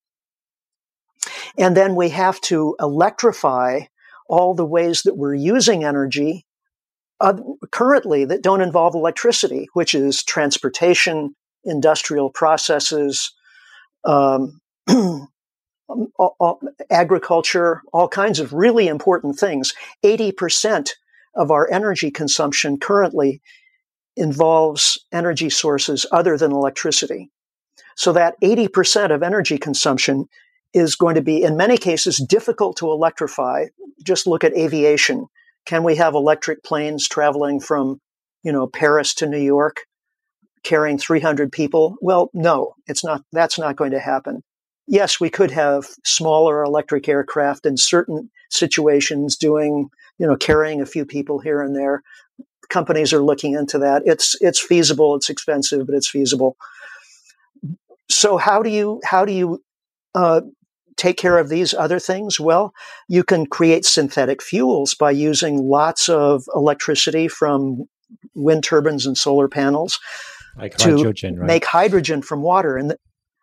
And 1.58 1.76
then 1.76 1.94
we 1.94 2.10
have 2.10 2.40
to 2.42 2.76
electrify 2.80 3.80
all 4.28 4.54
the 4.54 4.66
ways 4.66 5.02
that 5.02 5.16
we're 5.16 5.34
using 5.34 5.84
energy 5.84 6.46
uh, 7.20 7.34
currently 7.70 8.24
that 8.24 8.42
don't 8.42 8.60
involve 8.60 8.94
electricity, 8.94 9.68
which 9.72 9.94
is 9.94 10.22
transportation, 10.22 11.34
industrial 11.64 12.30
processes, 12.30 13.32
um, 14.04 14.60
all, 14.88 15.28
all, 16.38 16.60
agriculture, 16.90 17.82
all 17.92 18.08
kinds 18.08 18.40
of 18.40 18.52
really 18.52 18.88
important 18.88 19.38
things. 19.38 19.72
80% 20.04 20.90
of 21.34 21.50
our 21.50 21.70
energy 21.70 22.10
consumption 22.10 22.78
currently 22.78 23.40
involves 24.16 25.04
energy 25.12 25.50
sources 25.50 26.06
other 26.10 26.36
than 26.38 26.52
electricity. 26.52 27.30
So 27.96 28.12
that 28.12 28.40
80% 28.42 29.14
of 29.14 29.22
energy 29.22 29.58
consumption 29.58 30.28
is 30.76 30.94
going 30.94 31.14
to 31.14 31.22
be, 31.22 31.42
in 31.42 31.56
many 31.56 31.78
cases, 31.78 32.18
difficult 32.18 32.76
to 32.76 32.90
electrify. 32.90 33.66
Just 34.04 34.26
look 34.26 34.44
at 34.44 34.56
aviation. 34.56 35.26
Can 35.64 35.82
we 35.82 35.96
have 35.96 36.14
electric 36.14 36.62
planes 36.62 37.08
traveling 37.08 37.58
from, 37.60 38.00
you 38.42 38.52
know, 38.52 38.66
Paris 38.66 39.14
to 39.14 39.26
New 39.26 39.40
York? 39.40 39.80
carrying 40.66 40.98
300 40.98 41.52
people? 41.52 41.96
Well, 42.02 42.28
no, 42.34 42.74
it's 42.86 43.04
not, 43.04 43.22
that's 43.32 43.58
not 43.58 43.76
going 43.76 43.92
to 43.92 44.00
happen. 44.00 44.42
Yes, 44.88 45.20
we 45.20 45.30
could 45.30 45.52
have 45.52 45.86
smaller 46.04 46.62
electric 46.62 47.08
aircraft 47.08 47.66
in 47.66 47.76
certain 47.76 48.30
situations 48.50 49.36
doing, 49.36 49.88
you 50.18 50.26
know, 50.26 50.36
carrying 50.36 50.80
a 50.80 50.86
few 50.86 51.06
people 51.06 51.38
here 51.38 51.62
and 51.62 51.74
there. 51.74 52.02
Companies 52.68 53.12
are 53.12 53.22
looking 53.22 53.54
into 53.54 53.78
that. 53.78 54.02
It's, 54.06 54.36
it's 54.40 54.60
feasible. 54.60 55.14
It's 55.14 55.30
expensive, 55.30 55.86
but 55.86 55.94
it's 55.94 56.10
feasible. 56.10 56.56
So 58.08 58.36
how 58.36 58.62
do 58.62 58.70
you, 58.70 59.00
how 59.04 59.24
do 59.24 59.32
you, 59.32 59.62
uh, 60.14 60.40
take 60.96 61.16
care 61.16 61.38
of 61.38 61.48
these 61.48 61.74
other 61.74 61.98
things? 61.98 62.40
Well, 62.40 62.74
you 63.08 63.24
can 63.24 63.46
create 63.46 63.84
synthetic 63.84 64.42
fuels 64.42 64.94
by 64.94 65.10
using 65.10 65.68
lots 65.68 66.08
of 66.08 66.44
electricity 66.54 67.28
from 67.28 67.88
wind 68.34 68.64
turbines 68.64 69.06
and 69.06 69.16
solar 69.16 69.48
panels 69.48 69.98
like 70.56 70.76
to 70.76 70.96
hydrogen, 70.96 71.38
right? 71.38 71.46
make 71.46 71.64
hydrogen 71.64 72.22
from 72.22 72.42
water 72.42 72.76
and 72.76 72.96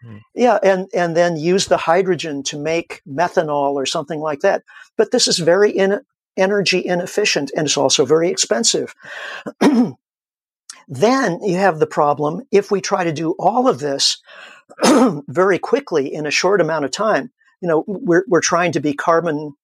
Hmm. 0.03 0.17
yeah 0.35 0.59
and 0.61 0.89
and 0.93 1.15
then 1.15 1.37
use 1.37 1.67
the 1.67 1.77
hydrogen 1.77 2.43
to 2.43 2.59
make 2.59 3.01
methanol 3.07 3.75
or 3.75 3.85
something 3.85 4.19
like 4.19 4.41
that 4.41 4.63
but 4.97 5.11
this 5.11 5.29
is 5.29 5.37
very 5.37 5.71
in, 5.71 6.01
energy 6.35 6.85
inefficient 6.85 7.51
and 7.55 7.67
it's 7.67 7.77
also 7.77 8.05
very 8.05 8.29
expensive 8.29 8.93
then 10.89 11.39
you 11.41 11.55
have 11.55 11.79
the 11.79 11.87
problem 11.87 12.41
if 12.51 12.69
we 12.69 12.81
try 12.81 13.05
to 13.05 13.13
do 13.13 13.31
all 13.39 13.69
of 13.69 13.79
this 13.79 14.21
very 15.29 15.57
quickly 15.57 16.13
in 16.13 16.25
a 16.25 16.31
short 16.31 16.59
amount 16.59 16.83
of 16.83 16.91
time 16.91 17.31
you 17.63 17.69
know 17.69 17.85
we're, 17.87 18.25
we're 18.27 18.41
trying 18.41 18.73
to 18.73 18.81
be 18.81 18.93
carbon 18.93 19.55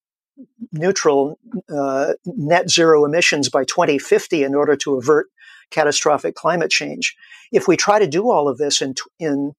neutral 0.72 1.38
uh, 1.70 2.14
net 2.26 2.70
zero 2.70 3.04
emissions 3.04 3.50
by 3.50 3.66
2050 3.66 4.42
in 4.42 4.56
order 4.56 4.78
to 4.78 4.96
avert 4.96 5.28
catastrophic 5.70 6.34
climate 6.34 6.72
change. 6.72 7.16
If 7.52 7.68
we 7.68 7.76
try 7.76 8.00
to 8.00 8.08
do 8.08 8.32
all 8.32 8.48
of 8.48 8.58
this 8.58 8.82
in, 8.82 8.96
in 9.20 9.54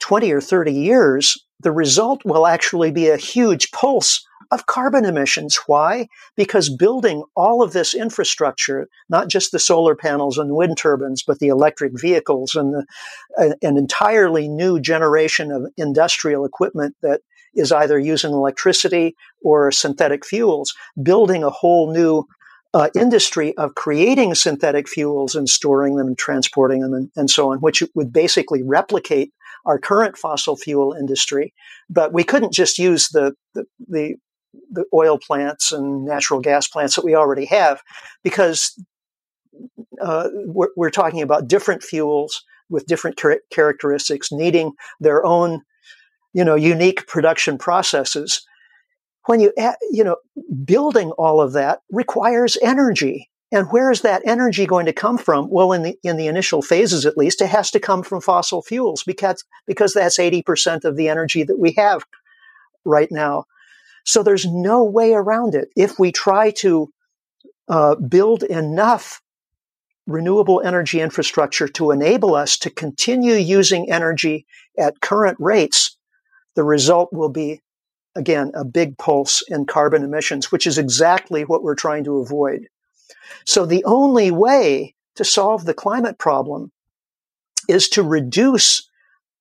20 0.00 0.32
or 0.32 0.40
30 0.40 0.72
years, 0.72 1.46
the 1.60 1.70
result 1.70 2.24
will 2.24 2.46
actually 2.48 2.90
be 2.90 3.08
a 3.08 3.16
huge 3.16 3.70
pulse 3.70 4.26
of 4.50 4.66
carbon 4.66 5.04
emissions. 5.04 5.56
Why? 5.66 6.08
Because 6.36 6.68
building 6.68 7.22
all 7.36 7.62
of 7.62 7.72
this 7.72 7.94
infrastructure, 7.94 8.88
not 9.08 9.28
just 9.28 9.52
the 9.52 9.60
solar 9.60 9.94
panels 9.94 10.38
and 10.38 10.56
wind 10.56 10.76
turbines, 10.76 11.22
but 11.22 11.38
the 11.38 11.48
electric 11.48 11.92
vehicles 11.98 12.56
and 12.56 12.74
the, 12.74 13.56
an 13.62 13.76
entirely 13.76 14.48
new 14.48 14.80
generation 14.80 15.52
of 15.52 15.66
industrial 15.76 16.44
equipment 16.44 16.96
that 17.00 17.20
is 17.54 17.72
either 17.72 17.98
using 17.98 18.32
electricity 18.32 19.16
or 19.42 19.70
synthetic 19.70 20.24
fuels, 20.24 20.74
building 21.02 21.44
a 21.44 21.50
whole 21.50 21.92
new 21.92 22.26
uh, 22.74 22.90
industry 22.96 23.56
of 23.56 23.76
creating 23.76 24.34
synthetic 24.34 24.88
fuels 24.88 25.34
and 25.34 25.48
storing 25.48 25.96
them 25.96 26.08
and 26.08 26.18
transporting 26.18 26.80
them 26.80 26.92
and, 26.92 27.10
and 27.14 27.30
so 27.30 27.52
on, 27.52 27.58
which 27.58 27.82
would 27.94 28.12
basically 28.12 28.62
replicate 28.62 29.32
our 29.64 29.78
current 29.78 30.18
fossil 30.18 30.56
fuel 30.56 30.92
industry. 30.92 31.54
But 31.88 32.12
we 32.12 32.24
couldn't 32.24 32.52
just 32.52 32.78
use 32.78 33.08
the, 33.10 33.34
the, 33.54 33.64
the, 33.88 34.14
the 34.70 34.84
oil 34.92 35.18
plants 35.18 35.70
and 35.72 36.04
natural 36.04 36.40
gas 36.40 36.66
plants 36.66 36.96
that 36.96 37.04
we 37.04 37.14
already 37.14 37.44
have 37.46 37.80
because 38.24 38.76
uh, 40.00 40.28
we're, 40.32 40.68
we're, 40.76 40.90
talking 40.90 41.22
about 41.22 41.46
different 41.46 41.82
fuels 41.82 42.42
with 42.68 42.86
different 42.86 43.16
char- 43.16 43.40
characteristics 43.52 44.32
needing 44.32 44.72
their 44.98 45.24
own 45.24 45.62
you 46.34 46.44
know 46.44 46.54
unique 46.54 47.06
production 47.06 47.56
processes 47.56 48.46
when 49.26 49.40
you 49.40 49.52
you 49.90 50.04
know 50.04 50.16
building 50.64 51.10
all 51.12 51.40
of 51.40 51.52
that 51.54 51.80
requires 51.90 52.58
energy. 52.62 53.30
And 53.52 53.68
where 53.70 53.92
is 53.92 54.00
that 54.00 54.22
energy 54.26 54.66
going 54.66 54.86
to 54.86 54.92
come 54.92 55.16
from? 55.16 55.48
Well 55.48 55.72
in 55.72 55.82
the 55.82 55.98
in 56.02 56.16
the 56.16 56.26
initial 56.26 56.60
phases 56.60 57.06
at 57.06 57.16
least 57.16 57.40
it 57.40 57.48
has 57.48 57.70
to 57.70 57.80
come 57.80 58.02
from 58.02 58.20
fossil 58.20 58.62
fuels 58.62 59.02
because 59.04 59.44
because 59.66 59.94
that's 59.94 60.18
80% 60.18 60.84
of 60.84 60.96
the 60.96 61.08
energy 61.08 61.44
that 61.44 61.58
we 61.58 61.72
have 61.78 62.04
right 62.84 63.10
now. 63.10 63.44
So 64.04 64.22
there's 64.22 64.44
no 64.44 64.84
way 64.84 65.14
around 65.14 65.54
it. 65.54 65.68
If 65.76 65.98
we 65.98 66.12
try 66.12 66.50
to 66.58 66.92
uh, 67.68 67.94
build 67.94 68.42
enough 68.42 69.22
renewable 70.06 70.60
energy 70.60 71.00
infrastructure 71.00 71.66
to 71.68 71.90
enable 71.90 72.34
us 72.34 72.58
to 72.58 72.70
continue 72.70 73.34
using 73.34 73.90
energy 73.90 74.44
at 74.78 75.00
current 75.00 75.38
rates 75.40 75.93
the 76.54 76.64
result 76.64 77.12
will 77.12 77.28
be 77.28 77.60
again, 78.16 78.52
a 78.54 78.64
big 78.64 78.96
pulse 78.98 79.42
in 79.48 79.66
carbon 79.66 80.02
emissions, 80.02 80.52
which 80.52 80.66
is 80.66 80.78
exactly 80.78 81.44
what 81.44 81.62
we're 81.62 81.74
trying 81.74 82.04
to 82.04 82.18
avoid. 82.18 82.68
So 83.44 83.66
the 83.66 83.84
only 83.84 84.30
way 84.30 84.94
to 85.16 85.24
solve 85.24 85.64
the 85.64 85.74
climate 85.74 86.18
problem 86.18 86.72
is 87.68 87.88
to 87.90 88.02
reduce 88.02 88.88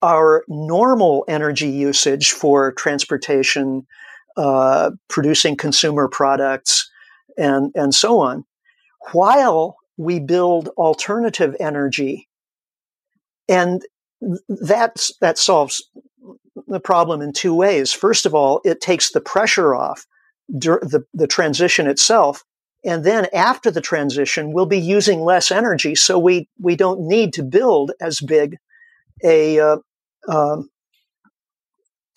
our 0.01 0.43
normal 0.47 1.23
energy 1.27 1.69
usage 1.69 2.31
for 2.31 2.71
transportation, 2.73 3.87
uh, 4.35 4.91
producing 5.07 5.55
consumer 5.55 6.07
products, 6.07 6.89
and, 7.37 7.71
and 7.75 7.95
so 7.95 8.19
on, 8.19 8.43
while 9.11 9.77
we 9.97 10.19
build 10.19 10.69
alternative 10.77 11.55
energy. 11.59 12.27
And 13.47 13.83
that's, 14.47 15.15
that 15.17 15.37
solves 15.37 15.83
the 16.67 16.79
problem 16.79 17.21
in 17.21 17.33
two 17.33 17.53
ways. 17.53 17.93
First 17.93 18.25
of 18.25 18.35
all, 18.35 18.61
it 18.63 18.81
takes 18.81 19.11
the 19.11 19.21
pressure 19.21 19.75
off 19.75 20.05
the, 20.49 21.05
the 21.13 21.27
transition 21.27 21.87
itself. 21.87 22.43
And 22.85 23.03
then 23.03 23.27
after 23.33 23.71
the 23.71 23.81
transition, 23.81 24.51
we'll 24.51 24.65
be 24.65 24.79
using 24.79 25.21
less 25.21 25.51
energy. 25.51 25.95
So 25.95 26.19
we, 26.19 26.49
we 26.59 26.75
don't 26.75 27.07
need 27.07 27.33
to 27.33 27.43
build 27.43 27.91
as 28.01 28.19
big 28.19 28.57
a, 29.23 29.59
uh, 29.59 29.77
um, 30.27 30.69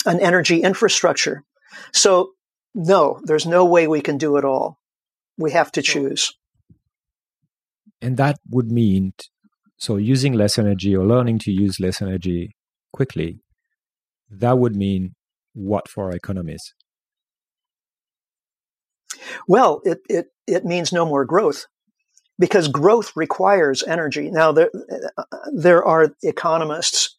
an 0.05 0.21
energy 0.21 0.63
infrastructure. 0.63 1.45
So 1.93 2.33
no, 2.75 3.21
there's 3.25 3.47
no 3.47 3.65
way 3.65 3.87
we 3.87 4.01
can 4.01 4.19
do 4.19 4.37
it 4.37 4.45
all. 4.45 4.79
We 5.39 5.53
have 5.53 5.71
to 5.73 5.83
choose. 5.83 6.33
And 8.03 8.17
that 8.17 8.39
would 8.51 8.71
mean 8.71 9.15
so 9.79 9.97
using 9.97 10.33
less 10.33 10.59
energy 10.59 10.97
or 10.97 11.07
learning 11.07 11.39
to 11.41 11.53
use 11.53 11.79
less 11.81 12.01
energy 12.01 12.57
quickly 12.93 13.41
that 14.31 14.59
would 14.59 14.77
mean 14.77 15.15
what 15.55 15.89
for 15.89 16.05
our 16.05 16.13
economies? 16.13 16.75
Well, 19.49 19.81
it, 19.85 19.99
it, 20.09 20.27
it 20.47 20.65
means 20.65 20.93
no 20.93 21.07
more 21.07 21.25
growth 21.25 21.67
because 22.39 22.69
growth 22.69 23.13
requires 23.17 23.83
energy. 23.83 24.31
Now, 24.31 24.53
there, 24.53 24.71
uh, 25.17 25.25
there 25.55 25.85
are 25.85 26.15
economists 26.23 27.17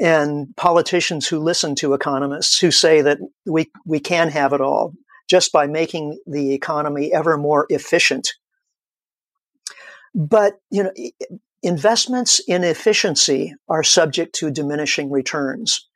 and 0.00 0.54
politicians 0.56 1.26
who 1.26 1.40
listen 1.40 1.74
to 1.76 1.92
economists 1.92 2.58
who 2.58 2.70
say 2.70 3.02
that 3.02 3.18
we, 3.46 3.70
we 3.84 4.00
can 4.00 4.28
have 4.30 4.52
it 4.52 4.60
all. 4.60 4.94
just 5.28 5.52
by 5.52 5.66
making 5.66 6.18
the 6.26 6.52
economy 6.54 7.12
ever 7.12 7.36
more 7.36 7.66
efficient. 7.68 8.34
But, 10.14 10.54
you 10.70 10.84
know, 10.84 10.92
investments 11.62 12.40
in 12.40 12.64
efficiency 12.64 13.54
are 13.68 13.82
subject 13.82 14.34
to 14.36 14.50
diminishing 14.50 15.10
returns. 15.10 15.87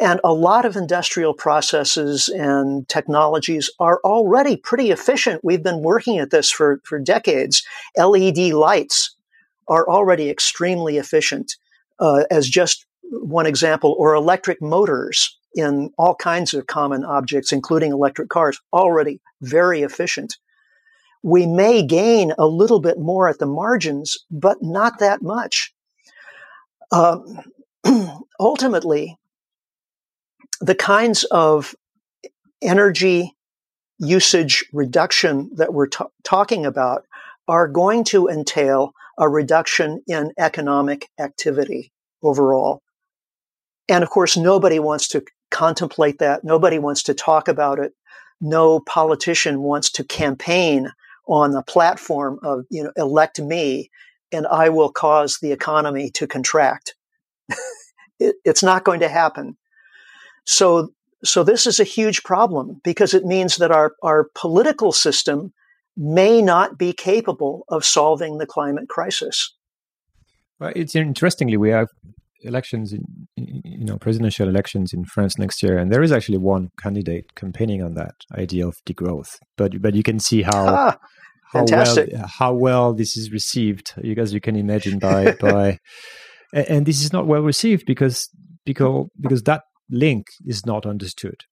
And 0.00 0.18
a 0.24 0.32
lot 0.32 0.64
of 0.64 0.76
industrial 0.76 1.34
processes 1.34 2.28
and 2.28 2.88
technologies 2.88 3.70
are 3.78 4.00
already 4.02 4.56
pretty 4.56 4.90
efficient. 4.90 5.42
We've 5.44 5.62
been 5.62 5.82
working 5.82 6.18
at 6.18 6.30
this 6.30 6.50
for, 6.50 6.80
for 6.84 6.98
decades. 6.98 7.62
LED 7.98 8.38
lights 8.54 9.14
are 9.68 9.86
already 9.86 10.30
extremely 10.30 10.96
efficient, 10.96 11.52
uh, 11.98 12.24
as 12.30 12.48
just 12.48 12.86
one 13.10 13.44
example, 13.44 13.94
or 13.98 14.14
electric 14.14 14.62
motors 14.62 15.38
in 15.54 15.90
all 15.98 16.14
kinds 16.14 16.54
of 16.54 16.66
common 16.66 17.04
objects, 17.04 17.52
including 17.52 17.92
electric 17.92 18.30
cars, 18.30 18.58
already 18.72 19.20
very 19.42 19.82
efficient. 19.82 20.38
We 21.22 21.46
may 21.46 21.82
gain 21.82 22.32
a 22.38 22.46
little 22.46 22.80
bit 22.80 22.98
more 22.98 23.28
at 23.28 23.38
the 23.38 23.46
margins, 23.46 24.16
but 24.30 24.62
not 24.62 25.00
that 25.00 25.20
much. 25.20 25.74
Um, 26.90 27.42
ultimately, 28.40 29.19
the 30.60 30.74
kinds 30.74 31.24
of 31.24 31.74
energy 32.62 33.34
usage 33.98 34.64
reduction 34.72 35.50
that 35.54 35.72
we're 35.72 35.86
t- 35.86 36.04
talking 36.24 36.66
about 36.66 37.04
are 37.48 37.68
going 37.68 38.04
to 38.04 38.28
entail 38.28 38.92
a 39.18 39.28
reduction 39.28 40.02
in 40.06 40.32
economic 40.38 41.08
activity 41.18 41.92
overall. 42.22 42.82
And 43.88 44.02
of 44.02 44.10
course, 44.10 44.36
nobody 44.36 44.78
wants 44.78 45.08
to 45.08 45.24
contemplate 45.50 46.18
that. 46.18 46.44
Nobody 46.44 46.78
wants 46.78 47.02
to 47.04 47.14
talk 47.14 47.48
about 47.48 47.78
it. 47.78 47.92
No 48.40 48.80
politician 48.80 49.60
wants 49.60 49.90
to 49.92 50.04
campaign 50.04 50.90
on 51.26 51.50
the 51.50 51.62
platform 51.62 52.38
of, 52.42 52.64
you 52.70 52.84
know, 52.84 52.92
elect 52.96 53.40
me 53.40 53.90
and 54.32 54.46
I 54.46 54.68
will 54.68 54.90
cause 54.90 55.38
the 55.38 55.52
economy 55.52 56.10
to 56.12 56.26
contract. 56.26 56.94
it, 58.18 58.36
it's 58.44 58.62
not 58.62 58.84
going 58.84 59.00
to 59.00 59.08
happen. 59.08 59.56
So, 60.44 60.88
so 61.24 61.44
this 61.44 61.66
is 61.66 61.80
a 61.80 61.84
huge 61.84 62.22
problem 62.22 62.80
because 62.84 63.14
it 63.14 63.24
means 63.24 63.56
that 63.56 63.70
our, 63.70 63.92
our 64.02 64.28
political 64.34 64.92
system 64.92 65.52
may 65.96 66.40
not 66.40 66.78
be 66.78 66.92
capable 66.92 67.64
of 67.68 67.84
solving 67.84 68.38
the 68.38 68.46
climate 68.46 68.88
crisis. 68.88 69.54
Well, 70.58 70.72
it's 70.74 70.94
interestingly, 70.94 71.56
we 71.56 71.70
have 71.70 71.88
elections 72.42 72.92
in, 72.92 73.04
you 73.36 73.84
know, 73.84 73.98
presidential 73.98 74.48
elections 74.48 74.92
in 74.92 75.04
France 75.04 75.38
next 75.38 75.62
year, 75.62 75.78
and 75.78 75.92
there 75.92 76.02
is 76.02 76.12
actually 76.12 76.38
one 76.38 76.70
candidate 76.80 77.34
campaigning 77.34 77.82
on 77.82 77.94
that 77.94 78.14
idea 78.36 78.66
of 78.66 78.76
degrowth. 78.86 79.38
But 79.56 79.80
but 79.80 79.94
you 79.94 80.02
can 80.02 80.18
see 80.18 80.42
how 80.42 80.66
ah, 80.68 80.96
how 81.52 81.64
well 81.68 82.06
how 82.26 82.54
well 82.54 82.94
this 82.94 83.16
is 83.16 83.30
received, 83.30 83.94
you 84.02 84.14
guys 84.14 84.32
you 84.32 84.40
can 84.40 84.56
imagine 84.56 84.98
by 84.98 85.32
by, 85.40 85.78
and 86.52 86.86
this 86.86 87.02
is 87.02 87.12
not 87.12 87.26
well 87.26 87.42
received 87.42 87.84
because 87.86 88.28
because 88.64 89.06
because 89.20 89.42
that 89.44 89.62
link 89.90 90.26
is 90.46 90.64
not 90.64 90.86
understood. 90.86 91.42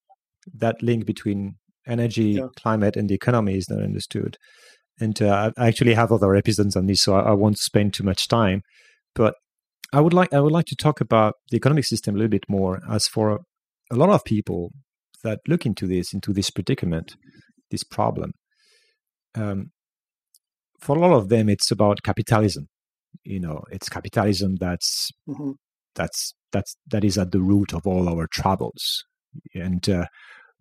That 0.54 0.82
link 0.82 1.04
between 1.06 1.56
energy, 1.86 2.32
yeah. 2.32 2.48
climate, 2.56 2.96
and 2.96 3.08
the 3.08 3.14
economy 3.14 3.56
is 3.56 3.68
not 3.68 3.82
understood. 3.82 4.36
And 5.00 5.20
uh, 5.22 5.52
I 5.56 5.68
actually 5.68 5.94
have 5.94 6.12
other 6.12 6.34
episodes 6.34 6.76
on 6.76 6.86
this, 6.86 7.02
so 7.02 7.14
I, 7.14 7.30
I, 7.30 7.32
won't 7.32 7.58
spend 7.58 7.94
too 7.94 8.02
much 8.02 8.26
time. 8.28 8.62
But 9.14 9.34
I 9.92 10.00
would 10.00 10.12
like 10.12 10.32
I 10.32 10.40
would 10.40 10.52
like 10.52 10.66
to 10.66 10.76
talk 10.76 11.00
about 11.00 11.34
the 11.50 11.56
economic 11.56 11.84
system 11.84 12.14
a 12.14 12.18
little 12.18 12.30
bit 12.30 12.44
more, 12.48 12.80
as 12.90 13.06
for 13.06 13.40
a, 13.92 13.96
lot 13.96 14.10
of 14.10 14.24
people 14.24 14.72
that 15.22 15.38
look 15.46 15.64
into 15.66 15.86
this, 15.86 16.12
into 16.12 16.32
this 16.32 16.50
predicament, 16.50 17.16
this 17.70 17.84
problem. 17.84 18.32
Um, 19.34 19.70
for 20.80 20.96
a 20.96 21.00
lot 21.00 21.12
of 21.12 21.28
them, 21.28 21.48
it's 21.48 21.70
about 21.70 22.02
capitalism. 22.02 22.66
You 23.24 23.40
know, 23.40 23.62
it's 23.70 23.88
capitalism 23.88 24.56
that's 24.56 25.10
mm-hmm. 25.28 25.52
that's 25.94 26.34
that's 26.52 26.76
that 26.90 27.04
is 27.04 27.18
at 27.18 27.32
the 27.32 27.40
root 27.40 27.72
of 27.72 27.86
all 27.86 28.08
our 28.08 28.26
troubles. 28.26 29.04
And 29.54 29.88
uh, 29.88 30.06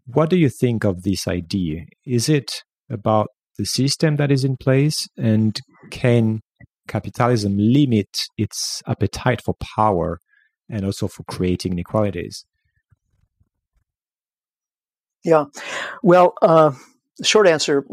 what 0.05 0.29
do 0.29 0.37
you 0.37 0.49
think 0.49 0.83
of 0.83 1.03
this 1.03 1.27
idea? 1.27 1.85
Is 2.05 2.29
it 2.29 2.63
about 2.89 3.29
the 3.57 3.65
system 3.65 4.17
that 4.17 4.31
is 4.31 4.43
in 4.43 4.57
place, 4.57 5.07
and 5.17 5.59
can 5.91 6.41
capitalism 6.87 7.57
limit 7.57 8.27
its 8.37 8.81
appetite 8.87 9.41
for 9.41 9.55
power 9.55 10.19
and 10.69 10.85
also 10.85 11.07
for 11.07 11.23
creating 11.23 11.73
inequalities? 11.73 12.45
Yeah, 15.23 15.45
well, 16.03 16.35
uh, 16.41 16.71
short 17.23 17.47
answer 17.47 17.85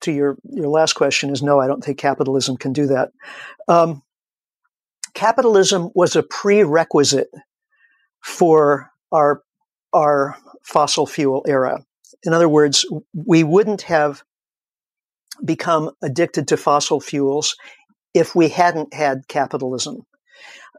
to 0.00 0.12
your 0.12 0.36
your 0.44 0.68
last 0.68 0.94
question 0.94 1.30
is 1.30 1.42
no. 1.42 1.60
I 1.60 1.66
don't 1.66 1.82
think 1.82 1.98
capitalism 1.98 2.56
can 2.56 2.72
do 2.72 2.86
that. 2.88 3.12
Um, 3.68 4.02
capitalism 5.14 5.90
was 5.94 6.16
a 6.16 6.22
prerequisite 6.22 7.30
for 8.22 8.90
our 9.12 9.42
our 9.92 10.36
fossil 10.62 11.06
fuel 11.06 11.44
era. 11.48 11.84
In 12.22 12.32
other 12.32 12.48
words, 12.48 12.84
we 13.14 13.42
wouldn't 13.42 13.82
have 13.82 14.22
become 15.44 15.90
addicted 16.02 16.48
to 16.48 16.56
fossil 16.56 17.00
fuels 17.00 17.56
if 18.14 18.34
we 18.34 18.48
hadn't 18.48 18.92
had 18.94 19.26
capitalism. 19.28 20.02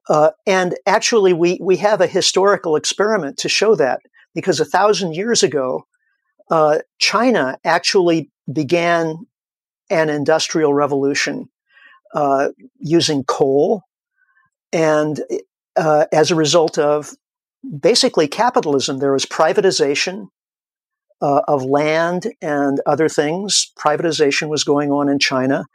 Uh, 0.09 0.31
and 0.45 0.75
actually, 0.85 1.33
we, 1.33 1.59
we 1.61 1.77
have 1.77 2.01
a 2.01 2.07
historical 2.07 2.75
experiment 2.75 3.37
to 3.37 3.49
show 3.49 3.75
that 3.75 4.01
because 4.33 4.59
a 4.59 4.65
thousand 4.65 5.13
years 5.13 5.43
ago, 5.43 5.85
uh, 6.49 6.79
China 6.99 7.57
actually 7.63 8.29
began 8.51 9.25
an 9.89 10.09
industrial 10.09 10.73
revolution 10.73 11.49
uh, 12.13 12.49
using 12.79 13.23
coal. 13.23 13.83
And 14.73 15.19
uh, 15.75 16.05
as 16.11 16.31
a 16.31 16.35
result 16.35 16.77
of 16.77 17.11
basically 17.79 18.27
capitalism, 18.27 18.99
there 18.99 19.13
was 19.13 19.25
privatization 19.25 20.27
uh, 21.21 21.41
of 21.47 21.63
land 21.63 22.33
and 22.41 22.79
other 22.85 23.07
things. 23.07 23.71
Privatization 23.77 24.49
was 24.49 24.63
going 24.63 24.91
on 24.91 25.07
in 25.09 25.19
China 25.19 25.65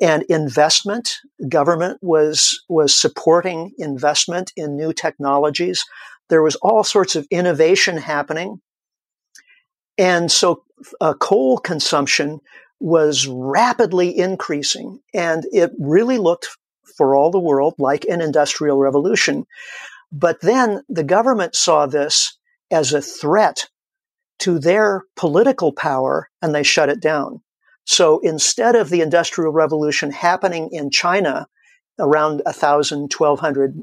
and 0.00 0.22
investment. 0.24 1.18
Government 1.48 1.98
was 2.02 2.62
was 2.68 2.94
supporting 2.94 3.72
investment 3.78 4.52
in 4.56 4.76
new 4.76 4.92
technologies. 4.92 5.84
There 6.28 6.42
was 6.42 6.56
all 6.56 6.84
sorts 6.84 7.16
of 7.16 7.26
innovation 7.30 7.96
happening, 7.96 8.60
and 9.98 10.30
so 10.30 10.64
uh, 11.00 11.14
coal 11.14 11.58
consumption 11.58 12.40
was 12.80 13.26
rapidly 13.26 14.16
increasing, 14.16 15.00
and 15.14 15.44
it 15.52 15.72
really 15.78 16.18
looked 16.18 16.48
for 17.02 17.16
all 17.16 17.32
the 17.32 17.40
world 17.40 17.74
like 17.80 18.04
an 18.04 18.20
industrial 18.20 18.78
revolution. 18.78 19.44
But 20.12 20.40
then 20.40 20.82
the 20.88 21.02
government 21.02 21.56
saw 21.56 21.86
this 21.86 22.38
as 22.70 22.92
a 22.92 23.02
threat 23.02 23.66
to 24.38 24.60
their 24.60 25.02
political 25.16 25.72
power, 25.72 26.30
and 26.40 26.54
they 26.54 26.62
shut 26.62 26.88
it 26.88 27.00
down. 27.00 27.42
So 27.86 28.20
instead 28.20 28.76
of 28.76 28.88
the 28.88 29.00
Industrial 29.00 29.50
Revolution 29.50 30.12
happening 30.12 30.68
in 30.70 30.92
China 30.92 31.48
around 31.98 32.40
1000, 32.44 33.12
1200 33.12 33.82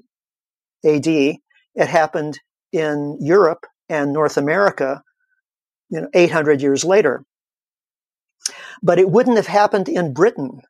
AD, 0.86 1.07
it 1.07 1.39
happened 1.76 2.39
in 2.72 3.17
Europe 3.20 3.65
and 3.89 4.13
North 4.13 4.38
America, 4.38 5.03
you 5.89 5.99
know, 5.99 6.09
800 6.13 6.61
years 6.61 6.86
later. 6.86 7.26
But 8.82 8.97
it 8.97 9.09
wouldn't 9.09 9.36
have 9.36 9.47
happened 9.47 9.89
in 9.89 10.13
Britain. 10.13 10.61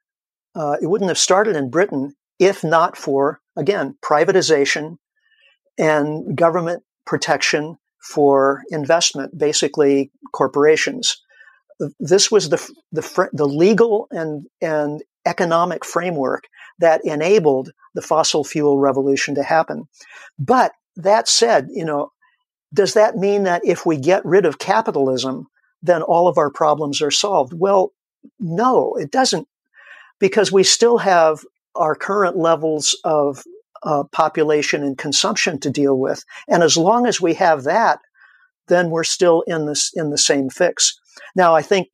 Uh, 0.55 0.77
it 0.81 0.87
wouldn't 0.87 1.11
have 1.11 1.19
started 1.19 1.55
in 1.55 1.69
Britain 1.69 2.15
if 2.39 2.63
not 2.63 2.97
for, 2.97 3.41
again, 3.55 3.95
privatization 4.01 4.97
and 5.77 6.35
government 6.35 6.83
protection 7.05 7.77
for 8.01 8.63
investment, 8.71 9.37
basically 9.37 10.11
corporations 10.31 11.21
this 11.99 12.31
was 12.31 12.49
the 12.49 12.57
the, 12.91 13.29
the 13.33 13.47
legal 13.47 14.07
and 14.11 14.45
and 14.61 15.03
economic 15.25 15.85
framework 15.85 16.45
that 16.79 17.01
enabled 17.03 17.71
the 17.93 18.01
fossil 18.01 18.43
fuel 18.43 18.77
revolution 18.77 19.35
to 19.35 19.43
happen. 19.43 19.87
But 20.37 20.71
that 20.95 21.27
said, 21.27 21.67
you 21.71 21.85
know, 21.85 22.11
does 22.73 22.93
that 22.93 23.15
mean 23.15 23.43
that 23.43 23.61
if 23.65 23.85
we 23.85 23.97
get 23.97 24.25
rid 24.25 24.45
of 24.45 24.59
capitalism, 24.59 25.47
then 25.81 26.01
all 26.01 26.27
of 26.27 26.37
our 26.37 26.49
problems 26.49 27.01
are 27.01 27.11
solved? 27.11 27.53
Well, 27.53 27.91
no, 28.39 28.95
it 28.95 29.11
doesn't, 29.11 29.47
because 30.19 30.51
we 30.51 30.63
still 30.63 30.99
have 30.99 31.43
our 31.79 31.95
current 31.95 32.37
levels 32.37 32.95
of 33.03 33.43
uh, 33.83 34.03
population 34.11 34.83
and 34.83 34.97
consumption 34.97 35.59
to 35.59 35.69
deal 35.69 35.97
with, 35.97 36.23
and 36.47 36.63
as 36.63 36.77
long 36.77 37.07
as 37.07 37.21
we 37.21 37.33
have 37.33 37.63
that, 37.63 37.99
then 38.67 38.89
we're 38.89 39.03
still 39.03 39.41
in 39.47 39.65
this 39.65 39.91
in 39.95 40.11
the 40.11 40.17
same 40.17 40.49
fix. 40.49 40.99
Now, 41.35 41.55
I 41.55 41.61
think 41.61 41.87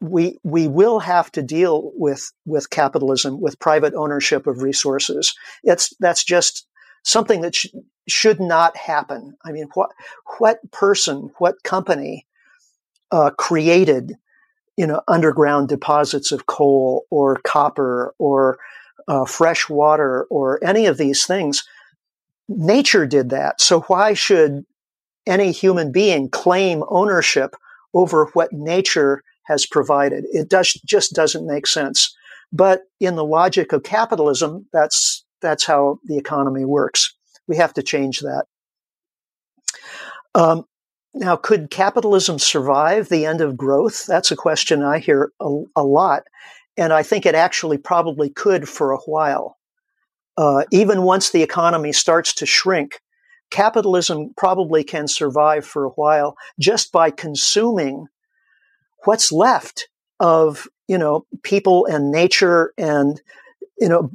we 0.00 0.38
we 0.44 0.68
will 0.68 1.00
have 1.00 1.32
to 1.32 1.42
deal 1.42 1.92
with 1.94 2.32
with 2.44 2.70
capitalism, 2.70 3.40
with 3.40 3.58
private 3.58 3.94
ownership 3.94 4.46
of 4.46 4.62
resources. 4.62 5.34
It's 5.62 5.94
that's 5.98 6.24
just 6.24 6.66
something 7.02 7.40
that 7.40 7.54
sh- 7.54 7.66
should 8.08 8.40
not 8.40 8.76
happen. 8.76 9.36
I 9.44 9.52
mean, 9.52 9.68
what 9.74 9.90
what 10.38 10.58
person, 10.70 11.30
what 11.38 11.62
company 11.62 12.26
uh, 13.10 13.30
created, 13.30 14.14
you 14.76 14.86
know, 14.86 15.02
underground 15.08 15.68
deposits 15.68 16.32
of 16.32 16.46
coal 16.46 17.06
or 17.10 17.36
copper 17.44 18.14
or 18.18 18.58
uh, 19.08 19.24
fresh 19.24 19.68
water 19.68 20.26
or 20.30 20.62
any 20.64 20.86
of 20.86 20.98
these 20.98 21.26
things. 21.26 21.64
Nature 22.48 23.06
did 23.06 23.30
that. 23.30 23.60
So 23.60 23.80
why 23.82 24.14
should 24.14 24.64
any 25.26 25.50
human 25.52 25.92
being 25.92 26.28
claim 26.30 26.84
ownership 26.88 27.56
over 27.94 28.26
what 28.34 28.52
nature 28.52 29.22
has 29.44 29.66
provided? 29.66 30.24
It 30.30 30.48
does, 30.48 30.72
just 30.84 31.14
doesn't 31.14 31.46
make 31.46 31.66
sense. 31.66 32.14
But 32.52 32.82
in 33.00 33.16
the 33.16 33.24
logic 33.24 33.72
of 33.72 33.82
capitalism, 33.82 34.66
that's 34.72 35.24
that's 35.42 35.64
how 35.64 35.98
the 36.04 36.16
economy 36.16 36.64
works. 36.64 37.14
We 37.46 37.56
have 37.56 37.74
to 37.74 37.82
change 37.82 38.20
that. 38.20 38.46
Um, 40.34 40.64
now, 41.14 41.36
could 41.36 41.70
capitalism 41.70 42.38
survive 42.38 43.08
the 43.08 43.26
end 43.26 43.40
of 43.40 43.56
growth? 43.56 44.06
That's 44.06 44.30
a 44.30 44.36
question 44.36 44.82
I 44.82 44.98
hear 44.98 45.32
a, 45.40 45.62
a 45.74 45.82
lot. 45.82 46.24
And 46.76 46.92
I 46.92 47.02
think 47.02 47.26
it 47.26 47.34
actually 47.34 47.78
probably 47.78 48.28
could 48.28 48.68
for 48.68 48.92
a 48.92 48.98
while. 48.98 49.56
Uh, 50.36 50.64
even 50.70 51.02
once 51.02 51.30
the 51.30 51.42
economy 51.42 51.92
starts 51.92 52.34
to 52.34 52.46
shrink, 52.46 53.00
capitalism 53.50 54.34
probably 54.36 54.84
can 54.84 55.08
survive 55.08 55.64
for 55.64 55.84
a 55.84 55.90
while 55.90 56.36
just 56.58 56.92
by 56.92 57.10
consuming 57.10 58.06
what's 59.04 59.32
left 59.32 59.88
of 60.20 60.66
you 60.88 60.98
know 60.98 61.24
people 61.42 61.86
and 61.86 62.10
nature 62.10 62.72
and 62.76 63.20
you 63.78 63.88
know 63.88 64.10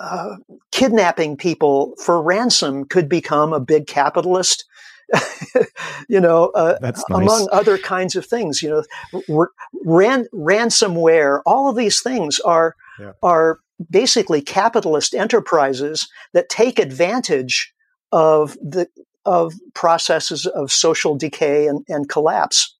uh, 0.00 0.36
kidnapping 0.72 1.36
people 1.36 1.94
for 2.02 2.22
ransom 2.22 2.84
could 2.84 3.08
become 3.08 3.52
a 3.52 3.60
big 3.60 3.86
capitalist 3.86 4.64
you 6.08 6.20
know, 6.20 6.50
uh, 6.54 6.78
nice. 6.80 7.02
among 7.10 7.48
other 7.52 7.78
kinds 7.78 8.16
of 8.16 8.26
things. 8.26 8.62
You 8.62 8.84
know, 9.28 9.46
ran, 9.84 10.26
ransomware. 10.34 11.40
All 11.46 11.68
of 11.68 11.76
these 11.76 12.00
things 12.00 12.40
are 12.40 12.74
yeah. 12.98 13.12
are 13.22 13.58
basically 13.90 14.40
capitalist 14.40 15.14
enterprises 15.14 16.08
that 16.32 16.48
take 16.48 16.78
advantage 16.78 17.72
of 18.12 18.54
the 18.54 18.88
of 19.24 19.54
processes 19.74 20.46
of 20.46 20.70
social 20.70 21.16
decay 21.16 21.66
and, 21.66 21.84
and 21.88 22.08
collapse. 22.08 22.76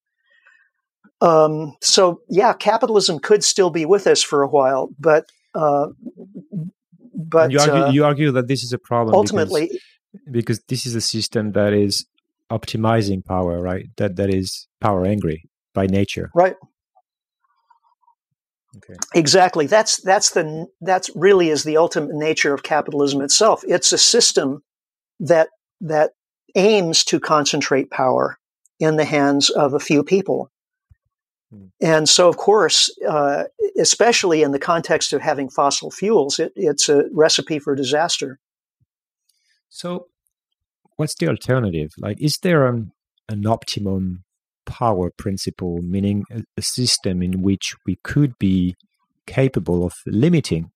Um, 1.21 1.75
so 1.81 2.21
yeah, 2.29 2.53
capitalism 2.53 3.19
could 3.19 3.43
still 3.43 3.69
be 3.69 3.85
with 3.85 4.05
us 4.07 4.21
for 4.21 4.43
a 4.43 4.47
while, 4.47 4.89
but 4.99 5.25
uh, 5.53 5.87
but 7.13 7.51
you 7.51 7.59
argue, 7.59 7.73
uh, 7.73 7.89
you 7.91 8.05
argue, 8.05 8.31
that 8.31 8.47
this 8.47 8.63
is 8.63 8.73
a 8.73 8.77
problem 8.77 9.15
ultimately 9.15 9.69
because, 10.29 10.59
because, 10.59 10.59
this 10.67 10.85
is 10.85 10.95
a 10.95 11.01
system 11.01 11.53
that 11.53 11.73
is 11.73 12.05
optimizing 12.51 13.23
power, 13.23 13.61
right? 13.61 13.87
That 13.97 14.15
that 14.17 14.33
is 14.33 14.67
power 14.81 15.05
angry 15.05 15.49
by 15.73 15.87
nature, 15.87 16.31
right? 16.35 16.55
Okay. 18.77 18.95
Exactly. 19.13 19.67
That's 19.67 20.01
that's 20.01 20.31
the 20.31 20.67
that's 20.81 21.09
really 21.15 21.49
is 21.49 21.63
the 21.63 21.77
ultimate 21.77 22.15
nature 22.15 22.53
of 22.53 22.63
capitalism 22.63 23.21
itself. 23.21 23.63
It's 23.67 23.91
a 23.91 23.97
system 23.97 24.63
that 25.19 25.49
that 25.81 26.11
aims 26.55 27.03
to 27.05 27.19
concentrate 27.19 27.91
power 27.91 28.37
in 28.79 28.97
the 28.97 29.05
hands 29.05 29.49
of 29.49 29.73
a 29.73 29.79
few 29.79 30.03
people. 30.03 30.51
Hmm. 31.51 31.65
And 31.81 32.09
so, 32.09 32.27
of 32.27 32.37
course, 32.37 32.89
uh, 33.07 33.45
especially 33.79 34.41
in 34.41 34.51
the 34.51 34.59
context 34.59 35.13
of 35.13 35.21
having 35.21 35.49
fossil 35.49 35.91
fuels, 35.91 36.39
it, 36.39 36.51
it's 36.55 36.89
a 36.89 37.05
recipe 37.11 37.59
for 37.59 37.75
disaster. 37.75 38.39
So, 39.69 40.07
what's 40.97 41.15
the 41.15 41.27
alternative? 41.27 41.91
Like, 41.97 42.21
is 42.21 42.37
there 42.41 42.67
an, 42.67 42.91
an 43.29 43.45
optimum 43.45 44.23
power 44.65 45.11
principle, 45.17 45.81
meaning 45.81 46.23
a, 46.31 46.43
a 46.57 46.61
system 46.61 47.21
in 47.21 47.41
which 47.41 47.75
we 47.85 47.97
could 48.03 48.37
be 48.39 48.75
capable 49.27 49.85
of 49.85 49.93
limiting 50.05 50.71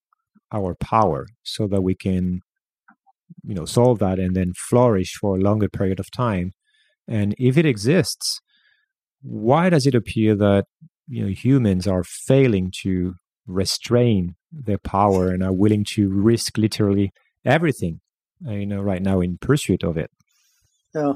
our 0.51 0.75
power 0.75 1.27
so 1.43 1.67
that 1.67 1.81
we 1.81 1.95
can, 1.95 2.41
you 3.43 3.55
know, 3.55 3.65
solve 3.65 3.99
that 3.99 4.19
and 4.19 4.35
then 4.35 4.53
flourish 4.55 5.13
for 5.19 5.37
a 5.37 5.41
longer 5.41 5.69
period 5.69 5.99
of 5.99 6.11
time? 6.11 6.51
And 7.07 7.35
if 7.37 7.57
it 7.57 7.65
exists, 7.65 8.39
why 9.21 9.69
does 9.69 9.85
it 9.85 9.95
appear 9.95 10.35
that 10.35 10.65
you 11.07 11.23
know 11.23 11.29
humans 11.29 11.87
are 11.87 12.03
failing 12.03 12.71
to 12.83 13.15
restrain 13.47 14.35
their 14.51 14.77
power 14.77 15.29
and 15.29 15.43
are 15.43 15.53
willing 15.53 15.83
to 15.83 16.07
risk 16.09 16.57
literally 16.57 17.11
everything 17.43 17.99
you 18.41 18.65
know 18.65 18.81
right 18.81 19.01
now 19.01 19.21
in 19.21 19.37
pursuit 19.37 19.83
of 19.83 19.97
it. 19.97 20.11
Yeah. 20.93 21.13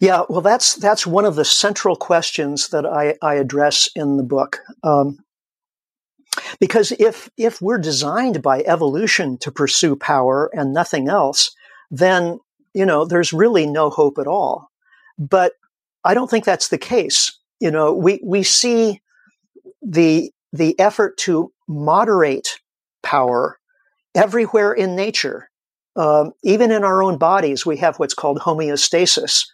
Yeah 0.00 0.22
well 0.28 0.40
that's 0.40 0.74
that's 0.76 1.06
one 1.06 1.24
of 1.24 1.36
the 1.36 1.44
central 1.44 1.96
questions 1.96 2.68
that 2.68 2.84
i 2.84 3.14
i 3.22 3.34
address 3.34 3.88
in 3.94 4.16
the 4.16 4.22
book. 4.22 4.60
Um, 4.82 5.18
because 6.58 6.92
if 6.98 7.30
if 7.36 7.60
we're 7.60 7.78
designed 7.78 8.42
by 8.42 8.62
evolution 8.62 9.38
to 9.38 9.52
pursue 9.52 9.96
power 9.96 10.50
and 10.54 10.72
nothing 10.72 11.08
else 11.08 11.54
then 11.90 12.40
you 12.74 12.86
know 12.86 13.04
there's 13.04 13.32
really 13.32 13.66
no 13.66 13.90
hope 13.90 14.18
at 14.18 14.26
all. 14.26 14.70
But 15.18 15.52
i 16.04 16.14
don't 16.14 16.30
think 16.30 16.44
that's 16.44 16.68
the 16.68 16.78
case. 16.78 17.38
You 17.60 17.70
know 17.70 17.94
we 17.94 18.20
we 18.24 18.42
see 18.42 19.00
the 19.82 20.32
the 20.52 20.78
effort 20.78 21.16
to 21.18 21.52
moderate 21.68 22.60
power 23.02 23.58
everywhere 24.14 24.72
in 24.72 24.96
nature. 24.96 25.48
Um, 25.94 26.32
even 26.42 26.70
in 26.70 26.84
our 26.84 27.02
own 27.02 27.18
bodies, 27.18 27.66
we 27.66 27.76
have 27.78 27.98
what's 27.98 28.14
called 28.14 28.40
homeostasis. 28.40 29.46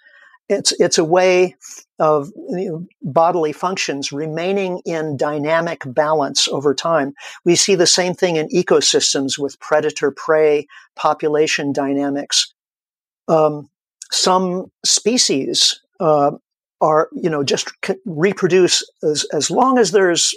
It's 0.48 0.72
it's 0.72 0.98
a 0.98 1.04
way 1.04 1.56
of 1.98 2.30
you 2.48 2.70
know, 2.70 2.86
bodily 3.02 3.52
functions 3.52 4.12
remaining 4.12 4.80
in 4.84 5.16
dynamic 5.16 5.82
balance 5.84 6.48
over 6.48 6.74
time. 6.74 7.14
We 7.44 7.56
see 7.56 7.74
the 7.74 7.86
same 7.86 8.14
thing 8.14 8.36
in 8.36 8.48
ecosystems 8.48 9.38
with 9.38 9.60
predator 9.60 10.10
prey 10.10 10.66
population 10.96 11.72
dynamics. 11.72 12.54
Um, 13.26 13.68
some 14.10 14.70
species 14.84 15.80
uh, 16.00 16.30
are 16.80 17.08
you 17.12 17.28
know 17.28 17.42
just 17.42 17.72
reproduce 18.06 18.88
as 19.02 19.26
as 19.32 19.50
long 19.50 19.78
as 19.78 19.90
there's 19.90 20.34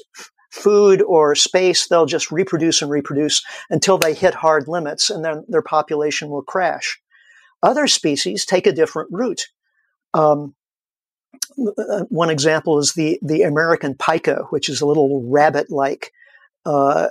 food 0.51 1.01
or 1.01 1.33
space, 1.33 1.87
they'll 1.87 2.05
just 2.05 2.31
reproduce 2.31 2.81
and 2.81 2.91
reproduce 2.91 3.43
until 3.69 3.97
they 3.97 4.13
hit 4.13 4.33
hard 4.33 4.67
limits 4.67 5.09
and 5.09 5.23
then 5.23 5.45
their 5.47 5.61
population 5.61 6.29
will 6.29 6.43
crash. 6.43 6.99
Other 7.63 7.87
species 7.87 8.45
take 8.45 8.67
a 8.67 8.71
different 8.71 9.09
route. 9.11 9.47
Um, 10.13 10.55
uh, 11.57 12.03
one 12.09 12.29
example 12.29 12.79
is 12.79 12.93
the, 12.93 13.17
the 13.21 13.43
American 13.43 13.95
pika, 13.95 14.47
which 14.49 14.67
is 14.67 14.81
a 14.81 14.85
little 14.85 15.23
rabbit 15.29 15.71
like 15.71 16.11
uh, 16.65 17.07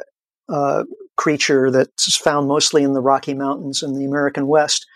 uh, 0.49 0.85
creature 1.17 1.71
that's 1.71 2.17
found 2.17 2.47
mostly 2.47 2.83
in 2.83 2.93
the 2.93 3.01
Rocky 3.01 3.35
Mountains 3.35 3.83
in 3.83 3.99
the 3.99 4.05
American 4.05 4.47
West. 4.47 4.87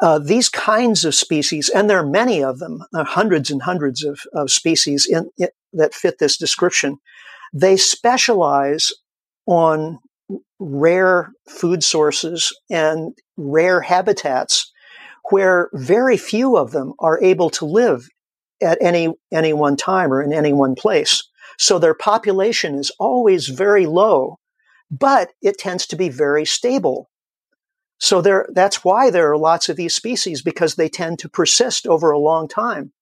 Uh, 0.00 0.18
these 0.18 0.48
kinds 0.48 1.04
of 1.04 1.14
species, 1.14 1.68
and 1.68 1.88
there 1.88 1.98
are 1.98 2.06
many 2.06 2.42
of 2.42 2.58
them, 2.58 2.82
uh, 2.94 3.04
hundreds 3.04 3.50
and 3.50 3.62
hundreds 3.62 4.04
of, 4.04 4.20
of 4.34 4.50
species 4.50 5.06
in, 5.06 5.30
in, 5.38 5.48
that 5.72 5.94
fit 5.94 6.18
this 6.18 6.36
description, 6.36 6.98
they 7.52 7.76
specialize 7.76 8.92
on 9.46 9.98
rare 10.58 11.32
food 11.48 11.84
sources 11.84 12.52
and 12.70 13.16
rare 13.36 13.80
habitats 13.80 14.72
where 15.30 15.70
very 15.72 16.16
few 16.16 16.56
of 16.56 16.70
them 16.70 16.92
are 16.98 17.22
able 17.22 17.50
to 17.50 17.64
live 17.64 18.08
at 18.62 18.78
any 18.80 19.12
any 19.32 19.52
one 19.52 19.76
time 19.76 20.12
or 20.12 20.22
in 20.22 20.32
any 20.32 20.52
one 20.52 20.74
place. 20.74 21.22
So 21.58 21.78
their 21.78 21.94
population 21.94 22.76
is 22.76 22.90
always 22.98 23.48
very 23.48 23.86
low, 23.86 24.38
but 24.90 25.30
it 25.42 25.58
tends 25.58 25.86
to 25.88 25.96
be 25.96 26.08
very 26.08 26.44
stable. 26.44 27.10
So 27.98 28.20
there 28.20 28.46
that's 28.52 28.84
why 28.84 29.10
there 29.10 29.30
are 29.30 29.38
lots 29.38 29.68
of 29.68 29.76
these 29.76 29.94
species 29.94 30.42
because 30.42 30.74
they 30.74 30.88
tend 30.88 31.18
to 31.20 31.28
persist 31.28 31.86
over 31.86 32.10
a 32.10 32.18
long 32.18 32.48
time. 32.48 32.92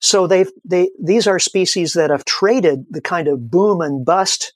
So 0.00 0.26
they've, 0.26 0.50
they, 0.64 0.90
these 1.02 1.26
are 1.26 1.38
species 1.38 1.94
that 1.94 2.10
have 2.10 2.24
traded 2.24 2.86
the 2.90 3.00
kind 3.00 3.28
of 3.28 3.50
boom 3.50 3.80
and 3.80 4.04
bust 4.04 4.52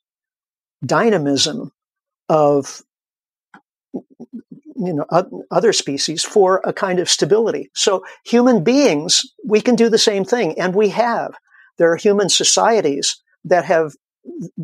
dynamism 0.84 1.72
of, 2.28 2.82
you 3.92 4.92
know, 4.94 5.06
other 5.50 5.72
species 5.72 6.24
for 6.24 6.60
a 6.64 6.72
kind 6.72 6.98
of 6.98 7.10
stability. 7.10 7.70
So 7.74 8.04
human 8.24 8.64
beings, 8.64 9.22
we 9.44 9.60
can 9.60 9.74
do 9.74 9.88
the 9.88 9.98
same 9.98 10.24
thing, 10.24 10.58
and 10.58 10.74
we 10.74 10.88
have. 10.90 11.34
There 11.78 11.92
are 11.92 11.96
human 11.96 12.28
societies 12.28 13.20
that 13.44 13.64
have 13.64 13.92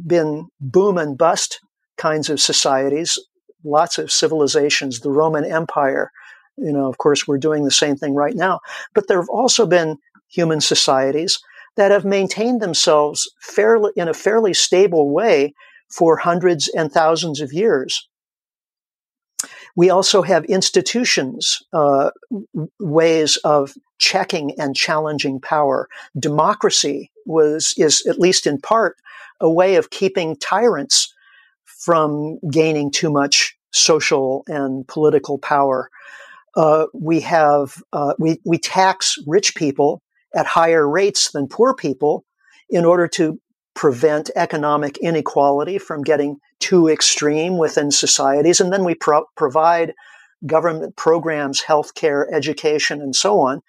been 0.06 0.48
boom 0.60 0.98
and 0.98 1.18
bust 1.18 1.60
kinds 1.96 2.30
of 2.30 2.40
societies, 2.40 3.18
lots 3.64 3.98
of 3.98 4.10
civilizations, 4.10 5.00
the 5.00 5.10
Roman 5.10 5.44
Empire, 5.44 6.10
you 6.56 6.72
know, 6.72 6.88
of 6.88 6.98
course, 6.98 7.26
we're 7.26 7.38
doing 7.38 7.64
the 7.64 7.70
same 7.70 7.96
thing 7.96 8.14
right 8.14 8.34
now. 8.34 8.60
But 8.94 9.08
there 9.08 9.20
have 9.20 9.28
also 9.28 9.66
been 9.66 9.98
human 10.28 10.60
societies 10.60 11.38
that 11.76 11.90
have 11.90 12.04
maintained 12.04 12.60
themselves 12.60 13.30
fairly 13.40 13.92
in 13.96 14.08
a 14.08 14.14
fairly 14.14 14.52
stable 14.52 15.10
way 15.10 15.54
for 15.88 16.16
hundreds 16.16 16.68
and 16.68 16.92
thousands 16.92 17.40
of 17.40 17.52
years. 17.52 18.08
We 19.76 19.90
also 19.90 20.22
have 20.22 20.44
institutions, 20.46 21.62
uh, 21.72 22.10
ways 22.80 23.36
of 23.38 23.74
checking 23.98 24.58
and 24.58 24.74
challenging 24.74 25.40
power. 25.40 25.88
Democracy 26.18 27.12
was 27.26 27.74
is 27.76 28.04
at 28.06 28.18
least 28.18 28.46
in 28.46 28.60
part 28.60 28.96
a 29.40 29.50
way 29.50 29.76
of 29.76 29.90
keeping 29.90 30.36
tyrants 30.36 31.14
from 31.64 32.40
gaining 32.50 32.90
too 32.90 33.10
much 33.10 33.56
social 33.70 34.42
and 34.48 34.86
political 34.88 35.38
power. 35.38 35.90
Uh, 36.56 36.86
we 36.92 37.20
have 37.20 37.80
uh, 37.92 38.14
we 38.18 38.40
we 38.44 38.58
tax 38.58 39.16
rich 39.26 39.54
people 39.54 40.02
at 40.34 40.46
higher 40.46 40.88
rates 40.88 41.30
than 41.32 41.48
poor 41.48 41.74
people 41.74 42.24
in 42.68 42.84
order 42.84 43.08
to 43.08 43.40
prevent 43.74 44.30
economic 44.36 44.98
inequality 44.98 45.78
from 45.78 46.02
getting 46.02 46.38
too 46.58 46.88
extreme 46.88 47.56
within 47.56 47.90
societies, 47.90 48.60
and 48.60 48.72
then 48.72 48.84
we 48.84 48.94
pro- 48.94 49.24
provide 49.36 49.94
government 50.46 50.96
programs, 50.96 51.62
healthcare, 51.62 52.26
education, 52.32 53.00
and 53.00 53.14
so 53.14 53.40
on 53.40 53.60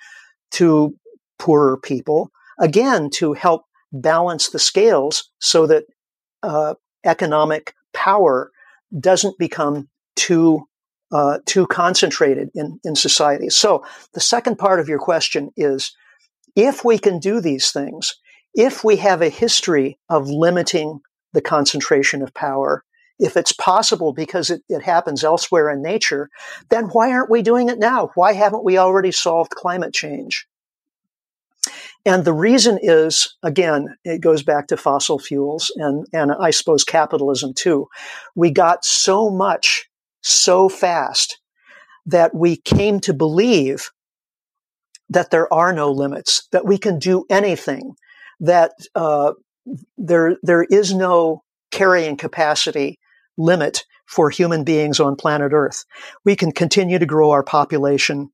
to 0.52 0.96
poorer 1.38 1.78
people 1.78 2.32
again 2.60 3.10
to 3.10 3.34
help 3.34 3.64
balance 3.92 4.50
the 4.50 4.60
scales 4.60 5.30
so 5.40 5.66
that 5.66 5.86
uh, 6.44 6.74
economic 7.06 7.74
power 7.94 8.52
doesn't 9.00 9.38
become 9.38 9.88
too 10.16 10.66
uh, 11.12 11.40
too 11.48 11.66
concentrated 11.66 12.50
in, 12.54 12.80
in 12.84 12.96
society. 12.96 13.50
So 13.50 13.84
the 14.14 14.20
second 14.20 14.58
part 14.58 14.80
of 14.80 14.88
your 14.88 15.00
question 15.00 15.50
is 15.58 15.96
if 16.60 16.84
we 16.84 16.98
can 16.98 17.20
do 17.20 17.40
these 17.40 17.72
things, 17.72 18.16
if 18.54 18.84
we 18.84 18.98
have 18.98 19.22
a 19.22 19.30
history 19.30 19.98
of 20.10 20.30
limiting 20.30 21.00
the 21.34 21.42
concentration 21.42 22.22
of 22.22 22.34
power, 22.34 22.84
if 23.20 23.38
it's 23.38 23.52
possible 23.52 24.14
because 24.14 24.50
it, 24.50 24.62
it 24.70 24.82
happens 24.82 25.24
elsewhere 25.24 25.70
in 25.70 25.82
nature, 25.82 26.30
then 26.70 26.86
why 26.86 27.12
aren't 27.12 27.30
we 27.30 27.42
doing 27.42 27.70
it 27.70 27.78
now? 27.78 28.12
Why 28.16 28.34
haven't 28.34 28.64
we 28.64 28.78
already 28.78 29.12
solved 29.12 29.52
climate 29.52 29.94
change? 29.94 30.48
And 32.06 32.24
the 32.24 32.34
reason 32.34 32.80
is, 32.82 33.36
again, 33.44 33.96
it 34.06 34.22
goes 34.22 34.42
back 34.42 34.68
to 34.68 34.78
fossil 34.78 35.20
fuels 35.20 35.72
and, 35.76 36.08
and 36.14 36.32
I 36.32 36.52
suppose 36.52 36.84
capitalism 36.84 37.54
too. 37.54 37.88
We 38.36 38.52
got 38.52 38.86
so 38.86 39.30
much 39.30 39.90
so 40.22 40.70
fast 40.70 41.40
that 42.06 42.34
we 42.34 42.56
came 42.56 43.00
to 43.02 43.14
believe 43.14 43.92
that 45.10 45.32
there 45.32 45.52
are 45.54 45.74
no 45.74 45.92
limits, 45.92 46.48
that 46.52 46.66
we 46.66 46.78
can 46.78 47.00
do 47.00 47.26
anything, 47.30 47.96
that 48.40 48.72
uh, 48.96 49.34
there 49.98 50.38
there 50.42 50.64
is 50.64 50.94
no 50.94 51.44
carrying 51.72 52.18
capacity 52.18 53.00
limit 53.38 53.86
for 54.06 54.30
human 54.30 54.64
beings 54.64 55.00
on 55.00 55.16
planet 55.16 55.52
Earth. 55.54 55.86
We 56.26 56.36
can 56.36 56.52
continue 56.52 57.00
to 57.00 57.06
grow 57.06 57.32
our 57.32 57.44
population 57.44 58.32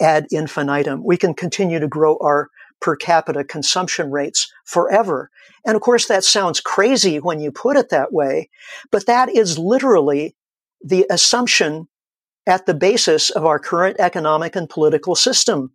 ad 0.00 0.26
infinitum. 0.30 1.04
We 1.04 1.16
can 1.16 1.34
continue 1.34 1.78
to 1.80 1.88
grow 1.88 2.16
our 2.20 2.48
per 2.80 2.96
capita 2.96 3.44
consumption 3.44 4.10
rates 4.10 4.52
forever. 4.64 5.30
And 5.64 5.76
of 5.76 5.82
course, 5.82 6.06
that 6.08 6.24
sounds 6.24 6.60
crazy 6.60 7.18
when 7.18 7.40
you 7.40 7.52
put 7.52 7.76
it 7.76 7.90
that 7.90 8.12
way, 8.12 8.50
but 8.90 9.06
that 9.06 9.28
is 9.28 9.58
literally 9.58 10.34
the 10.82 11.06
assumption 11.08 11.88
at 12.46 12.66
the 12.66 12.74
basis 12.74 13.30
of 13.30 13.44
our 13.44 13.58
current 13.58 13.96
economic 13.98 14.56
and 14.56 14.68
political 14.68 15.14
system. 15.14 15.72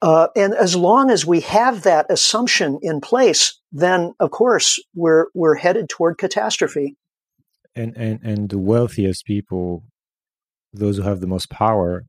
Uh, 0.00 0.28
and 0.36 0.54
as 0.54 0.76
long 0.76 1.10
as 1.10 1.26
we 1.26 1.40
have 1.40 1.82
that 1.82 2.06
assumption 2.08 2.78
in 2.82 3.00
place, 3.00 3.60
then 3.72 4.12
of 4.20 4.30
course 4.30 4.80
we're 4.94 5.26
we're 5.34 5.56
headed 5.56 5.88
toward 5.88 6.18
catastrophe. 6.18 6.96
And 7.74 7.96
and 7.96 8.20
and 8.22 8.48
the 8.48 8.58
wealthiest 8.58 9.24
people, 9.24 9.82
those 10.72 10.98
who 10.98 11.02
have 11.02 11.20
the 11.20 11.26
most 11.26 11.50
power, 11.50 12.04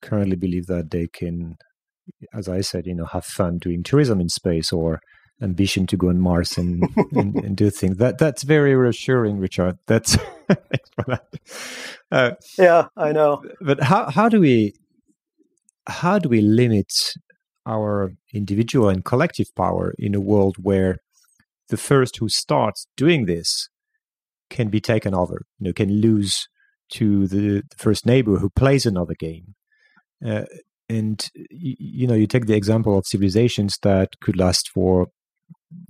currently 0.00 0.36
believe 0.36 0.66
that 0.66 0.90
they 0.90 1.06
can, 1.06 1.56
as 2.32 2.48
I 2.48 2.62
said, 2.62 2.86
you 2.86 2.94
know, 2.94 3.06
have 3.06 3.26
fun 3.26 3.58
doing 3.58 3.82
tourism 3.82 4.20
in 4.20 4.30
space 4.30 4.72
or 4.72 5.00
ambition 5.42 5.86
to 5.88 5.96
go 5.96 6.08
on 6.08 6.20
Mars 6.20 6.56
and, 6.56 6.84
and, 7.12 7.34
and, 7.36 7.56
do 7.56 7.68
things. 7.70 7.96
That 7.96 8.18
that's 8.18 8.42
very 8.42 8.74
reassuring, 8.74 9.38
Richard. 9.38 9.78
That's 9.86 10.16
thanks 10.48 10.90
for 10.94 11.04
that. 11.08 11.26
Uh, 12.10 12.30
yeah, 12.56 12.86
I 12.96 13.12
know. 13.12 13.42
But 13.60 13.82
how 13.82 14.10
how 14.10 14.28
do 14.28 14.40
we 14.40 14.74
how 15.86 16.18
do 16.18 16.28
we 16.28 16.40
limit 16.40 16.92
our 17.66 18.12
individual 18.32 18.88
and 18.88 19.04
collective 19.04 19.54
power 19.56 19.94
in 19.98 20.14
a 20.14 20.20
world 20.20 20.56
where 20.60 20.98
the 21.68 21.76
first 21.76 22.16
who 22.18 22.28
starts 22.28 22.86
doing 22.96 23.26
this 23.26 23.68
can 24.50 24.68
be 24.68 24.80
taken 24.80 25.14
over, 25.14 25.46
you 25.58 25.68
know, 25.68 25.72
can 25.72 26.00
lose 26.00 26.48
to 26.90 27.26
the, 27.26 27.62
the 27.62 27.76
first 27.76 28.04
neighbor 28.04 28.36
who 28.36 28.50
plays 28.50 28.84
another 28.84 29.14
game. 29.18 29.54
Uh, 30.24 30.44
and 30.88 31.30
you, 31.50 31.74
you 31.78 32.06
know, 32.06 32.14
you 32.14 32.26
take 32.26 32.46
the 32.46 32.54
example 32.54 32.98
of 32.98 33.06
civilizations 33.06 33.78
that 33.82 34.10
could 34.20 34.36
last 34.36 34.68
for 34.68 35.08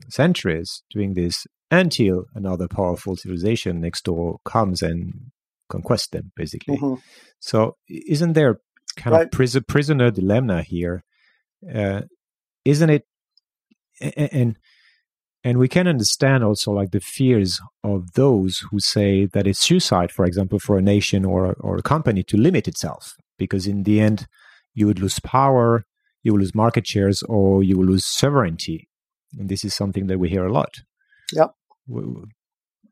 centuries 0.08 0.82
doing 0.90 1.14
this 1.14 1.46
until 1.70 2.26
another 2.34 2.68
powerful 2.68 3.16
civilization 3.16 3.80
next 3.80 4.04
door 4.04 4.38
comes 4.44 4.82
and 4.82 5.30
conquests 5.68 6.08
them, 6.08 6.32
basically. 6.36 6.76
Mm-hmm. 6.76 7.00
So, 7.40 7.76
isn't 7.88 8.34
there 8.34 8.60
kind 8.96 9.14
right. 9.14 9.24
of 9.24 9.30
pris- 9.30 9.58
prisoner 9.66 10.10
dilemma 10.10 10.62
here? 10.62 11.02
Uh, 11.74 12.02
isn't 12.64 12.90
it? 12.90 13.06
And 14.00 14.58
and 15.44 15.58
we 15.58 15.68
can 15.68 15.88
understand 15.88 16.44
also 16.44 16.70
like 16.72 16.92
the 16.92 17.00
fears 17.00 17.60
of 17.82 18.12
those 18.12 18.62
who 18.70 18.78
say 18.78 19.26
that 19.26 19.46
it's 19.46 19.58
suicide, 19.58 20.12
for 20.12 20.24
example, 20.24 20.58
for 20.58 20.78
a 20.78 20.82
nation 20.82 21.24
or 21.24 21.54
or 21.60 21.78
a 21.78 21.82
company 21.82 22.22
to 22.24 22.36
limit 22.36 22.68
itself, 22.68 23.14
because 23.38 23.66
in 23.66 23.84
the 23.84 24.00
end, 24.00 24.26
you 24.74 24.86
would 24.86 24.98
lose 24.98 25.18
power, 25.20 25.84
you 26.22 26.32
will 26.32 26.40
lose 26.40 26.54
market 26.54 26.86
shares, 26.86 27.22
or 27.24 27.62
you 27.62 27.78
will 27.78 27.86
lose 27.86 28.04
sovereignty 28.04 28.88
and 29.38 29.48
this 29.48 29.64
is 29.64 29.74
something 29.74 30.06
that 30.06 30.18
we 30.18 30.28
hear 30.28 30.46
a 30.46 30.52
lot. 30.52 30.70
Yeah. 31.32 31.48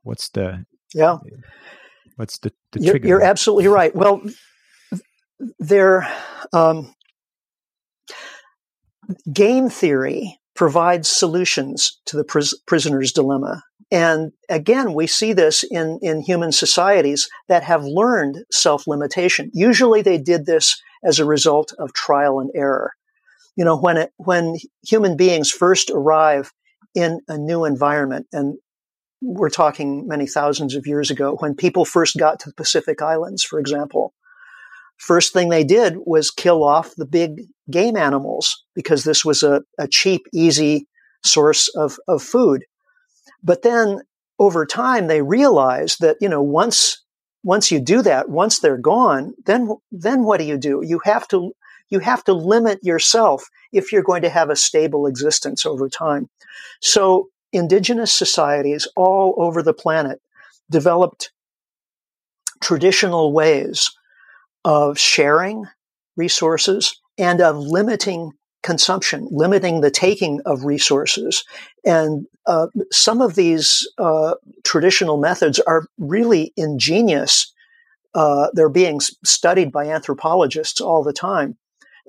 What's 0.02 0.30
the 0.30 0.64
yeah? 0.94 1.18
What's 2.16 2.38
the, 2.38 2.52
the 2.72 2.80
you're, 2.80 2.92
trigger? 2.92 3.08
You're 3.08 3.22
absolutely 3.22 3.68
right. 3.68 3.94
Well, 3.94 4.20
there, 5.58 6.06
um, 6.52 6.94
game 9.32 9.70
theory 9.70 10.38
provides 10.54 11.08
solutions 11.08 11.98
to 12.06 12.16
the 12.16 12.24
pris- 12.24 12.58
prisoner's 12.66 13.12
dilemma. 13.12 13.62
And 13.90 14.32
again, 14.48 14.92
we 14.92 15.06
see 15.06 15.32
this 15.32 15.64
in, 15.64 15.98
in 16.02 16.20
human 16.20 16.52
societies 16.52 17.28
that 17.48 17.64
have 17.64 17.84
learned 17.84 18.44
self 18.52 18.86
limitation. 18.86 19.50
Usually 19.54 20.02
they 20.02 20.18
did 20.18 20.46
this 20.46 20.80
as 21.02 21.18
a 21.18 21.24
result 21.24 21.72
of 21.78 21.92
trial 21.94 22.38
and 22.38 22.50
error 22.54 22.92
you 23.60 23.66
know, 23.66 23.76
when 23.76 23.98
it, 23.98 24.10
when 24.16 24.56
human 24.82 25.18
beings 25.18 25.50
first 25.50 25.90
arrive 25.90 26.50
in 26.94 27.20
a 27.28 27.36
new 27.36 27.66
environment, 27.66 28.26
and 28.32 28.56
we're 29.20 29.50
talking 29.50 30.08
many 30.08 30.26
thousands 30.26 30.74
of 30.74 30.86
years 30.86 31.10
ago, 31.10 31.36
when 31.40 31.54
people 31.54 31.84
first 31.84 32.16
got 32.16 32.40
to 32.40 32.48
the 32.48 32.54
Pacific 32.54 33.02
Islands, 33.02 33.42
for 33.42 33.60
example, 33.60 34.14
first 34.96 35.34
thing 35.34 35.50
they 35.50 35.62
did 35.62 35.96
was 36.06 36.30
kill 36.30 36.64
off 36.64 36.94
the 36.96 37.04
big 37.04 37.42
game 37.70 37.98
animals 37.98 38.64
because 38.74 39.04
this 39.04 39.26
was 39.26 39.42
a, 39.42 39.60
a 39.78 39.86
cheap, 39.86 40.22
easy 40.32 40.86
source 41.22 41.68
of, 41.76 41.98
of 42.08 42.22
food. 42.22 42.64
But 43.42 43.60
then 43.60 44.00
over 44.38 44.64
time, 44.64 45.06
they 45.06 45.20
realized 45.20 46.00
that, 46.00 46.16
you 46.22 46.30
know, 46.30 46.42
once 46.42 47.04
once 47.42 47.70
you 47.70 47.78
do 47.78 48.00
that, 48.02 48.30
once 48.30 48.60
they're 48.60 48.78
gone, 48.78 49.34
then 49.44 49.68
then 49.92 50.24
what 50.24 50.40
do 50.40 50.46
you 50.46 50.56
do? 50.56 50.80
You 50.82 51.00
have 51.04 51.28
to 51.28 51.52
you 51.90 51.98
have 51.98 52.24
to 52.24 52.32
limit 52.32 52.78
yourself 52.82 53.48
if 53.72 53.92
you're 53.92 54.02
going 54.02 54.22
to 54.22 54.30
have 54.30 54.50
a 54.50 54.56
stable 54.56 55.06
existence 55.06 55.66
over 55.66 55.88
time. 55.88 56.28
So 56.80 57.28
indigenous 57.52 58.12
societies 58.12 58.88
all 58.96 59.34
over 59.36 59.62
the 59.62 59.74
planet 59.74 60.20
developed 60.70 61.32
traditional 62.60 63.32
ways 63.32 63.90
of 64.64 64.98
sharing 64.98 65.64
resources 66.16 67.00
and 67.18 67.40
of 67.40 67.56
limiting 67.56 68.32
consumption, 68.62 69.26
limiting 69.30 69.80
the 69.80 69.90
taking 69.90 70.40
of 70.44 70.64
resources. 70.64 71.44
And 71.84 72.26
uh, 72.46 72.66
some 72.92 73.22
of 73.22 73.34
these 73.34 73.88
uh, 73.98 74.34
traditional 74.64 75.16
methods 75.16 75.58
are 75.60 75.86
really 75.98 76.52
ingenious. 76.56 77.52
Uh, 78.14 78.48
they're 78.52 78.68
being 78.68 79.00
studied 79.24 79.72
by 79.72 79.88
anthropologists 79.88 80.80
all 80.80 81.02
the 81.02 81.12
time 81.12 81.56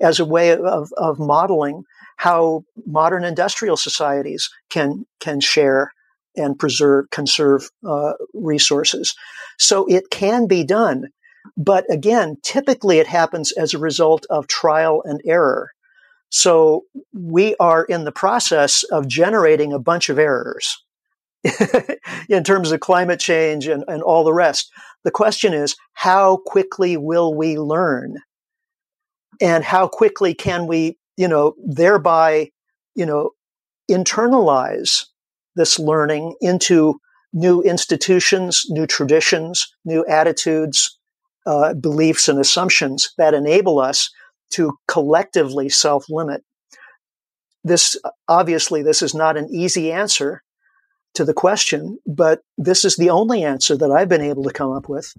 as 0.02 0.20
a 0.20 0.24
way 0.24 0.52
of, 0.52 0.92
of 0.96 1.18
modeling 1.18 1.84
how 2.16 2.64
modern 2.86 3.24
industrial 3.24 3.76
societies 3.76 4.50
can 4.70 5.06
can 5.20 5.40
share 5.40 5.92
and 6.36 6.58
preserve 6.58 7.10
conserve 7.10 7.70
uh, 7.86 8.12
resources. 8.34 9.14
So 9.58 9.86
it 9.86 10.10
can 10.10 10.46
be 10.46 10.64
done, 10.64 11.08
but 11.56 11.84
again, 11.90 12.36
typically 12.42 12.98
it 12.98 13.06
happens 13.06 13.52
as 13.52 13.74
a 13.74 13.78
result 13.78 14.26
of 14.30 14.46
trial 14.46 15.02
and 15.04 15.20
error. 15.24 15.70
So 16.30 16.84
we 17.12 17.54
are 17.60 17.84
in 17.84 18.04
the 18.04 18.12
process 18.12 18.84
of 18.84 19.06
generating 19.06 19.72
a 19.72 19.78
bunch 19.78 20.08
of 20.08 20.18
errors 20.18 20.82
in 22.28 22.44
terms 22.44 22.72
of 22.72 22.80
climate 22.80 23.20
change 23.20 23.66
and, 23.66 23.84
and 23.86 24.02
all 24.02 24.24
the 24.24 24.32
rest. 24.32 24.70
The 25.04 25.10
question 25.10 25.52
is, 25.52 25.76
how 25.92 26.38
quickly 26.38 26.96
will 26.96 27.34
we 27.34 27.58
learn? 27.58 28.16
And 29.42 29.64
how 29.64 29.88
quickly 29.88 30.34
can 30.34 30.68
we, 30.68 30.96
you 31.16 31.26
know, 31.26 31.54
thereby, 31.66 32.50
you 32.94 33.04
know, 33.04 33.32
internalize 33.90 35.04
this 35.56 35.80
learning 35.80 36.36
into 36.40 37.00
new 37.32 37.60
institutions, 37.62 38.64
new 38.68 38.86
traditions, 38.86 39.66
new 39.84 40.04
attitudes, 40.06 40.96
uh, 41.44 41.74
beliefs, 41.74 42.28
and 42.28 42.38
assumptions 42.38 43.12
that 43.18 43.34
enable 43.34 43.80
us 43.80 44.10
to 44.50 44.78
collectively 44.86 45.68
self 45.68 46.04
limit. 46.08 46.44
This 47.64 47.96
obviously, 48.28 48.82
this 48.82 49.02
is 49.02 49.12
not 49.12 49.36
an 49.36 49.48
easy 49.52 49.90
answer 49.90 50.42
to 51.14 51.24
the 51.24 51.34
question, 51.34 51.98
but 52.06 52.42
this 52.56 52.84
is 52.84 52.96
the 52.96 53.10
only 53.10 53.42
answer 53.42 53.76
that 53.76 53.90
I've 53.90 54.08
been 54.08 54.22
able 54.22 54.44
to 54.44 54.52
come 54.52 54.70
up 54.70 54.88
with. 54.88 55.12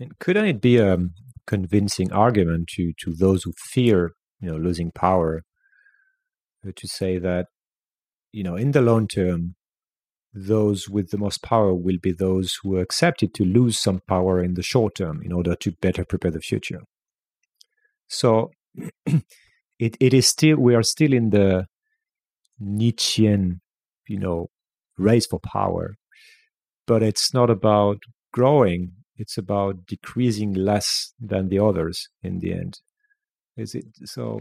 And 0.00 0.18
couldn't 0.18 0.46
it 0.46 0.60
be 0.60 0.78
a 0.78 0.98
convincing 1.46 2.12
argument 2.12 2.68
to 2.68 2.92
to 3.00 3.12
those 3.12 3.44
who 3.44 3.52
fear, 3.70 4.12
you 4.40 4.50
know, 4.50 4.56
losing 4.56 4.90
power, 4.92 5.42
uh, 6.66 6.72
to 6.74 6.88
say 6.88 7.18
that, 7.18 7.46
you 8.32 8.42
know, 8.42 8.56
in 8.56 8.72
the 8.72 8.82
long 8.82 9.06
term, 9.06 9.54
those 10.32 10.88
with 10.88 11.10
the 11.10 11.18
most 11.18 11.42
power 11.42 11.72
will 11.72 11.98
be 12.02 12.12
those 12.12 12.58
who 12.62 12.76
are 12.76 12.82
accepted 12.82 13.32
to 13.34 13.44
lose 13.44 13.78
some 13.78 14.00
power 14.08 14.42
in 14.42 14.54
the 14.54 14.62
short 14.62 14.96
term 14.96 15.22
in 15.22 15.32
order 15.32 15.54
to 15.54 15.72
better 15.80 16.04
prepare 16.04 16.32
the 16.32 16.40
future. 16.40 16.80
So 18.08 18.50
it, 19.06 19.96
it 20.00 20.12
is 20.12 20.26
still 20.26 20.56
we 20.56 20.74
are 20.74 20.82
still 20.82 21.12
in 21.12 21.30
the 21.30 21.66
Nietzschean, 22.58 23.60
you 24.08 24.18
know, 24.18 24.48
race 24.98 25.26
for 25.26 25.40
power. 25.40 25.94
But 26.86 27.02
it's 27.02 27.32
not 27.32 27.48
about 27.48 27.98
growing, 28.32 28.92
it's 29.16 29.38
about 29.38 29.86
decreasing 29.86 30.54
less 30.54 31.12
than 31.20 31.48
the 31.48 31.58
others 31.58 32.08
in 32.22 32.40
the 32.40 32.52
end. 32.52 32.80
Is 33.56 33.74
it 33.74 33.86
so? 34.04 34.40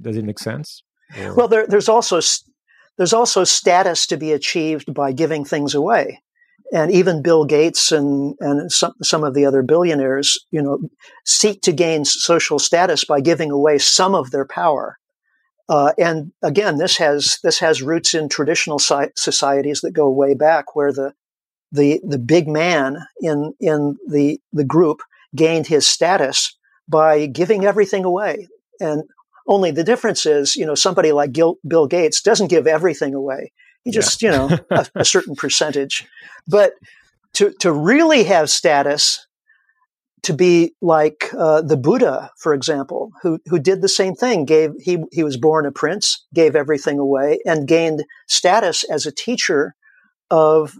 Does 0.00 0.16
it 0.16 0.24
make 0.24 0.38
sense? 0.38 0.82
Or? 1.18 1.34
Well, 1.34 1.48
there, 1.48 1.66
there's 1.66 1.88
also 1.88 2.20
there's 2.96 3.12
also 3.12 3.44
status 3.44 4.06
to 4.08 4.16
be 4.16 4.32
achieved 4.32 4.92
by 4.92 5.12
giving 5.12 5.44
things 5.44 5.74
away, 5.74 6.20
and 6.72 6.90
even 6.90 7.22
Bill 7.22 7.44
Gates 7.44 7.92
and 7.92 8.34
and 8.40 8.70
some 8.72 8.94
some 9.02 9.24
of 9.24 9.34
the 9.34 9.46
other 9.46 9.62
billionaires, 9.62 10.38
you 10.50 10.62
know, 10.62 10.78
seek 11.24 11.62
to 11.62 11.72
gain 11.72 12.04
social 12.04 12.58
status 12.58 13.04
by 13.04 13.20
giving 13.20 13.50
away 13.50 13.78
some 13.78 14.14
of 14.14 14.30
their 14.30 14.44
power. 14.44 14.98
Uh, 15.68 15.92
and 15.98 16.32
again, 16.42 16.78
this 16.78 16.96
has 16.96 17.38
this 17.44 17.60
has 17.60 17.80
roots 17.80 18.12
in 18.12 18.28
traditional 18.28 18.80
societies 18.80 19.80
that 19.82 19.92
go 19.92 20.10
way 20.10 20.34
back, 20.34 20.74
where 20.74 20.92
the 20.92 21.12
the 21.72 22.00
the 22.04 22.18
big 22.18 22.48
man 22.48 22.98
in 23.20 23.54
in 23.60 23.96
the 24.06 24.40
the 24.52 24.64
group 24.64 25.02
gained 25.34 25.66
his 25.66 25.86
status 25.86 26.56
by 26.88 27.26
giving 27.26 27.64
everything 27.64 28.04
away. 28.04 28.48
And 28.80 29.04
only 29.46 29.70
the 29.70 29.84
difference 29.84 30.26
is, 30.26 30.56
you 30.56 30.66
know, 30.66 30.74
somebody 30.74 31.12
like 31.12 31.32
Gil, 31.32 31.56
Bill 31.66 31.86
Gates 31.86 32.20
doesn't 32.20 32.48
give 32.48 32.66
everything 32.66 33.14
away. 33.14 33.52
He 33.84 33.90
just, 33.90 34.20
yeah. 34.22 34.32
you 34.32 34.36
know, 34.36 34.58
a, 34.70 34.86
a 34.96 35.04
certain 35.04 35.36
percentage. 35.36 36.06
But 36.46 36.72
to 37.34 37.52
to 37.60 37.72
really 37.72 38.24
have 38.24 38.50
status, 38.50 39.26
to 40.22 40.34
be 40.34 40.74
like 40.82 41.30
uh, 41.36 41.62
the 41.62 41.76
Buddha, 41.76 42.30
for 42.36 42.52
example, 42.52 43.12
who 43.22 43.38
who 43.46 43.58
did 43.58 43.80
the 43.80 43.88
same 43.88 44.14
thing. 44.14 44.44
Gave 44.44 44.72
he 44.80 44.98
he 45.12 45.22
was 45.22 45.36
born 45.36 45.66
a 45.66 45.72
prince, 45.72 46.26
gave 46.34 46.54
everything 46.54 46.98
away, 46.98 47.40
and 47.44 47.68
gained 47.68 48.04
status 48.26 48.84
as 48.84 49.06
a 49.06 49.12
teacher 49.12 49.74
of 50.30 50.76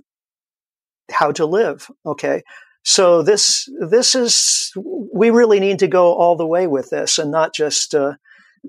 how 1.10 1.32
to 1.32 1.46
live. 1.46 1.90
Okay, 2.06 2.42
so 2.84 3.22
this 3.22 3.68
this 3.80 4.14
is 4.14 4.72
we 4.76 5.30
really 5.30 5.60
need 5.60 5.78
to 5.80 5.88
go 5.88 6.14
all 6.14 6.36
the 6.36 6.46
way 6.46 6.66
with 6.66 6.90
this, 6.90 7.18
and 7.18 7.30
not 7.30 7.54
just 7.54 7.94
uh, 7.94 8.14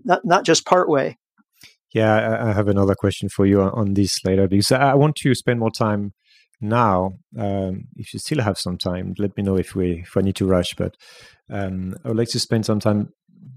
not 0.03 0.25
not 0.25 0.45
just 0.45 0.65
part 0.65 0.89
way. 0.89 1.17
Yeah, 1.93 2.37
I 2.41 2.53
have 2.53 2.69
another 2.69 2.95
question 2.95 3.27
for 3.27 3.45
you 3.45 3.61
on 3.61 3.95
this 3.95 4.23
later 4.23 4.47
because 4.47 4.71
I 4.71 4.93
want 4.93 5.17
to 5.17 5.35
spend 5.35 5.59
more 5.59 5.71
time 5.71 6.13
now, 6.61 7.17
um, 7.37 7.85
if 7.97 8.13
you 8.13 8.19
still 8.19 8.41
have 8.41 8.57
some 8.57 8.77
time, 8.77 9.15
let 9.17 9.35
me 9.35 9.43
know 9.43 9.57
if 9.57 9.75
we 9.75 10.01
if 10.01 10.15
I 10.15 10.21
need 10.21 10.35
to 10.35 10.45
rush. 10.45 10.75
But 10.75 10.95
um, 11.49 11.95
I 12.05 12.09
would 12.09 12.17
like 12.17 12.29
to 12.29 12.39
spend 12.39 12.65
some 12.65 12.79
time 12.79 13.11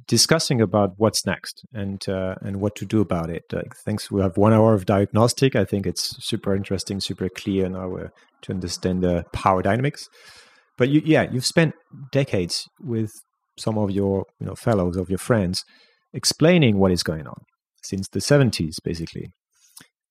discussing 0.06 0.60
about 0.60 0.94
what's 0.96 1.26
next 1.26 1.64
and 1.72 2.06
uh, 2.08 2.34
and 2.40 2.60
what 2.60 2.76
to 2.76 2.84
do 2.84 3.00
about 3.00 3.30
it. 3.30 3.44
Like, 3.52 3.74
thanks, 3.84 4.10
we 4.10 4.20
have 4.20 4.36
one 4.36 4.52
hour 4.52 4.74
of 4.74 4.86
diagnostic. 4.86 5.56
I 5.56 5.64
think 5.64 5.86
it's 5.86 6.24
super 6.24 6.54
interesting, 6.54 7.00
super 7.00 7.28
clear 7.28 7.68
now 7.68 7.96
uh, 7.96 8.08
to 8.42 8.52
understand 8.52 9.02
the 9.02 9.24
power 9.32 9.62
dynamics. 9.62 10.08
But 10.76 10.88
you, 10.88 11.02
yeah, 11.04 11.30
you've 11.30 11.46
spent 11.46 11.74
decades 12.10 12.68
with 12.80 13.12
some 13.56 13.78
of 13.78 13.90
your 13.90 14.26
you 14.40 14.46
know 14.46 14.54
fellows 14.54 14.96
of 14.96 15.08
your 15.08 15.18
friends 15.18 15.64
explaining 16.12 16.78
what 16.78 16.92
is 16.92 17.02
going 17.02 17.26
on 17.26 17.42
since 17.82 18.08
the 18.08 18.18
70s 18.18 18.76
basically 18.82 19.30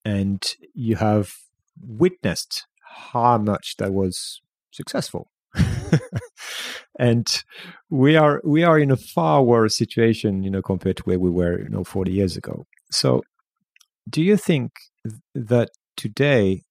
and 0.04 0.54
you 0.74 0.96
have 0.96 1.34
witnessed 1.80 2.66
how 3.12 3.38
much 3.38 3.76
that 3.78 3.92
was 3.92 4.40
successful. 4.70 5.30
and 6.98 7.42
we 7.90 8.16
are 8.16 8.40
we 8.44 8.62
are 8.64 8.78
in 8.78 8.90
a 8.90 8.96
far 8.96 9.42
worse 9.42 9.76
situation, 9.76 10.42
you 10.42 10.50
know, 10.50 10.62
compared 10.62 10.96
to 10.98 11.02
where 11.04 11.18
we 11.18 11.30
were, 11.30 11.62
you 11.62 11.68
know, 11.68 11.84
40 11.84 12.12
years 12.12 12.36
ago. 12.36 12.66
So 12.90 13.22
do 14.08 14.22
you 14.22 14.36
think 14.36 14.72
that 15.34 15.70
today 15.96 16.62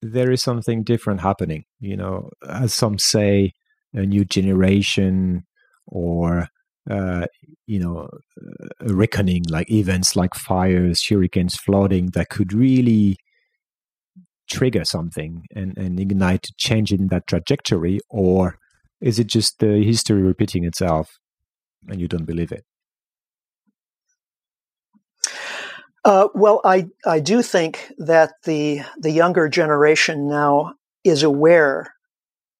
there 0.00 0.30
is 0.30 0.42
something 0.42 0.82
different 0.82 1.20
happening? 1.20 1.64
You 1.80 1.96
know, 1.96 2.30
as 2.48 2.74
some 2.74 2.98
say, 2.98 3.52
a 3.92 4.06
new 4.06 4.24
generation 4.24 5.44
or 5.86 6.48
uh, 6.90 7.26
you 7.66 7.78
know, 7.78 8.08
a 8.80 8.92
reckoning 8.92 9.44
like 9.48 9.70
events 9.70 10.16
like 10.16 10.34
fires, 10.34 11.06
hurricanes, 11.06 11.54
flooding 11.56 12.06
that 12.06 12.28
could 12.28 12.52
really 12.52 13.16
trigger 14.50 14.84
something 14.84 15.44
and, 15.54 15.76
and 15.78 16.00
ignite 16.00 16.48
change 16.58 16.92
in 16.92 17.06
that 17.08 17.26
trajectory 17.26 18.00
or 18.10 18.58
is 19.02 19.18
it 19.18 19.26
just 19.26 19.58
the 19.58 19.82
history 19.82 20.22
repeating 20.22 20.64
itself 20.64 21.18
and 21.88 22.00
you 22.00 22.08
don't 22.08 22.24
believe 22.24 22.52
it? 22.52 22.64
Uh, 26.04 26.28
well 26.34 26.60
I, 26.64 26.88
I 27.04 27.20
do 27.20 27.42
think 27.42 27.92
that 27.98 28.34
the 28.44 28.82
the 28.98 29.10
younger 29.10 29.48
generation 29.48 30.28
now 30.28 30.74
is 31.04 31.22
aware 31.22 31.94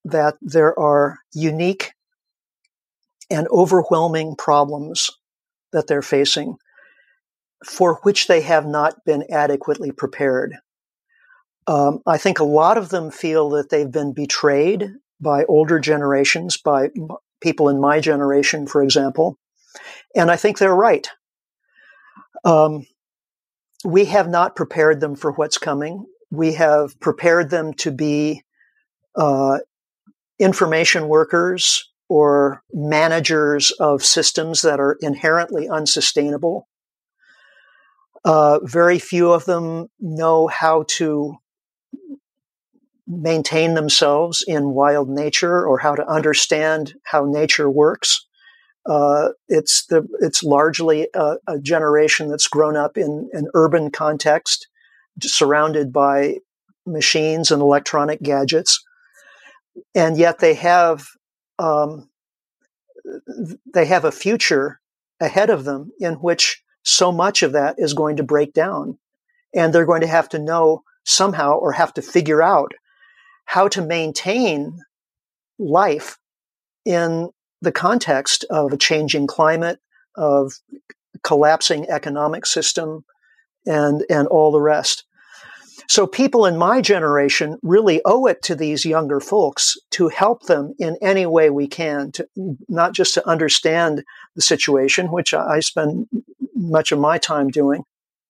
that 0.05 0.37
there 0.43 0.79
are 0.79 1.19
unique 1.33 1.93
and 3.31 3.49
overwhelming 3.51 4.37
problems 4.37 5.11
that 5.73 5.87
they're 5.87 6.03
facing 6.03 6.57
for 7.65 7.97
which 8.03 8.27
they 8.27 8.41
have 8.41 8.67
not 8.67 9.05
been 9.05 9.25
adequately 9.31 9.93
prepared. 9.93 10.57
Um, 11.67 12.01
I 12.07 12.19
think 12.19 12.41
a 12.41 12.45
lot 12.45 12.77
of 12.77 12.89
them 12.89 13.11
feel 13.11 13.51
that 13.51 13.71
they've 13.71 13.91
been 13.91 14.13
betrayed 14.13 14.93
by 15.23 15.45
older 15.45 15.79
generations, 15.79 16.57
by 16.57 16.91
people 17.41 17.69
in 17.69 17.81
my 17.81 18.01
generation, 18.01 18.67
for 18.67 18.83
example. 18.83 19.39
And 20.15 20.31
I 20.31 20.37
think 20.37 20.59
they're 20.59 20.75
right. 20.75 21.09
Um, 22.45 22.87
we 23.85 24.07
have 24.07 24.29
not 24.29 24.57
prepared 24.57 25.01
them 25.01 25.15
for 25.15 25.33
what's 25.33 25.59
coming. 25.59 26.07
We 26.31 26.55
have 26.55 26.99
prepared 27.01 27.51
them 27.51 27.75
to 27.75 27.91
be 27.91 28.43
uh, 29.15 29.59
information 30.39 31.09
workers 31.09 31.91
or 32.09 32.63
managers 32.73 33.71
of 33.73 34.05
systems 34.05 34.63
that 34.63 34.81
are 34.81 34.99
inherently 35.01 35.69
unsustainable. 35.69 36.69
Uh, 38.25 38.61
very 38.63 38.99
few 38.99 39.33
of 39.33 39.45
them 39.47 39.89
know 39.99 40.47
how 40.47 40.85
to 40.89 41.37
maintain 43.07 43.75
themselves 43.75 44.45
in 44.47 44.75
wild 44.75 45.09
nature 45.09 45.67
or 45.67 45.79
how 45.79 45.95
to 45.95 46.07
understand 46.09 46.95
how 47.05 47.25
nature 47.25 47.71
works. 47.71 48.27
Uh, 48.87 49.29
it's 49.49 49.87
the 49.87 50.07
it's 50.21 50.43
largely 50.43 51.09
a, 51.15 51.37
a, 51.47 51.59
generation 51.61 52.29
that's 52.29 52.49
grown 52.49 52.77
up 52.77 52.97
in 52.97 53.29
an 53.33 53.47
urban 53.55 53.93
context, 53.93 54.67
surrounded 55.21 55.93
by 55.93 56.39
machines 56.85 57.53
and 57.53 57.63
electronic 57.63 58.21
gadgets, 58.23 58.83
and 59.95 60.19
yet 60.19 60.41
they 60.41 60.55
have 60.55 61.07
um, 61.61 62.09
they 63.73 63.87
have 63.87 64.05
a 64.05 64.11
future 64.11 64.81
ahead 65.21 65.49
of 65.49 65.65
them 65.65 65.93
in 66.01 66.15
which 66.15 66.65
so 66.83 67.13
much 67.13 67.45
of 67.45 67.53
that 67.53 67.77
is 67.79 67.95
going 67.95 68.17
to 68.17 68.25
break 68.25 68.53
down, 68.53 68.99
and 69.55 69.73
they're 69.73 69.87
going 69.87 70.01
to 70.01 70.09
have 70.09 70.29
to 70.29 70.41
know 70.41 70.83
somehow 71.05 71.55
or 71.55 71.71
have 71.71 71.95
to 71.95 72.03
figure 72.03 72.43
out 72.43 72.73
how 73.45 73.69
to 73.69 73.83
maintain 73.83 74.81
life 75.59 76.19
in 76.85 77.31
the 77.61 77.73
context 77.73 78.45
of 78.51 78.73
a 78.73 78.77
changing 78.77 79.27
climate, 79.27 79.79
of 80.17 80.55
collapsing 81.23 81.89
economic 81.89 82.47
system, 82.47 83.05
and 83.67 84.05
and 84.11 84.27
all 84.29 84.51
the 84.51 84.61
rest. 84.61 85.05
So 85.89 86.07
people 86.07 86.47
in 86.47 86.57
my 86.57 86.81
generation 86.81 87.59
really 87.63 88.01
owe 88.05 88.27
it 88.27 88.43
to 88.43 88.55
these 88.55 88.85
younger 88.85 89.21
folks 89.21 89.77
to 89.93 90.09
help 90.09 90.45
them 90.45 90.75
in 90.79 90.97
any 91.03 91.27
way 91.27 91.51
we 91.51 91.67
can, 91.67 92.13
to 92.13 92.27
not 92.69 92.95
just 92.95 93.15
to 93.15 93.29
understand 93.29 94.05
the 94.35 94.43
situation, 94.43 95.13
which 95.13 95.35
I 95.35 95.61
spend 95.61 96.07
much 96.55 96.93
of 96.93 96.99
my 96.99 97.19
time 97.19 97.49
doing, 97.49 97.83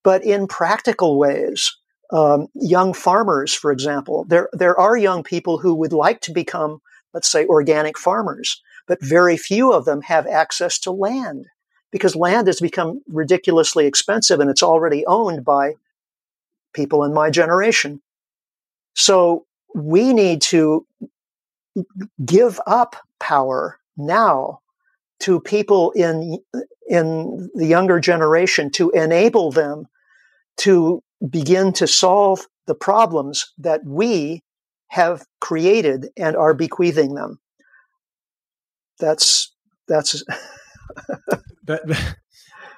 but 0.03 0.25
in 0.25 0.47
practical 0.47 1.19
ways. 1.19 1.77
Um, 2.13 2.49
young 2.55 2.93
farmers, 2.93 3.55
for 3.55 3.73
example, 3.73 4.25
there 4.29 4.49
there 4.53 4.79
are 4.79 4.97
young 4.97 5.23
people 5.23 5.59
who 5.59 5.75
would 5.75 5.95
like 5.95 6.21
to 6.23 6.33
become, 6.33 6.83
let's 7.15 7.31
say, 7.31 7.47
organic 7.47 7.99
farmers, 7.99 8.63
but 8.87 9.03
very 9.03 9.37
few 9.39 9.73
of 9.73 9.87
them 9.87 10.03
have 10.03 10.27
access 10.27 10.79
to 10.81 10.91
land 10.91 11.47
because 11.91 12.15
land 12.15 12.47
has 12.49 12.61
become 12.61 13.03
ridiculously 13.09 13.87
expensive 13.87 14.41
and 14.41 14.51
it's 14.51 14.63
already 14.63 15.07
owned 15.07 15.45
by 15.45 15.75
people 16.75 17.05
in 17.05 17.15
my 17.15 17.31
generation. 17.31 18.01
So 18.95 19.47
we 19.75 20.13
need 20.13 20.43
to 20.43 20.87
give 22.25 22.61
up 22.67 22.97
power 23.19 23.79
now 23.97 24.61
to 25.21 25.41
people 25.41 25.93
in 25.93 26.39
in 26.89 27.51
the 27.55 27.67
younger 27.67 28.01
generation 28.01 28.71
to 28.73 28.91
enable 28.91 29.51
them 29.51 29.87
to 30.59 31.03
begin 31.29 31.73
to 31.75 31.87
solve 31.87 32.47
the 32.67 32.75
problems 32.75 33.53
that 33.59 33.81
we 33.85 34.43
have 34.89 35.25
created 35.41 36.09
and 36.17 36.37
are 36.37 36.55
bequeathing 36.55 37.15
them. 37.15 37.39
That's 38.99 39.53
that's 39.89 40.23
but 41.65 41.83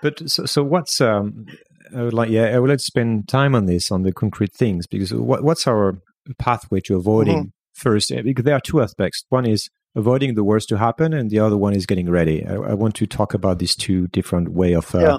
but 0.01 0.31
so, 0.31 0.47
so 0.47 0.63
what's 0.63 1.01
um 1.01 1.47
I 1.95 2.03
would 2.03 2.15
like, 2.15 2.31
yeah, 2.31 2.45
I 2.47 2.59
would 2.59 2.71
like 2.71 2.79
to 2.79 2.85
spend 2.85 3.29
time 3.29 3.55
on 3.55 3.67
this, 3.67 3.91
on 3.91 4.03
the 4.03 4.13
concrete 4.13 4.55
things, 4.55 4.87
because 4.87 5.13
what, 5.13 5.45
what's 5.45 5.67
our 5.67 5.99
pathway 6.39 6.81
to 6.81 6.97
avoiding 6.97 7.39
mm-hmm. 7.39 7.49
first? 7.75 8.11
Eh, 8.11 8.23
because 8.23 8.45
there 8.45 8.55
are 8.55 8.61
two 8.61 8.81
aspects. 8.81 9.25
One 9.29 9.47
is 9.47 9.69
avoiding 9.95 10.35
the 10.35 10.45
worst 10.45 10.69
to 10.71 10.79
happen, 10.79 11.13
and 11.13 11.31
the 11.31 11.39
other 11.39 11.57
one 11.57 11.75
is 11.75 11.87
getting 11.87 12.11
ready. 12.11 12.45
I, 12.45 12.55
I 12.55 12.75
want 12.75 12.95
to 12.97 13.07
talk 13.07 13.35
about 13.35 13.59
these 13.59 13.77
two 13.77 14.09
different 14.09 14.53
way 14.53 14.73
of 14.73 14.95
uh, 14.95 14.99
yeah. 14.99 15.19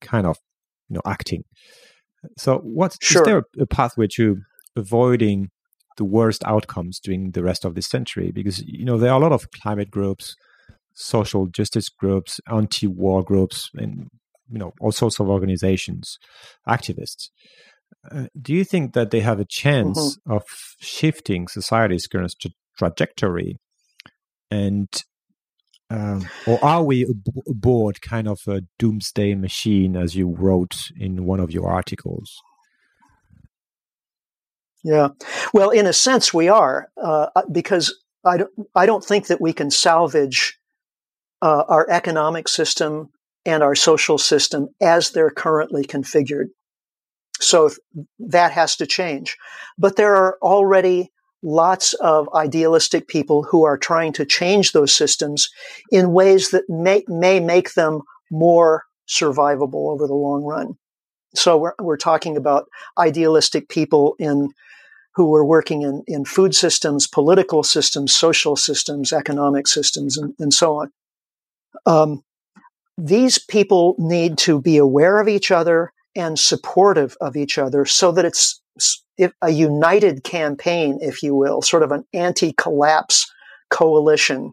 kind 0.00 0.26
of 0.26 0.38
you 0.88 0.94
know 0.94 1.02
acting. 1.04 1.44
So, 2.36 2.58
what 2.58 2.96
sure. 3.00 3.22
is 3.22 3.26
there 3.26 3.42
a 3.58 3.66
pathway 3.66 4.08
to 4.14 4.38
avoiding 4.76 5.50
the 5.96 6.04
worst 6.04 6.42
outcomes 6.44 7.00
during 7.00 7.32
the 7.32 7.42
rest 7.42 7.64
of 7.64 7.74
this 7.74 7.86
century? 7.86 8.30
Because 8.32 8.62
you 8.66 8.84
know 8.84 8.98
there 8.98 9.12
are 9.12 9.18
a 9.18 9.22
lot 9.22 9.32
of 9.32 9.50
climate 9.50 9.90
groups, 9.90 10.34
social 10.94 11.46
justice 11.46 11.88
groups, 11.88 12.40
anti-war 12.50 13.22
groups, 13.22 13.70
and 13.74 14.08
you 14.50 14.58
know 14.58 14.72
all 14.80 14.92
sorts 14.92 15.20
of 15.20 15.28
organizations, 15.28 16.18
activists. 16.68 17.28
Uh, 18.10 18.26
do 18.40 18.52
you 18.52 18.64
think 18.64 18.94
that 18.94 19.10
they 19.10 19.20
have 19.20 19.40
a 19.40 19.46
chance 19.48 20.16
mm-hmm. 20.16 20.32
of 20.32 20.44
shifting 20.80 21.48
society's 21.48 22.06
current 22.06 22.34
tra- 22.40 22.50
trajectory, 22.76 23.58
and 24.50 24.88
um, 25.90 26.28
or 26.46 26.62
are 26.62 26.82
we 26.82 27.04
ab- 27.04 27.42
aboard 27.46 28.02
kind 28.02 28.28
of 28.28 28.40
a 28.46 28.62
doomsday 28.78 29.34
machine, 29.34 29.96
as 29.96 30.14
you 30.14 30.28
wrote 30.28 30.90
in 30.96 31.24
one 31.24 31.40
of 31.40 31.50
your 31.50 31.68
articles? 31.68 32.40
Yeah, 34.84 35.08
well, 35.52 35.70
in 35.70 35.86
a 35.86 35.92
sense, 35.92 36.32
we 36.32 36.48
are 36.48 36.88
uh, 37.02 37.28
uh 37.34 37.42
because 37.50 37.94
I 38.24 38.36
don't, 38.38 38.50
I 38.74 38.86
don't 38.86 39.04
think 39.04 39.26
that 39.26 39.40
we 39.40 39.52
can 39.52 39.70
salvage 39.70 40.58
uh, 41.42 41.64
our 41.68 41.88
economic 41.90 42.48
system 42.48 43.10
and 43.44 43.62
our 43.62 43.74
social 43.74 44.18
system 44.18 44.68
as 44.80 45.10
they're 45.10 45.30
currently 45.30 45.84
configured. 45.84 46.46
So 47.40 47.70
that 48.18 48.52
has 48.52 48.76
to 48.76 48.86
change. 48.86 49.36
But 49.78 49.96
there 49.96 50.14
are 50.14 50.38
already 50.42 51.12
lots 51.42 51.92
of 51.94 52.28
idealistic 52.34 53.08
people 53.08 53.42
who 53.44 53.64
are 53.64 53.78
trying 53.78 54.12
to 54.12 54.24
change 54.24 54.72
those 54.72 54.92
systems 54.92 55.48
in 55.90 56.12
ways 56.12 56.50
that 56.50 56.64
may, 56.68 57.04
may 57.06 57.40
make 57.40 57.74
them 57.74 58.00
more 58.30 58.84
survivable 59.08 59.90
over 59.92 60.06
the 60.06 60.14
long 60.14 60.42
run. 60.42 60.76
So 61.34 61.56
we're, 61.56 61.74
we're 61.78 61.96
talking 61.96 62.36
about 62.36 62.68
idealistic 62.98 63.68
people 63.68 64.16
in 64.18 64.50
who 65.14 65.34
are 65.34 65.44
working 65.44 65.82
in, 65.82 66.04
in 66.06 66.24
food 66.24 66.54
systems, 66.54 67.06
political 67.06 67.62
systems, 67.62 68.14
social 68.14 68.54
systems, 68.54 69.12
economic 69.12 69.66
systems, 69.66 70.16
and, 70.16 70.32
and 70.38 70.54
so 70.54 70.76
on. 70.76 70.92
Um, 71.86 72.22
these 72.96 73.38
people 73.38 73.96
need 73.98 74.38
to 74.38 74.60
be 74.60 74.76
aware 74.76 75.18
of 75.20 75.28
each 75.28 75.50
other 75.50 75.92
and 76.14 76.38
supportive 76.38 77.16
of 77.20 77.36
each 77.36 77.58
other 77.58 77.84
so 77.84 78.12
that 78.12 78.24
it's 78.24 78.60
a 79.42 79.50
united 79.50 80.24
campaign, 80.24 80.98
if 81.00 81.22
you 81.22 81.34
will, 81.34 81.62
sort 81.62 81.82
of 81.82 81.92
an 81.92 82.04
anti 82.12 82.52
collapse 82.52 83.30
coalition. 83.70 84.52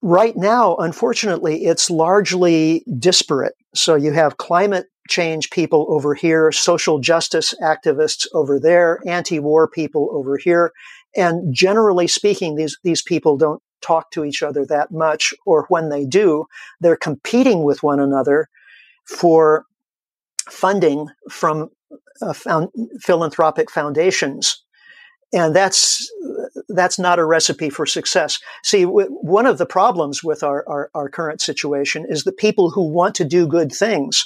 Right 0.00 0.36
now, 0.36 0.76
unfortunately, 0.76 1.64
it's 1.64 1.90
largely 1.90 2.84
disparate. 2.98 3.54
So 3.74 3.96
you 3.96 4.12
have 4.12 4.36
climate 4.36 4.86
change 5.08 5.50
people 5.50 5.86
over 5.88 6.14
here, 6.14 6.52
social 6.52 7.00
justice 7.00 7.54
activists 7.62 8.26
over 8.32 8.60
there, 8.60 9.00
anti 9.06 9.40
war 9.40 9.68
people 9.68 10.08
over 10.12 10.36
here. 10.36 10.72
And 11.16 11.52
generally 11.54 12.06
speaking, 12.06 12.54
these, 12.54 12.78
these 12.84 13.02
people 13.02 13.36
don't 13.36 13.62
talk 13.80 14.10
to 14.12 14.24
each 14.24 14.42
other 14.42 14.66
that 14.66 14.90
much, 14.90 15.34
or 15.46 15.66
when 15.68 15.88
they 15.88 16.04
do, 16.04 16.46
they're 16.80 16.96
competing 16.96 17.64
with 17.64 17.82
one 17.82 18.00
another 18.00 18.48
for 19.06 19.64
funding 20.48 21.08
from 21.30 21.70
uh, 22.22 22.32
found, 22.32 22.68
philanthropic 23.00 23.70
foundations. 23.70 24.62
And 25.32 25.54
that's 25.54 26.10
that's 26.70 26.98
not 26.98 27.18
a 27.18 27.24
recipe 27.24 27.68
for 27.68 27.84
success. 27.84 28.38
See, 28.64 28.84
w- 28.84 29.08
one 29.10 29.44
of 29.44 29.58
the 29.58 29.66
problems 29.66 30.24
with 30.24 30.42
our, 30.42 30.66
our, 30.66 30.90
our 30.94 31.10
current 31.10 31.42
situation 31.42 32.06
is 32.08 32.24
that 32.24 32.38
people 32.38 32.70
who 32.70 32.90
want 32.90 33.14
to 33.16 33.24
do 33.26 33.46
good 33.46 33.70
things 33.70 34.24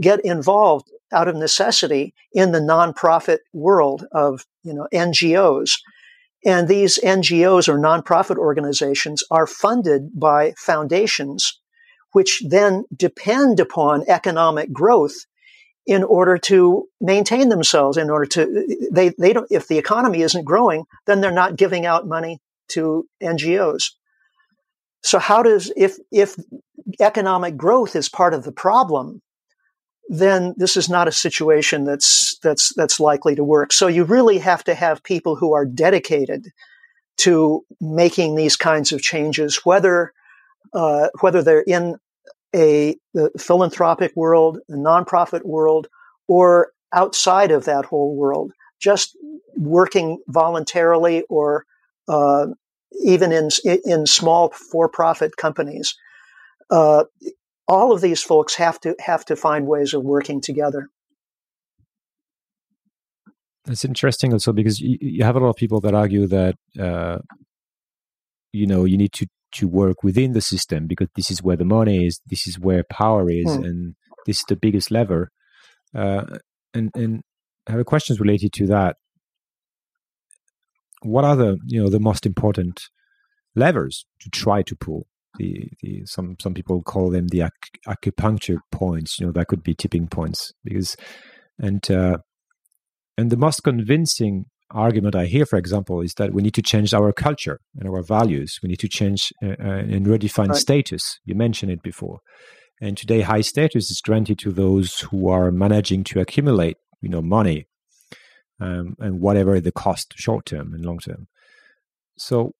get 0.00 0.24
involved 0.24 0.90
out 1.12 1.28
of 1.28 1.36
necessity 1.36 2.14
in 2.32 2.50
the 2.50 2.58
nonprofit 2.58 3.38
world 3.52 4.06
of 4.12 4.44
you 4.64 4.74
know 4.74 4.88
NGOs 4.92 5.76
and 6.44 6.68
these 6.68 6.98
NGOs 6.98 7.68
or 7.68 7.78
nonprofit 7.78 8.36
organizations 8.36 9.22
are 9.30 9.46
funded 9.46 10.18
by 10.18 10.54
foundations, 10.56 11.60
which 12.12 12.42
then 12.46 12.84
depend 12.96 13.60
upon 13.60 14.04
economic 14.08 14.72
growth 14.72 15.26
in 15.90 16.04
order 16.04 16.38
to 16.38 16.86
maintain 17.00 17.48
themselves, 17.48 17.96
in 17.96 18.10
order 18.10 18.24
to, 18.24 18.88
they, 18.92 19.08
they 19.18 19.32
don't, 19.32 19.48
if 19.50 19.66
the 19.66 19.76
economy 19.76 20.22
isn't 20.22 20.44
growing, 20.44 20.84
then 21.06 21.20
they're 21.20 21.32
not 21.32 21.56
giving 21.56 21.84
out 21.84 22.06
money 22.06 22.38
to 22.68 23.08
NGOs. 23.20 23.90
So 25.02 25.18
how 25.18 25.42
does, 25.42 25.72
if, 25.76 25.96
if 26.12 26.36
economic 27.00 27.56
growth 27.56 27.96
is 27.96 28.08
part 28.08 28.34
of 28.34 28.44
the 28.44 28.52
problem, 28.52 29.20
then 30.08 30.54
this 30.56 30.76
is 30.76 30.88
not 30.88 31.08
a 31.08 31.12
situation 31.12 31.84
that's 31.84 32.38
that's 32.38 32.72
that's 32.74 32.98
likely 32.98 33.36
to 33.36 33.44
work. 33.44 33.72
So 33.72 33.86
you 33.86 34.02
really 34.02 34.38
have 34.38 34.64
to 34.64 34.74
have 34.74 35.04
people 35.04 35.36
who 35.36 35.54
are 35.54 35.64
dedicated 35.64 36.46
to 37.18 37.64
making 37.80 38.34
these 38.34 38.56
kinds 38.56 38.90
of 38.92 39.02
changes, 39.02 39.60
whether 39.64 40.12
uh, 40.72 41.08
whether 41.20 41.42
they're 41.42 41.62
in 41.62 41.96
a 42.54 42.96
the 43.14 43.30
philanthropic 43.38 44.12
world, 44.16 44.58
the 44.68 44.76
nonprofit 44.76 45.44
world, 45.44 45.88
or 46.28 46.72
outside 46.92 47.50
of 47.50 47.64
that 47.64 47.84
whole 47.84 48.16
world, 48.16 48.52
just 48.80 49.16
working 49.56 50.18
voluntarily 50.28 51.22
or 51.28 51.64
uh, 52.08 52.46
even 53.04 53.32
in 53.32 53.48
in 53.84 54.06
small 54.06 54.50
for-profit 54.50 55.36
companies. 55.36 55.94
Uh, 56.70 57.04
all 57.68 57.92
of 57.92 58.00
these 58.00 58.22
folks 58.22 58.54
have 58.56 58.80
to 58.80 58.94
have 58.98 59.24
to 59.24 59.36
find 59.36 59.66
ways 59.66 59.94
of 59.94 60.02
working 60.02 60.40
together. 60.40 60.88
That's 63.64 63.84
interesting 63.84 64.32
also 64.32 64.52
because 64.52 64.80
you, 64.80 64.98
you 65.00 65.24
have 65.24 65.36
a 65.36 65.38
lot 65.38 65.50
of 65.50 65.56
people 65.56 65.80
that 65.82 65.94
argue 65.94 66.26
that 66.26 66.56
uh, 66.78 67.18
you 68.52 68.66
know 68.66 68.84
you 68.84 68.96
need 68.96 69.12
to 69.12 69.26
to 69.52 69.68
work 69.68 70.02
within 70.02 70.32
the 70.32 70.40
system 70.40 70.86
because 70.86 71.08
this 71.16 71.30
is 71.30 71.42
where 71.42 71.56
the 71.56 71.64
money 71.64 72.06
is, 72.06 72.20
this 72.26 72.46
is 72.46 72.58
where 72.58 72.84
power 72.90 73.30
is, 73.30 73.54
hmm. 73.54 73.64
and 73.64 73.94
this 74.26 74.38
is 74.38 74.44
the 74.48 74.56
biggest 74.56 74.90
lever. 74.90 75.30
Uh, 75.94 76.24
and 76.74 76.90
and 76.94 77.22
I 77.66 77.72
have 77.72 77.86
questions 77.86 78.20
related 78.20 78.52
to 78.54 78.66
that. 78.68 78.96
What 81.02 81.24
are 81.24 81.36
the 81.36 81.58
you 81.66 81.82
know 81.82 81.88
the 81.88 82.00
most 82.00 82.26
important 82.26 82.80
levers 83.54 84.04
to 84.20 84.30
try 84.30 84.62
to 84.62 84.76
pull? 84.76 85.06
the, 85.38 85.68
the 85.80 86.02
some 86.04 86.36
some 86.40 86.54
people 86.54 86.82
call 86.82 87.10
them 87.10 87.28
the 87.28 87.50
acupuncture 87.86 88.58
points. 88.70 89.18
You 89.18 89.26
know, 89.26 89.32
that 89.32 89.48
could 89.48 89.62
be 89.62 89.74
tipping 89.74 90.06
points 90.06 90.52
because 90.64 90.96
and 91.58 91.88
uh, 91.90 92.18
and 93.16 93.30
the 93.30 93.36
most 93.36 93.62
convincing 93.62 94.46
argument 94.70 95.14
I 95.14 95.26
hear, 95.26 95.46
for 95.46 95.58
example, 95.58 96.00
is 96.00 96.14
that 96.14 96.32
we 96.32 96.42
need 96.42 96.54
to 96.54 96.62
change 96.62 96.94
our 96.94 97.12
culture 97.12 97.60
and 97.78 97.88
our 97.88 98.02
values. 98.02 98.58
We 98.62 98.68
need 98.68 98.78
to 98.80 98.88
change 98.88 99.32
uh, 99.42 99.48
uh, 99.48 99.84
and 99.94 100.06
redefine 100.06 100.48
right. 100.48 100.56
status. 100.56 101.18
You 101.24 101.34
mentioned 101.34 101.72
it 101.72 101.82
before, 101.82 102.20
and 102.80 102.96
today 102.96 103.20
high 103.22 103.40
status 103.40 103.90
is 103.90 104.00
granted 104.00 104.38
to 104.40 104.52
those 104.52 105.00
who 105.00 105.28
are 105.28 105.50
managing 105.50 106.04
to 106.04 106.20
accumulate, 106.20 106.76
you 107.00 107.08
know, 107.08 107.22
money 107.22 107.66
um, 108.60 108.96
and 108.98 109.20
whatever 109.20 109.60
the 109.60 109.72
cost, 109.72 110.14
short 110.16 110.46
term 110.46 110.74
and 110.74 110.84
long 110.84 110.98
term. 110.98 111.26
So, 112.16 112.52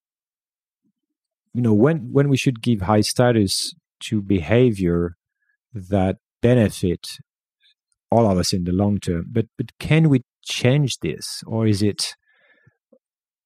you 1.53 1.63
know, 1.63 1.75
when 1.75 2.13
when 2.13 2.29
we 2.29 2.37
should 2.37 2.63
give 2.63 2.83
high 2.83 3.03
status 3.03 3.75
to 4.05 4.23
behavior 4.23 5.17
that 5.75 6.17
benefit 6.41 7.07
all 8.11 8.29
of 8.29 8.39
us 8.39 8.53
in 8.53 8.65
the 8.65 8.73
long 8.73 8.99
term, 8.99 9.27
but 9.31 9.47
but 9.57 9.79
can 9.79 10.09
we 10.09 10.23
change 10.51 10.99
this, 11.01 11.43
or 11.47 11.67
is 11.67 11.83
it, 11.83 12.15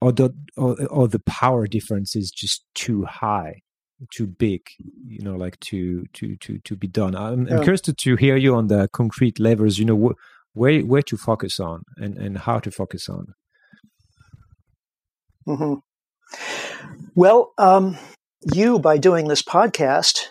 or 0.01 0.11
the 0.13 0.35
or, 0.57 0.77
or 0.89 1.09
the 1.09 1.21
power 1.21 1.67
difference 1.67 2.17
is 2.17 2.31
just 2.31 2.65
too 2.75 3.05
high? 3.05 3.63
too 4.11 4.27
big 4.27 4.61
you 5.07 5.23
know 5.23 5.35
like 5.35 5.59
to 5.61 6.05
to 6.13 6.37
to 6.37 6.59
to 6.59 6.77
be 6.77 6.87
done 6.87 7.15
i'm, 7.15 7.47
I'm 7.49 7.63
curious 7.63 7.81
to, 7.83 7.93
to 7.93 8.17
hear 8.17 8.37
you 8.37 8.55
on 8.55 8.69
the 8.69 8.89
concrete 8.93 9.39
levers 9.39 9.79
you 9.79 9.85
know 9.85 10.09
wh- 10.09 10.57
where 10.57 10.81
where 10.81 11.03
to 11.03 11.17
focus 11.17 11.61
on 11.61 11.83
and 11.97 12.17
and 12.19 12.39
how 12.39 12.59
to 12.59 12.71
focus 12.71 13.09
on 13.09 13.27
mm-hmm. 15.47 15.75
well 17.15 17.53
um, 17.59 17.97
you 18.53 18.79
by 18.79 18.99
doing 18.99 19.29
this 19.29 19.43
podcast 19.43 20.27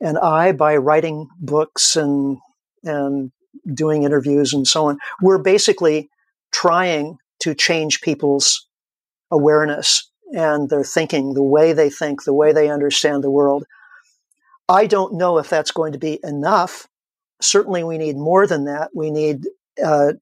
and 0.00 0.18
i 0.18 0.52
by 0.52 0.76
writing 0.76 1.28
books 1.38 1.96
and 1.96 2.38
and 2.82 3.30
doing 3.72 4.02
interviews 4.02 4.52
and 4.52 4.66
so 4.66 4.86
on 4.86 4.98
we're 5.22 5.38
basically 5.38 6.10
trying 6.52 7.18
to 7.40 7.54
change 7.54 8.00
people's 8.00 8.66
awareness 9.30 10.10
and 10.32 10.70
their 10.70 10.84
thinking, 10.84 11.34
the 11.34 11.42
way 11.42 11.72
they 11.72 11.90
think, 11.90 12.24
the 12.24 12.32
way 12.32 12.52
they 12.52 12.70
understand 12.70 13.22
the 13.22 13.30
world. 13.30 13.64
I 14.68 14.86
don't 14.86 15.14
know 15.14 15.38
if 15.38 15.48
that's 15.48 15.70
going 15.70 15.92
to 15.92 15.98
be 15.98 16.18
enough. 16.22 16.88
Certainly, 17.42 17.84
we 17.84 17.98
need 17.98 18.16
more 18.16 18.46
than 18.46 18.64
that. 18.64 18.90
We 18.94 19.10
need 19.10 19.46
uh, 19.84 20.14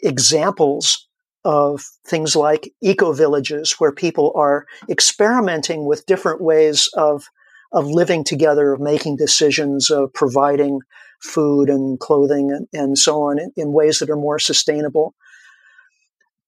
examples 0.00 1.06
of 1.44 1.82
things 2.06 2.36
like 2.36 2.72
eco 2.80 3.12
villages 3.12 3.76
where 3.78 3.92
people 3.92 4.32
are 4.36 4.66
experimenting 4.88 5.84
with 5.84 6.06
different 6.06 6.40
ways 6.40 6.88
of 6.94 7.28
of 7.72 7.86
living 7.86 8.24
together, 8.24 8.72
of 8.72 8.80
making 8.80 9.16
decisions, 9.16 9.90
of 9.90 10.12
providing 10.12 10.80
food 11.22 11.68
and 11.68 11.98
clothing 12.00 12.50
and, 12.50 12.66
and 12.72 12.98
so 12.98 13.22
on 13.22 13.38
in, 13.38 13.52
in 13.56 13.72
ways 13.72 13.98
that 13.98 14.10
are 14.10 14.16
more 14.16 14.38
sustainable. 14.38 15.14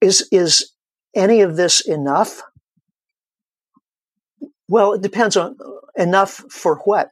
Is 0.00 0.28
is 0.32 0.72
any 1.14 1.42
of 1.42 1.56
this 1.56 1.80
enough? 1.80 2.42
Well, 4.68 4.94
it 4.94 5.02
depends 5.02 5.36
on 5.36 5.56
enough 5.96 6.42
for 6.50 6.76
what. 6.84 7.10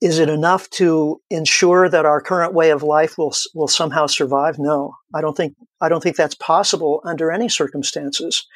Is 0.00 0.18
it 0.18 0.30
enough 0.30 0.68
to 0.70 1.20
ensure 1.28 1.88
that 1.88 2.06
our 2.06 2.22
current 2.22 2.54
way 2.54 2.70
of 2.70 2.82
life 2.82 3.18
will 3.18 3.34
will 3.54 3.68
somehow 3.68 4.06
survive? 4.06 4.58
No, 4.58 4.94
I 5.14 5.20
don't 5.20 5.36
think 5.36 5.54
I 5.80 5.88
don't 5.88 6.02
think 6.02 6.16
that's 6.16 6.34
possible 6.34 7.02
under 7.04 7.30
any 7.30 7.48
circumstances. 7.48 8.46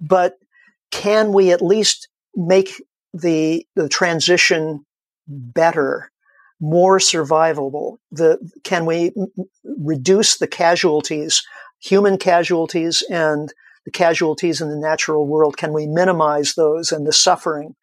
But 0.00 0.36
can 0.92 1.32
we 1.32 1.50
at 1.50 1.60
least 1.60 2.08
make 2.36 2.80
the 3.12 3.66
the 3.74 3.88
transition 3.88 4.84
better, 5.26 6.11
more 6.62 6.98
survivable? 6.98 7.98
The 8.12 8.38
can 8.62 8.86
we 8.86 9.12
reduce 9.64 10.38
the 10.38 10.46
casualties, 10.46 11.42
human 11.80 12.16
casualties, 12.16 13.02
and 13.10 13.52
the 13.84 13.90
casualties 13.90 14.60
in 14.62 14.70
the 14.70 14.78
natural 14.78 15.26
world? 15.26 15.56
Can 15.58 15.72
we 15.74 15.86
minimize 15.86 16.54
those 16.54 16.92
and 16.92 17.06
the 17.06 17.12
suffering? 17.12 17.74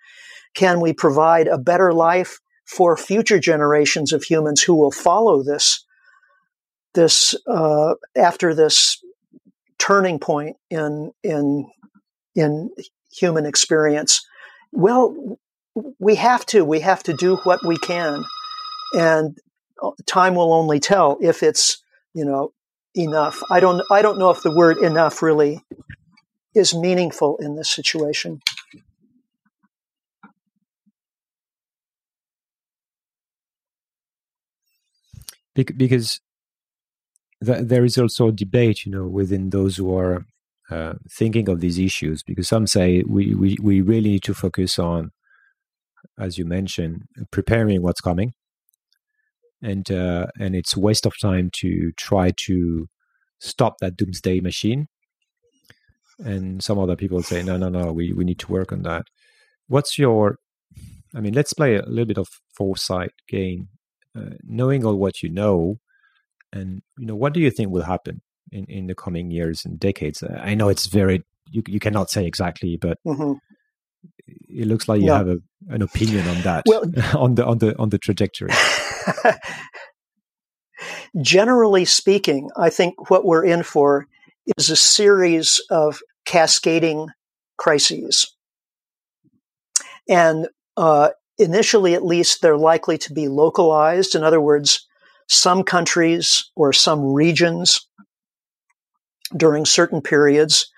Can 0.56 0.80
we 0.80 0.94
provide 0.94 1.48
a 1.48 1.58
better 1.58 1.94
life 1.94 2.40
for 2.66 2.96
future 2.96 3.40
generations 3.40 4.14
of 4.14 4.24
humans 4.24 4.64
who 4.64 4.76
will 4.76 4.92
follow 4.92 5.44
this, 5.44 5.84
this, 6.94 7.36
uh, 7.48 7.96
after 8.16 8.56
this 8.56 9.04
turning 9.78 10.20
point 10.20 10.56
in, 10.70 11.12
in, 11.22 11.70
in 12.34 12.70
human 13.12 13.46
experience? 13.46 14.26
Well, 14.72 15.38
we 16.00 16.16
have 16.16 16.46
to. 16.48 16.64
We 16.64 16.80
have 16.80 17.04
to 17.04 17.14
do 17.14 17.38
what 17.38 17.66
we 17.66 17.78
can. 17.78 18.24
And 18.94 19.38
uh, 19.82 19.92
time 20.06 20.36
will 20.36 20.54
only 20.54 20.80
tell 20.80 21.18
if 21.22 21.44
it's, 21.44 21.84
you 22.14 22.26
know, 22.26 22.54
enough. 22.96 23.42
I 23.50 23.60
don't 23.60 23.84
I 23.92 24.02
don't 24.02 24.18
know 24.18 24.32
if 24.32 24.42
the 24.42 24.56
word 24.56 24.78
enough 24.78 25.22
really 25.22 25.62
is 26.56 26.74
meaningful 26.74 27.38
in 27.38 27.56
this 27.56 27.70
situation. 27.70 28.40
Because 35.56 36.22
there 37.42 37.84
is 37.84 37.98
also 37.98 38.32
debate, 38.32 38.86
you 38.86 38.92
know, 38.92 39.06
within 39.08 39.50
those 39.50 39.78
who 39.78 39.96
are 39.98 40.26
uh, 40.70 40.94
thinking 41.12 41.50
of 41.50 41.60
these 41.60 41.78
issues. 41.78 42.24
Because 42.24 42.48
some 42.48 42.66
say 42.66 43.04
we, 43.08 43.36
we, 43.36 43.58
we 43.62 43.82
really 43.82 44.12
need 44.12 44.24
to 44.24 44.34
focus 44.34 44.80
on, 44.80 45.12
as 46.18 46.38
you 46.38 46.46
mentioned, 46.46 47.04
preparing 47.32 47.82
what's 47.82 48.00
coming, 48.00 48.34
and 49.62 49.92
uh, 49.92 50.28
and 50.40 50.56
it's 50.56 50.78
waste 50.78 51.06
of 51.06 51.20
time 51.20 51.50
to 51.54 51.92
try 51.98 52.32
to 52.46 52.88
stop 53.40 53.78
that 53.80 53.96
doomsday 53.96 54.40
machine. 54.40 54.88
And 56.20 56.62
some 56.62 56.78
other 56.78 56.98
people 56.98 57.24
say, 57.24 57.42
no, 57.44 57.56
no, 57.56 57.70
no, 57.70 57.94
we, 57.94 58.12
we 58.12 58.26
need 58.26 58.40
to 58.40 58.52
work 58.52 58.74
on 58.74 58.82
that. 58.84 59.06
What's 59.68 59.98
your, 59.98 60.36
I 61.16 61.22
mean, 61.22 61.34
let's 61.34 61.54
play 61.54 61.76
a 61.76 61.86
little 61.86 62.06
bit 62.06 62.18
of 62.18 62.28
foresight 62.58 63.12
game, 63.30 63.70
uh, 64.18 64.32
knowing 64.44 64.84
all 64.86 64.98
what 64.98 65.24
you 65.24 65.30
know, 65.30 65.80
and 66.52 66.82
you 66.98 67.06
know, 67.06 67.16
what 67.16 67.34
do 67.34 67.40
you 67.40 67.50
think 67.50 67.72
will 67.72 67.84
happen 67.84 68.22
in, 68.52 68.66
in 68.66 68.88
the 68.88 68.96
coming 68.96 69.32
years 69.32 69.64
and 69.64 69.80
decades? 69.80 70.22
I 70.22 70.56
know 70.56 70.68
it's 70.68 70.88
very, 70.88 71.24
you, 71.50 71.64
you 71.68 71.80
cannot 71.80 72.10
say 72.10 72.26
exactly, 72.26 72.76
but 72.76 72.98
mm-hmm. 73.08 73.34
It 74.50 74.68
looks 74.68 74.88
like 74.88 75.02
you 75.02 75.12
have 75.12 75.28
a, 75.28 75.40
an 75.70 75.82
opinion 75.82 76.28
on 76.28 76.42
that, 76.42 76.64
well, 76.68 76.84
on 77.18 77.36
the 77.36 77.46
on 77.46 77.58
the 77.60 77.78
on 77.78 77.90
the 77.90 77.98
trajectory. 77.98 78.52
Generally 81.22 81.86
speaking, 81.86 82.50
I 82.56 82.70
think 82.70 83.10
what 83.10 83.26
we're 83.26 83.44
in 83.44 83.64
for 83.64 84.08
is 84.58 84.70
a 84.70 84.76
series 84.76 85.62
of 85.70 86.02
cascading 86.26 87.08
crises. 87.58 88.36
And 90.08 90.48
uh, 90.78 91.10
initially, 91.38 91.94
at 91.94 92.06
least, 92.06 92.42
they're 92.42 92.58
likely 92.58 92.98
to 93.00 93.14
be 93.14 93.28
localized. 93.28 94.16
In 94.16 94.24
other 94.24 94.42
words, 94.42 94.88
some 95.28 95.64
countries 95.64 96.50
or 96.56 96.74
some 96.74 97.14
regions 97.14 97.88
during 99.36 99.66
certain 99.66 100.02
periods 100.02 100.72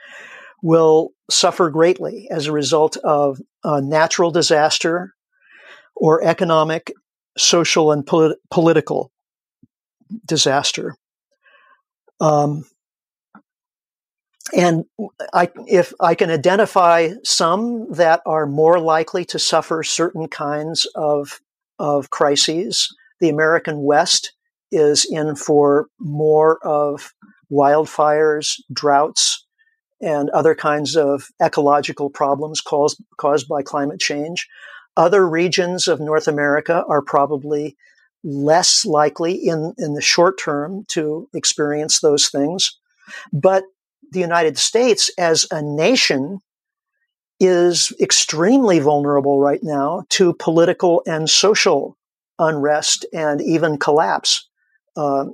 will 0.61 1.11
suffer 1.29 1.69
greatly 1.69 2.27
as 2.29 2.45
a 2.45 2.51
result 2.51 2.97
of 2.97 3.39
a 3.63 3.81
natural 3.81 4.31
disaster 4.31 5.13
or 5.95 6.23
economic, 6.23 6.91
social, 7.37 7.91
and 7.91 8.05
polit- 8.05 8.37
political 8.49 9.11
disaster. 10.25 10.95
Um, 12.19 12.65
and 14.55 14.85
I, 15.33 15.49
if 15.67 15.93
I 15.99 16.15
can 16.15 16.29
identify 16.29 17.09
some 17.23 17.91
that 17.93 18.21
are 18.25 18.45
more 18.45 18.79
likely 18.79 19.23
to 19.25 19.39
suffer 19.39 19.83
certain 19.83 20.27
kinds 20.27 20.85
of, 20.95 21.39
of 21.79 22.09
crises, 22.09 22.93
the 23.19 23.29
American 23.29 23.83
West 23.83 24.33
is 24.71 25.05
in 25.09 25.35
for 25.35 25.87
more 25.99 26.59
of 26.65 27.13
wildfires, 27.51 28.59
droughts, 28.73 29.45
and 30.01 30.29
other 30.31 30.55
kinds 30.55 30.95
of 30.95 31.29
ecological 31.41 32.09
problems 32.09 32.61
caused, 32.61 33.01
caused 33.17 33.47
by 33.47 33.61
climate 33.61 33.99
change. 33.99 34.47
Other 34.97 35.27
regions 35.27 35.87
of 35.87 35.99
North 35.99 36.27
America 36.27 36.83
are 36.87 37.01
probably 37.01 37.77
less 38.23 38.85
likely 38.85 39.33
in, 39.33 39.73
in 39.77 39.93
the 39.93 40.01
short 40.01 40.37
term 40.37 40.85
to 40.89 41.27
experience 41.33 41.99
those 41.99 42.29
things. 42.29 42.77
But 43.31 43.63
the 44.11 44.19
United 44.19 44.57
States 44.57 45.09
as 45.17 45.45
a 45.51 45.61
nation 45.61 46.39
is 47.39 47.91
extremely 47.99 48.79
vulnerable 48.79 49.39
right 49.39 49.63
now 49.63 50.03
to 50.09 50.33
political 50.33 51.01
and 51.07 51.29
social 51.29 51.97
unrest 52.37 53.05
and 53.13 53.41
even 53.41 53.77
collapse. 53.77 54.47
Uh, 54.95 55.25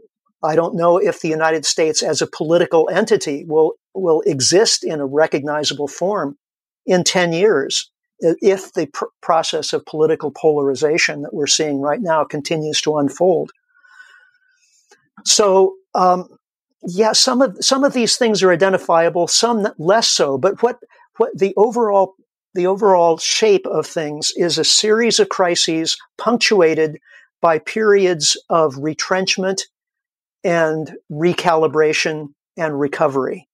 I 0.44 0.56
don't 0.56 0.76
know 0.76 0.98
if 0.98 1.22
the 1.22 1.30
United 1.30 1.66
States 1.66 2.04
as 2.04 2.22
a 2.22 2.28
political 2.28 2.90
entity 2.90 3.44
will 3.48 3.74
will 3.94 4.22
exist 4.22 4.84
in 4.84 5.00
a 5.00 5.06
recognizable 5.06 5.88
form 5.88 6.38
in 6.86 7.04
10 7.04 7.34
years 7.34 7.90
if 8.20 8.74
the 8.74 8.88
pr- 8.88 9.06
process 9.22 9.74
of 9.74 9.86
political 9.86 10.32
polarization 10.32 11.22
that 11.22 11.34
we're 11.34 11.48
seeing 11.48 11.82
right 11.82 12.02
now 12.02 12.24
continues 12.24 12.82
to 12.82 12.98
unfold. 12.98 13.52
So, 15.26 15.76
um, 15.94 16.28
yeah, 16.84 17.12
some 17.12 17.42
of 17.42 17.58
some 17.60 17.84
of 17.84 17.94
these 17.94 18.18
things 18.18 18.44
are 18.44 18.52
identifiable, 18.52 19.28
some 19.28 19.68
less 19.78 20.08
so. 20.08 20.38
But 20.38 20.62
what 20.62 20.80
what 21.18 21.38
the 21.38 21.54
overall 21.58 22.16
the 22.54 22.68
overall 22.68 23.18
shape 23.18 23.66
of 23.68 23.86
things 23.86 24.32
is 24.36 24.58
a 24.58 24.64
series 24.64 25.20
of 25.20 25.30
crises 25.30 25.98
punctuated 26.18 27.00
by 27.42 27.60
periods 27.60 28.42
of 28.50 28.78
retrenchment 28.78 29.68
and 30.44 30.94
recalibration 31.12 32.28
and 32.58 32.80
recovery. 32.80 33.48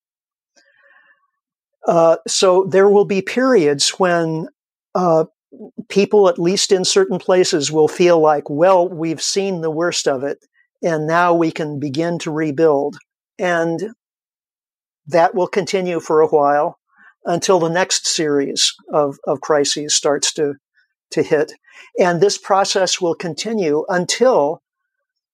Uh, 1.87 2.17
so 2.27 2.65
there 2.65 2.89
will 2.89 3.05
be 3.05 3.21
periods 3.21 3.89
when 3.99 4.47
uh, 4.95 5.25
people, 5.89 6.29
at 6.29 6.39
least 6.39 6.71
in 6.71 6.85
certain 6.85 7.19
places, 7.19 7.71
will 7.71 7.87
feel 7.87 8.19
like, 8.19 8.49
well, 8.49 8.87
we've 8.87 9.21
seen 9.21 9.61
the 9.61 9.71
worst 9.71 10.07
of 10.07 10.23
it, 10.23 10.39
and 10.81 11.07
now 11.07 11.33
we 11.33 11.51
can 11.51 11.79
begin 11.79 12.19
to 12.19 12.31
rebuild. 12.31 12.97
And 13.37 13.93
that 15.07 15.35
will 15.35 15.47
continue 15.47 15.99
for 15.99 16.21
a 16.21 16.27
while 16.27 16.79
until 17.25 17.59
the 17.59 17.69
next 17.69 18.07
series 18.07 18.73
of, 18.91 19.17
of 19.25 19.41
crises 19.41 19.95
starts 19.95 20.33
to, 20.33 20.55
to 21.11 21.23
hit. 21.23 21.53
And 21.99 22.21
this 22.21 22.37
process 22.37 23.01
will 23.01 23.15
continue 23.15 23.85
until 23.89 24.61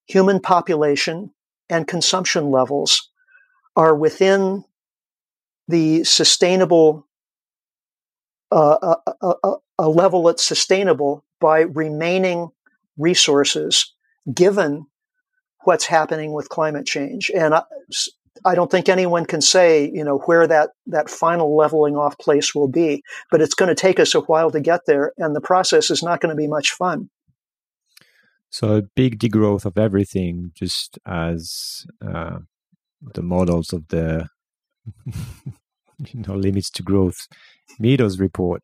human 0.08 0.40
population 0.40 1.32
and 1.70 1.88
consumption 1.88 2.52
levels 2.52 3.10
are 3.76 3.96
within 3.96 4.64
the 5.68 6.04
sustainable 6.04 7.08
uh, 8.52 8.96
a, 9.22 9.34
a, 9.44 9.54
a 9.78 9.90
level 9.90 10.24
that's 10.24 10.44
sustainable 10.44 11.24
by 11.40 11.62
remaining 11.62 12.50
resources 12.98 13.94
given 14.34 14.86
what's 15.64 15.86
happening 15.86 16.34
with 16.34 16.50
climate 16.50 16.86
change. 16.86 17.30
And 17.36 17.54
I, 17.54 17.64
I, 18.46 18.56
don't 18.56 18.72
think 18.72 18.90
anyone 18.90 19.26
can 19.26 19.42
say, 19.42 19.90
you 19.94 20.04
know, 20.04 20.18
where 20.20 20.48
that, 20.48 20.72
that 20.88 21.10
final 21.10 21.56
leveling 21.56 21.96
off 21.96 22.18
place 22.18 22.56
will 22.56 22.68
be, 22.68 23.04
but 23.32 23.42
it's 23.42 23.54
going 23.54 23.70
to 23.70 23.76
take 23.76 24.00
us 24.00 24.16
a 24.16 24.22
while 24.22 24.52
to 24.52 24.60
get 24.60 24.82
there. 24.88 25.14
And 25.18 25.36
the 25.36 25.42
process 25.42 25.92
is 25.92 26.02
not 26.02 26.22
going 26.22 26.32
to 26.32 26.36
be 26.36 26.48
much 26.48 26.72
fun. 26.72 27.10
So 28.50 28.78
a 28.78 28.82
big 28.82 29.20
degrowth 29.20 29.66
of 29.66 29.78
everything, 29.78 30.52
just 30.56 30.98
as 31.06 31.86
uh, 32.06 32.40
the 33.14 33.22
models 33.22 33.74
of 33.74 33.88
the 33.90 34.28
you 35.16 36.22
know 36.28 36.36
limits 36.36 36.70
to 36.72 36.84
growth 36.84 37.28
Meadows 37.80 38.20
report 38.20 38.62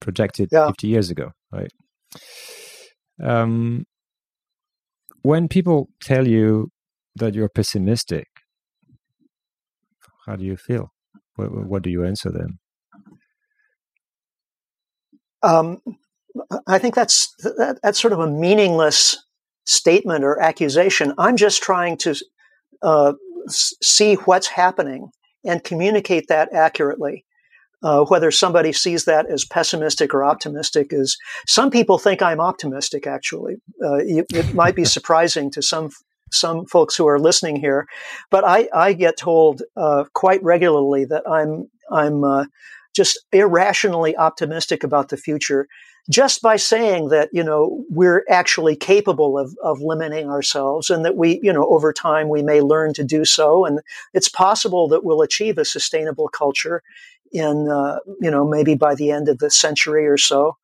projected 0.00 0.48
yeah. 0.52 0.68
50 0.68 0.86
years 0.86 1.10
ago, 1.10 1.32
right? 1.52 1.72
Um, 3.22 3.84
when 5.22 5.48
people 5.48 5.88
tell 6.00 6.26
you 6.26 6.70
that 7.16 7.34
you're 7.34 7.50
pessimistic, 7.50 8.26
how 10.26 10.36
do 10.36 10.44
you 10.44 10.56
feel? 10.56 10.92
What, 11.36 11.66
what 11.66 11.82
do 11.82 11.90
you 11.90 12.04
answer 12.04 12.30
them? 12.30 12.58
Um, 15.42 15.80
I 16.66 16.78
think 16.78 16.94
that's 16.94 17.34
that, 17.42 17.78
that's 17.82 18.00
sort 18.00 18.12
of 18.12 18.20
a 18.20 18.30
meaningless 18.30 19.16
statement 19.64 20.24
or 20.24 20.40
accusation. 20.40 21.14
I'm 21.18 21.36
just 21.36 21.62
trying 21.62 21.96
to 21.98 22.14
uh, 22.82 23.12
see 23.48 24.14
what's 24.14 24.48
happening 24.48 25.10
and 25.44 25.64
communicate 25.64 26.28
that 26.28 26.52
accurately. 26.52 27.24
Uh, 27.82 28.04
whether 28.04 28.30
somebody 28.30 28.74
sees 28.74 29.06
that 29.06 29.24
as 29.30 29.46
pessimistic 29.46 30.12
or 30.12 30.22
optimistic 30.22 30.88
is 30.90 31.16
some 31.46 31.70
people 31.70 31.96
think 31.98 32.20
I'm 32.20 32.40
optimistic. 32.40 33.06
Actually, 33.06 33.54
uh, 33.82 33.94
it, 33.94 34.26
it 34.34 34.52
might 34.52 34.74
be 34.74 34.84
surprising 34.96 35.50
to 35.52 35.62
some 35.62 35.88
some 36.30 36.66
folks 36.66 36.94
who 36.94 37.08
are 37.08 37.18
listening 37.18 37.56
here, 37.56 37.86
but 38.30 38.44
I, 38.44 38.68
I 38.72 38.92
get 38.92 39.16
told 39.16 39.62
uh, 39.76 40.04
quite 40.12 40.42
regularly 40.42 41.06
that 41.06 41.22
I'm 41.26 41.70
I'm 41.90 42.22
uh, 42.22 42.44
just 42.94 43.18
irrationally 43.32 44.14
optimistic 44.14 44.84
about 44.84 45.08
the 45.08 45.16
future 45.16 45.66
just 46.08 46.42
by 46.42 46.56
saying 46.56 47.08
that 47.08 47.28
you 47.32 47.42
know 47.42 47.84
we're 47.90 48.24
actually 48.28 48.76
capable 48.76 49.38
of, 49.38 49.56
of 49.62 49.80
limiting 49.80 50.28
ourselves 50.28 50.90
and 50.90 51.04
that 51.04 51.16
we 51.16 51.40
you 51.42 51.52
know 51.52 51.66
over 51.68 51.92
time 51.92 52.28
we 52.28 52.42
may 52.42 52.60
learn 52.60 52.92
to 52.94 53.04
do 53.04 53.24
so. 53.24 53.64
And 53.64 53.80
it's 54.14 54.28
possible 54.28 54.88
that 54.88 55.04
we'll 55.04 55.22
achieve 55.22 55.58
a 55.58 55.64
sustainable 55.64 56.28
culture 56.28 56.82
in 57.32 57.68
uh, 57.68 57.98
you 58.20 58.30
know 58.30 58.46
maybe 58.46 58.74
by 58.74 58.94
the 58.94 59.10
end 59.10 59.28
of 59.28 59.38
the 59.38 59.50
century 59.50 60.06
or 60.06 60.18
so. 60.18 60.56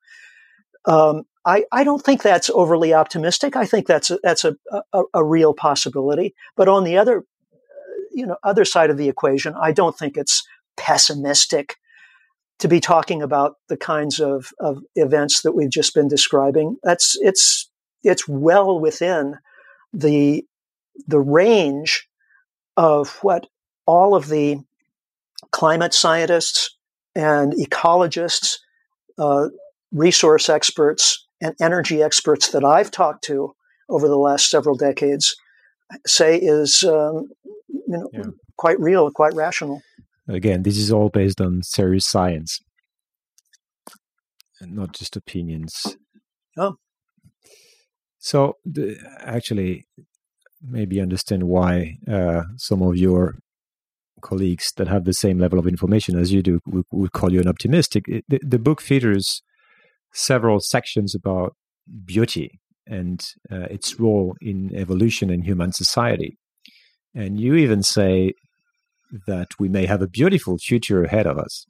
Um, 0.85 1.25
I, 1.45 1.65
I 1.71 1.83
don't 1.83 2.03
think 2.03 2.23
that's 2.23 2.49
overly 2.49 2.93
optimistic. 2.93 3.55
I 3.55 3.65
think 3.65 3.87
that's 3.87 4.09
a, 4.09 4.19
that's 4.23 4.43
a, 4.43 4.55
a, 4.93 5.03
a 5.13 5.23
real 5.23 5.53
possibility. 5.53 6.33
But 6.55 6.67
on 6.67 6.83
the 6.83 6.97
other 6.97 7.23
you 8.17 8.25
know 8.25 8.37
other 8.43 8.65
side 8.65 8.89
of 8.89 8.97
the 8.97 9.07
equation 9.07 9.53
i 9.61 9.71
don't 9.71 9.97
think 9.97 10.17
it's 10.17 10.45
pessimistic 10.75 11.75
to 12.59 12.67
be 12.67 12.79
talking 12.79 13.21
about 13.21 13.55
the 13.69 13.77
kinds 13.77 14.19
of, 14.19 14.51
of 14.59 14.81
events 14.95 15.41
that 15.41 15.53
we've 15.53 15.69
just 15.69 15.93
been 15.93 16.07
describing. 16.07 16.77
That's 16.83 17.17
it's 17.21 17.69
it's 18.03 18.27
well 18.27 18.79
within 18.79 19.35
the 19.93 20.45
the 21.07 21.19
range 21.19 22.07
of 22.75 23.17
what 23.21 23.47
all 23.85 24.15
of 24.15 24.27
the 24.27 24.57
climate 25.51 25.93
scientists 25.93 26.75
and 27.15 27.53
ecologists, 27.53 28.57
uh, 29.17 29.47
resource 29.91 30.49
experts, 30.49 31.25
and 31.41 31.55
energy 31.61 32.01
experts 32.01 32.49
that 32.51 32.63
I've 32.63 32.91
talked 32.91 33.23
to 33.25 33.55
over 33.89 34.07
the 34.07 34.17
last 34.17 34.49
several 34.49 34.75
decades 34.75 35.35
say 36.05 36.37
is 36.37 36.83
um, 36.83 37.29
you 37.69 37.83
know 37.87 38.09
yeah. 38.13 38.23
quite 38.57 38.79
real, 38.79 39.09
quite 39.11 39.33
rational. 39.33 39.81
Again, 40.27 40.63
this 40.63 40.77
is 40.77 40.91
all 40.91 41.09
based 41.09 41.39
on 41.39 41.61
serious 41.63 42.05
science 42.05 42.59
and 44.59 44.75
not 44.75 44.93
just 44.93 45.15
opinions. 45.15 45.97
Oh. 46.57 46.75
So, 48.19 48.53
the, 48.65 48.97
actually, 49.19 49.85
maybe 50.61 50.99
understand 50.99 51.43
why 51.43 51.97
uh, 52.11 52.43
some 52.57 52.81
of 52.81 52.97
your 52.97 53.37
colleagues 54.21 54.73
that 54.77 54.87
have 54.87 55.05
the 55.05 55.13
same 55.13 55.37
level 55.39 55.59
of 55.59 55.67
information 55.67 56.17
as 56.17 56.33
you 56.33 56.41
do 56.41 56.59
would, 56.65 56.85
would 56.91 57.11
call 57.13 57.31
you 57.31 57.39
an 57.39 57.47
optimistic. 57.47 58.05
the, 58.05 58.39
the, 58.41 58.59
book 58.59 58.81
features 58.81 59.43
several 60.13 60.59
sections 60.59 61.13
about 61.13 61.55
beauty 62.05 62.59
and 62.87 63.21
uh, 63.51 63.67
its 63.69 63.99
role 63.99 64.35
in 64.41 64.75
evolution 64.75 65.29
and 65.29 65.45
human 65.45 65.71
society. 65.71 66.37
And 67.13 67.39
you 67.39 67.55
even 67.55 67.83
say 67.83 68.33
that 69.27 69.59
we 69.59 69.69
may 69.69 69.85
have 69.85 70.01
a 70.01 70.07
beautiful 70.07 70.57
future 70.57 71.03
ahead 71.03 71.27
of 71.27 71.37
us. 71.37 71.65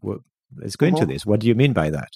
Well, 0.00 0.18
let's 0.56 0.76
go 0.76 0.86
into 0.86 1.02
uh-huh. 1.02 1.06
this. 1.06 1.26
What 1.26 1.40
do 1.40 1.46
you 1.46 1.54
mean 1.54 1.72
by 1.72 1.90
that? 1.90 2.10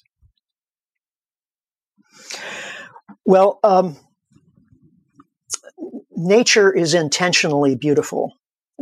Well, 3.25 3.61
um, 3.63 3.97
nature 6.17 6.73
is 6.73 6.95
intentionally 6.95 7.77
beautiful. 7.77 8.35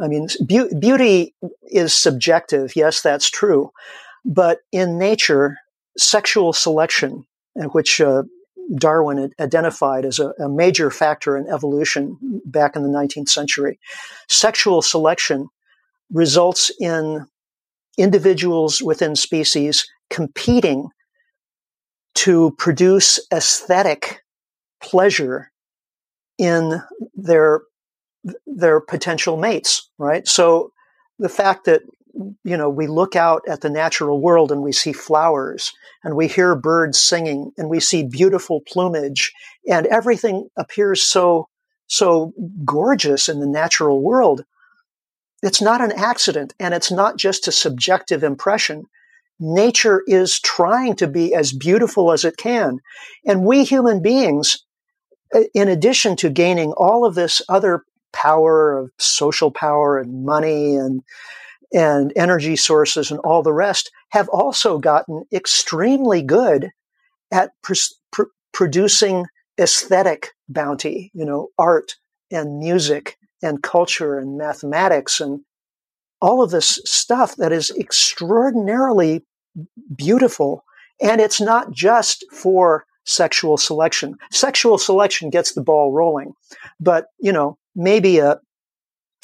I 0.03 0.09
mean, 0.09 0.29
be- 0.45 0.75
beauty 0.79 1.35
is 1.63 1.95
subjective. 1.95 2.77
Yes, 2.77 3.03
that's 3.03 3.31
true. 3.31 3.71
But 4.25 4.59
in 4.73 4.99
nature, 4.99 5.57
sexual 5.97 6.53
selection, 6.53 7.25
which 7.73 8.01
uh, 8.01 8.25
Darwin 8.75 9.33
identified 9.41 10.05
as 10.05 10.19
a, 10.19 10.31
a, 10.39 10.49
major 10.49 10.91
factor 10.91 11.37
in 11.37 11.47
evolution 11.49 12.41
back 12.45 12.75
in 12.75 12.83
the 12.83 12.89
19th 12.89 13.29
century. 13.29 13.79
Sexual 14.29 14.83
selection 14.83 15.49
results 16.13 16.71
in 16.81 17.27
individuals 17.97 18.83
within 18.83 19.15
species 19.17 19.87
competing 20.11 20.89
to 22.15 22.53
produce 22.59 23.21
aesthetic 23.33 24.23
pleasure 24.83 25.51
in 26.39 26.83
their 27.15 27.63
their 28.47 28.81
potential 28.81 29.37
mates 29.37 29.89
right 29.99 30.27
so 30.29 30.73
the 31.19 31.29
fact 31.29 31.65
that 31.65 31.83
you 32.45 32.57
know, 32.57 32.69
we 32.69 32.87
look 32.87 33.17
out 33.17 33.43
at 33.49 33.61
the 33.61 33.71
natural 33.71 34.21
world 34.21 34.51
and 34.51 34.63
we 34.63 34.73
see 34.73 34.93
flowers 34.93 35.73
and 36.03 36.17
we 36.17 36.29
hear 36.29 36.55
birds 36.55 37.01
singing 37.01 37.53
and 37.59 37.69
we 37.69 37.81
see 37.81 38.05
beautiful 38.05 38.63
plumage 38.67 39.33
and 39.69 39.87
everything 39.87 40.49
appears 40.57 41.03
so, 41.03 41.49
so 41.87 42.33
gorgeous 42.65 43.29
in 43.29 43.41
the 43.41 43.47
natural 43.47 44.03
world. 44.03 44.45
It's 45.43 45.61
not 45.61 45.81
an 45.81 45.93
accident 45.93 46.55
and 46.59 46.75
it's 46.75 46.91
not 46.91 47.17
just 47.19 47.49
a 47.49 47.53
subjective 47.53 48.23
impression. 48.23 48.85
Nature 49.39 50.03
is 50.07 50.41
trying 50.41 50.97
to 50.97 51.07
be 51.07 51.35
as 51.35 51.53
beautiful 51.53 52.13
as 52.13 52.25
it 52.25 52.39
can. 52.39 52.79
And 53.27 53.45
we 53.45 53.65
human 53.65 54.01
beings, 54.01 54.65
uh, 55.35 55.41
in 55.55 55.69
addition 55.69 56.17
to 56.17 56.31
gaining 56.31 56.73
all 56.73 57.05
of 57.05 57.15
this 57.15 57.43
other 57.49 57.85
power 58.13 58.79
of 58.79 58.91
social 58.99 59.51
power 59.51 59.99
and 59.99 60.25
money 60.25 60.75
and 60.75 61.03
and 61.77 62.11
energy 62.17 62.57
sources 62.57 63.11
and 63.11 63.21
all 63.21 63.43
the 63.43 63.53
rest 63.53 63.93
have 64.09 64.31
also 64.31 64.79
gotten 64.79 65.25
extremely 65.31 66.23
good 66.23 66.71
at 67.31 67.51
pr- 67.63 67.75
pr- 68.11 68.23
producing 68.53 69.27
aesthetic 69.61 70.31
bounty, 70.49 71.11
you 71.13 71.25
know, 71.25 71.49
art 71.59 71.93
and 72.31 72.59
music 72.59 73.19
and 73.43 73.63
culture 73.63 74.19
and 74.19 74.39
mathematics 74.39 75.21
and 75.21 75.41
all 76.23 76.43
of 76.43 76.51
this 76.51 76.81
stuff 76.87 77.37
that 77.37 77.53
is 77.53 77.71
extraordinarily 77.79 79.23
beautiful. 79.95 80.65
And 81.03 81.21
it's 81.21 81.43
not 81.43 81.73
just 81.73 82.25
for 82.33 82.87
sexual 83.05 83.59
selection. 83.59 84.17
Sexual 84.33 84.79
selection 84.79 85.29
gets 85.29 85.53
the 85.53 85.63
ball 85.63 85.93
rolling, 85.93 86.33
but 86.81 87.09
you 87.19 87.33
know, 87.33 87.59
maybe 87.75 88.19
a 88.19 88.41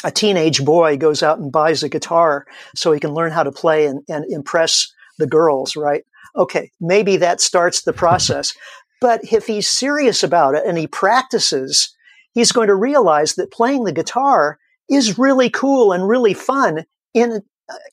a 0.05 0.11
teenage 0.11 0.65
boy 0.65 0.97
goes 0.97 1.23
out 1.23 1.39
and 1.39 1.53
buys 1.53 1.83
a 1.83 1.89
guitar 1.89 2.47
so 2.75 2.93
he 2.93 3.01
can 3.01 3.15
learn 3.15 3.33
how 3.33 3.43
to 3.43 3.53
play 3.53 3.87
and, 3.87 4.03
and 4.09 4.25
impress 4.31 4.93
the 5.19 5.27
girls, 5.27 5.77
right? 5.77 6.05
Okay, 6.37 6.71
maybe 6.81 7.17
that 7.19 7.41
starts 7.41 7.83
the 7.83 7.93
process. 7.93 8.55
but 9.01 9.21
if 9.33 9.47
he's 9.47 9.69
serious 9.69 10.23
about 10.23 10.55
it 10.55 10.65
and 10.67 10.79
he 10.79 10.87
practices, 10.87 11.95
he's 12.33 12.53
going 12.53 12.69
to 12.69 12.75
realize 12.75 13.35
that 13.35 13.53
playing 13.53 13.85
the 13.85 13.93
guitar 13.93 14.59
is 14.89 15.19
really 15.19 15.51
cool 15.51 15.93
and 15.93 16.09
really 16.09 16.35
fun 16.35 16.85
in 17.15 17.43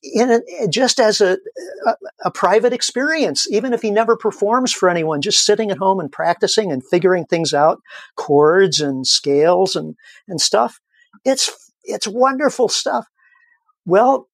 in 0.04 0.32
a, 0.32 0.68
just 0.68 1.00
as 1.00 1.22
a, 1.22 1.38
a, 1.86 1.96
a 2.26 2.32
private 2.32 2.74
experience, 2.74 3.50
even 3.50 3.72
if 3.72 3.82
he 3.82 3.92
never 3.92 4.18
performs 4.18 4.74
for 4.74 4.90
anyone, 4.90 5.22
just 5.22 5.46
sitting 5.46 5.72
at 5.72 5.78
home 5.78 6.00
and 6.00 6.12
practicing 6.12 6.72
and 6.72 6.86
figuring 6.86 7.26
things 7.26 7.54
out, 7.54 7.80
chords 8.16 8.82
and 8.82 9.08
scales 9.08 9.76
and 9.76 9.96
and 10.28 10.42
stuff. 10.42 10.82
It's 11.24 11.69
it's 11.84 12.08
wonderful 12.08 12.70
stuff. 12.70 13.08
Well, 13.86 14.28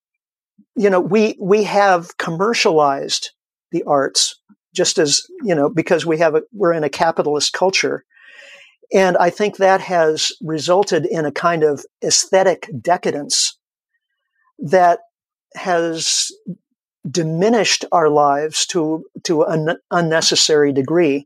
you 0.75 0.89
know, 0.89 0.99
we 0.99 1.37
we 1.41 1.63
have 1.63 2.17
commercialized 2.17 3.31
the 3.71 3.83
arts 3.83 4.39
just 4.75 4.97
as 4.97 5.21
you 5.41 5.55
know 5.55 5.69
because 5.69 6.05
we 6.05 6.19
have 6.19 6.35
a 6.35 6.43
we're 6.51 6.73
in 6.73 6.83
a 6.83 6.89
capitalist 6.89 7.53
culture 7.53 8.03
and 8.93 9.17
i 9.17 9.29
think 9.29 9.57
that 9.57 9.81
has 9.81 10.31
resulted 10.41 11.05
in 11.05 11.25
a 11.25 11.31
kind 11.31 11.63
of 11.63 11.83
aesthetic 12.03 12.69
decadence 12.81 13.57
that 14.59 14.99
has 15.55 16.31
diminished 17.09 17.85
our 17.91 18.09
lives 18.09 18.65
to 18.65 19.03
to 19.23 19.43
an 19.43 19.77
unnecessary 19.91 20.71
degree 20.71 21.25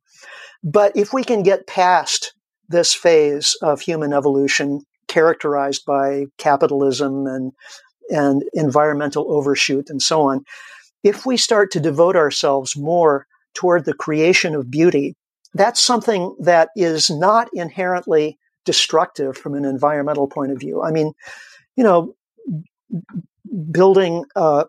but 0.63 0.95
if 0.95 1.11
we 1.11 1.23
can 1.23 1.43
get 1.43 1.67
past 1.67 2.33
this 2.67 2.93
phase 2.93 3.55
of 3.61 3.81
human 3.81 4.13
evolution 4.13 4.81
characterized 5.09 5.83
by 5.85 6.25
capitalism 6.37 7.27
and 7.27 7.51
and 8.11 8.43
environmental 8.53 9.31
overshoot 9.31 9.89
and 9.89 10.01
so 10.01 10.21
on 10.21 10.43
if 11.03 11.25
we 11.25 11.37
start 11.37 11.71
to 11.71 11.79
devote 11.79 12.15
ourselves 12.15 12.75
more 12.75 13.25
toward 13.53 13.85
the 13.85 13.93
creation 13.93 14.55
of 14.55 14.69
beauty, 14.69 15.15
that's 15.53 15.81
something 15.81 16.35
that 16.39 16.69
is 16.75 17.09
not 17.09 17.49
inherently 17.53 18.37
destructive 18.65 19.37
from 19.37 19.55
an 19.55 19.65
environmental 19.65 20.27
point 20.27 20.51
of 20.51 20.59
view. 20.59 20.83
I 20.83 20.91
mean, 20.91 21.13
you 21.75 21.83
know, 21.83 22.13
building, 23.71 24.25
uh, 24.35 24.65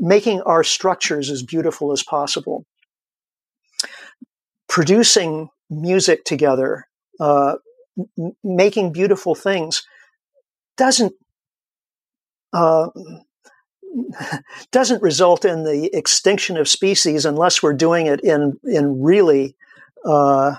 making 0.00 0.40
our 0.42 0.64
structures 0.64 1.30
as 1.30 1.42
beautiful 1.42 1.92
as 1.92 2.02
possible, 2.02 2.64
producing 4.68 5.48
music 5.70 6.24
together, 6.24 6.86
uh, 7.20 7.56
making 8.44 8.92
beautiful 8.92 9.34
things 9.34 9.82
doesn't 10.76 11.12
uh, 12.52 12.88
doesn't 14.72 15.02
result 15.02 15.44
in 15.44 15.64
the 15.64 15.90
extinction 15.96 16.56
of 16.56 16.68
species 16.68 17.24
unless 17.24 17.62
we're 17.62 17.72
doing 17.72 18.06
it 18.06 18.20
in 18.22 18.58
in 18.64 19.02
really 19.02 19.56
uh, 20.04 20.56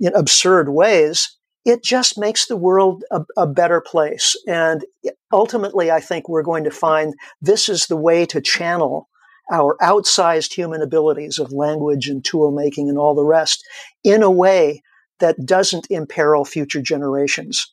in 0.00 0.14
absurd 0.14 0.68
ways. 0.68 1.36
It 1.64 1.82
just 1.82 2.18
makes 2.18 2.46
the 2.46 2.58
world 2.58 3.04
a, 3.10 3.22
a 3.38 3.46
better 3.46 3.80
place, 3.80 4.36
and 4.46 4.84
ultimately, 5.32 5.90
I 5.90 6.00
think 6.00 6.28
we're 6.28 6.42
going 6.42 6.64
to 6.64 6.70
find 6.70 7.14
this 7.40 7.68
is 7.68 7.86
the 7.86 7.96
way 7.96 8.26
to 8.26 8.40
channel 8.40 9.08
our 9.50 9.76
outsized 9.82 10.52
human 10.52 10.82
abilities 10.82 11.38
of 11.38 11.52
language 11.52 12.08
and 12.08 12.24
tool 12.24 12.50
making 12.50 12.88
and 12.88 12.98
all 12.98 13.14
the 13.14 13.24
rest 13.24 13.62
in 14.02 14.22
a 14.22 14.30
way 14.30 14.82
that 15.24 15.46
doesn't 15.46 15.86
imperil 15.90 16.44
future 16.44 16.82
generations. 16.82 17.72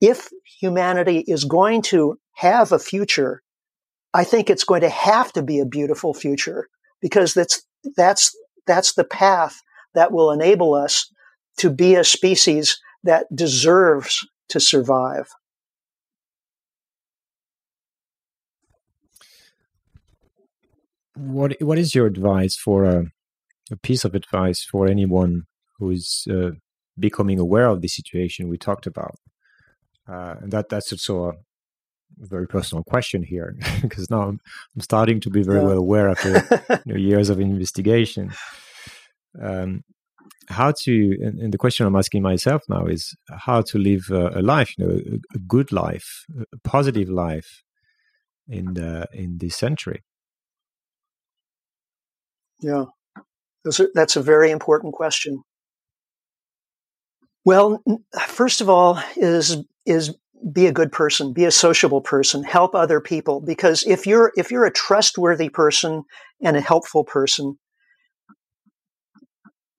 If 0.00 0.28
humanity 0.60 1.24
is 1.28 1.44
going 1.44 1.82
to 1.82 2.18
have 2.34 2.72
a 2.72 2.78
future 2.78 3.42
I 4.14 4.24
think 4.24 4.50
it's 4.50 4.64
going 4.64 4.82
to 4.82 4.90
have 4.90 5.32
to 5.32 5.42
be 5.42 5.58
a 5.58 5.66
beautiful 5.66 6.12
future 6.12 6.68
because 7.00 7.34
that's 7.34 7.62
that's 7.96 8.36
that's 8.66 8.94
the 8.94 9.04
path 9.04 9.60
that 9.94 10.12
will 10.12 10.30
enable 10.30 10.74
us 10.74 11.10
to 11.58 11.70
be 11.70 11.94
a 11.94 12.04
species 12.04 12.78
that 13.04 13.26
deserves 13.34 14.26
to 14.50 14.60
survive. 14.60 15.28
What 21.14 21.56
what 21.60 21.78
is 21.78 21.94
your 21.94 22.06
advice 22.06 22.56
for 22.56 22.84
a, 22.84 23.06
a 23.70 23.76
piece 23.76 24.04
of 24.04 24.14
advice 24.14 24.62
for 24.62 24.86
anyone 24.86 25.46
who 25.78 25.90
is 25.90 26.26
uh, 26.30 26.52
becoming 26.98 27.38
aware 27.38 27.66
of 27.66 27.80
the 27.80 27.88
situation 27.88 28.48
we 28.48 28.58
talked 28.58 28.86
about? 28.86 29.16
Uh, 30.08 30.34
and 30.40 30.52
that 30.52 30.68
that's 30.68 30.92
also 30.92 31.28
a, 31.28 31.32
very 32.18 32.46
personal 32.46 32.84
question 32.84 33.22
here 33.22 33.56
because 33.82 34.10
now 34.10 34.22
I'm, 34.22 34.38
I'm, 34.74 34.82
starting 34.82 35.18
to 35.20 35.30
be 35.30 35.42
very 35.42 35.60
yeah. 35.60 35.66
well 35.68 35.78
aware 35.78 36.10
after 36.10 36.30
you 36.84 36.92
know, 36.92 36.96
years 37.10 37.30
of 37.30 37.40
investigation. 37.40 38.32
Um, 39.40 39.82
how 40.48 40.72
to, 40.82 41.16
and, 41.22 41.40
and, 41.40 41.54
the 41.54 41.58
question 41.58 41.86
I'm 41.86 41.96
asking 41.96 42.22
myself 42.22 42.62
now 42.68 42.84
is 42.84 43.16
how 43.30 43.62
to 43.62 43.78
live 43.78 44.10
a, 44.10 44.40
a 44.40 44.42
life, 44.42 44.74
you 44.76 44.86
know, 44.86 44.92
a, 44.92 45.36
a, 45.36 45.38
good 45.38 45.72
life, 45.72 46.26
a 46.38 46.58
positive 46.58 47.08
life 47.08 47.62
in 48.46 48.74
the, 48.74 49.08
in 49.12 49.38
this 49.38 49.56
century. 49.56 50.02
Yeah, 52.60 52.84
are, 53.64 53.88
that's 53.94 54.16
a 54.16 54.22
very 54.22 54.50
important 54.50 54.92
question. 54.92 55.42
Well, 57.44 57.82
first 58.28 58.60
of 58.60 58.68
all, 58.68 59.02
is 59.16 59.56
is 59.84 60.14
be 60.50 60.66
a 60.66 60.72
good 60.72 60.90
person, 60.90 61.32
be 61.32 61.44
a 61.44 61.50
sociable 61.50 62.00
person, 62.00 62.42
help 62.42 62.74
other 62.74 63.00
people. 63.00 63.40
Because 63.40 63.84
if 63.84 64.06
you're, 64.06 64.32
if 64.36 64.50
you're 64.50 64.64
a 64.64 64.72
trustworthy 64.72 65.48
person 65.48 66.04
and 66.40 66.56
a 66.56 66.60
helpful 66.60 67.04
person, 67.04 67.58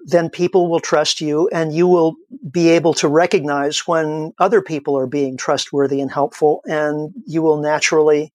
then 0.06 0.30
people 0.30 0.70
will 0.70 0.80
trust 0.80 1.22
you 1.22 1.50
and 1.54 1.74
you 1.74 1.88
will 1.88 2.16
be 2.52 2.70
able 2.70 2.94
to 2.94 3.08
recognize 3.08 3.88
when 3.88 4.34
other 4.40 4.62
people 4.62 4.98
are 4.98 5.08
being 5.08 5.38
trustworthy 5.38 6.02
and 6.02 6.12
helpful 6.12 6.62
and 6.66 7.14
you 7.26 7.42
will 7.42 7.58
naturally, 7.58 8.34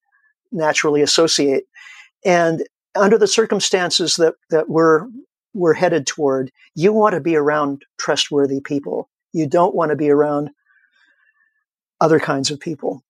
naturally 0.50 1.02
associate. 1.02 1.64
And 2.24 2.66
under 2.94 3.18
the 3.18 3.26
circumstances 3.26 4.16
that, 4.16 4.34
that 4.50 4.68
we're, 4.68 5.06
we're 5.52 5.74
headed 5.74 6.06
toward, 6.06 6.50
you 6.74 6.92
want 6.92 7.14
to 7.14 7.20
be 7.20 7.36
around 7.36 7.84
trustworthy 7.98 8.60
people. 8.60 9.08
You 9.32 9.46
don't 9.46 9.74
want 9.74 9.90
to 9.90 9.96
be 9.96 10.10
around 10.10 10.50
other 12.00 12.20
kinds 12.20 12.50
of 12.50 12.60
people. 12.60 13.02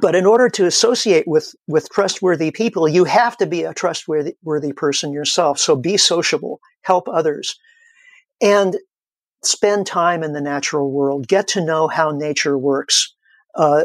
But 0.00 0.14
in 0.14 0.26
order 0.26 0.48
to 0.50 0.66
associate 0.66 1.26
with, 1.26 1.54
with 1.66 1.88
trustworthy 1.90 2.50
people, 2.50 2.88
you 2.88 3.04
have 3.04 3.36
to 3.38 3.46
be 3.46 3.64
a 3.64 3.74
trustworthy 3.74 4.36
worthy 4.42 4.72
person 4.72 5.12
yourself. 5.12 5.58
So 5.58 5.74
be 5.74 5.96
sociable, 5.96 6.60
help 6.82 7.08
others, 7.08 7.58
and 8.40 8.76
spend 9.42 9.86
time 9.86 10.22
in 10.22 10.32
the 10.32 10.40
natural 10.40 10.90
world. 10.90 11.26
Get 11.26 11.48
to 11.48 11.64
know 11.64 11.88
how 11.88 12.10
nature 12.10 12.58
works 12.58 13.14
uh, 13.54 13.84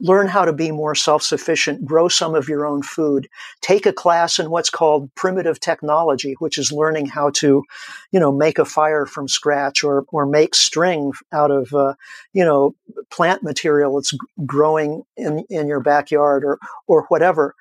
learn 0.00 0.26
how 0.26 0.44
to 0.44 0.52
be 0.52 0.70
more 0.70 0.94
self-sufficient, 0.94 1.84
grow 1.84 2.08
some 2.08 2.34
of 2.34 2.48
your 2.48 2.66
own 2.66 2.82
food, 2.82 3.28
take 3.60 3.86
a 3.86 3.92
class 3.92 4.38
in 4.38 4.50
what's 4.50 4.70
called 4.70 5.14
primitive 5.14 5.60
technology, 5.60 6.34
which 6.38 6.56
is 6.58 6.72
learning 6.72 7.06
how 7.06 7.30
to, 7.30 7.62
you 8.10 8.20
know, 8.20 8.32
make 8.32 8.58
a 8.58 8.64
fire 8.64 9.06
from 9.06 9.28
scratch 9.28 9.84
or 9.84 10.04
or 10.08 10.26
make 10.26 10.54
string 10.54 11.12
out 11.32 11.50
of, 11.50 11.72
uh, 11.74 11.94
you 12.32 12.44
know, 12.44 12.74
plant 13.10 13.42
material 13.42 13.96
that's 13.96 14.14
growing 14.46 15.02
in 15.16 15.44
in 15.50 15.68
your 15.68 15.80
backyard 15.80 16.44
or 16.44 16.58
or 16.86 17.02
whatever. 17.08 17.54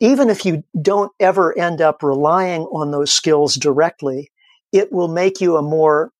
Even 0.00 0.30
if 0.30 0.44
you 0.44 0.64
don't 0.80 1.12
ever 1.20 1.56
end 1.56 1.80
up 1.80 2.02
relying 2.02 2.62
on 2.62 2.90
those 2.90 3.12
skills 3.12 3.54
directly, 3.54 4.30
it 4.72 4.92
will 4.92 5.08
make 5.08 5.40
you 5.40 5.56
a 5.56 5.62
more 5.62 6.12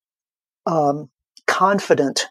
um, 0.67 1.11
confident 1.47 2.29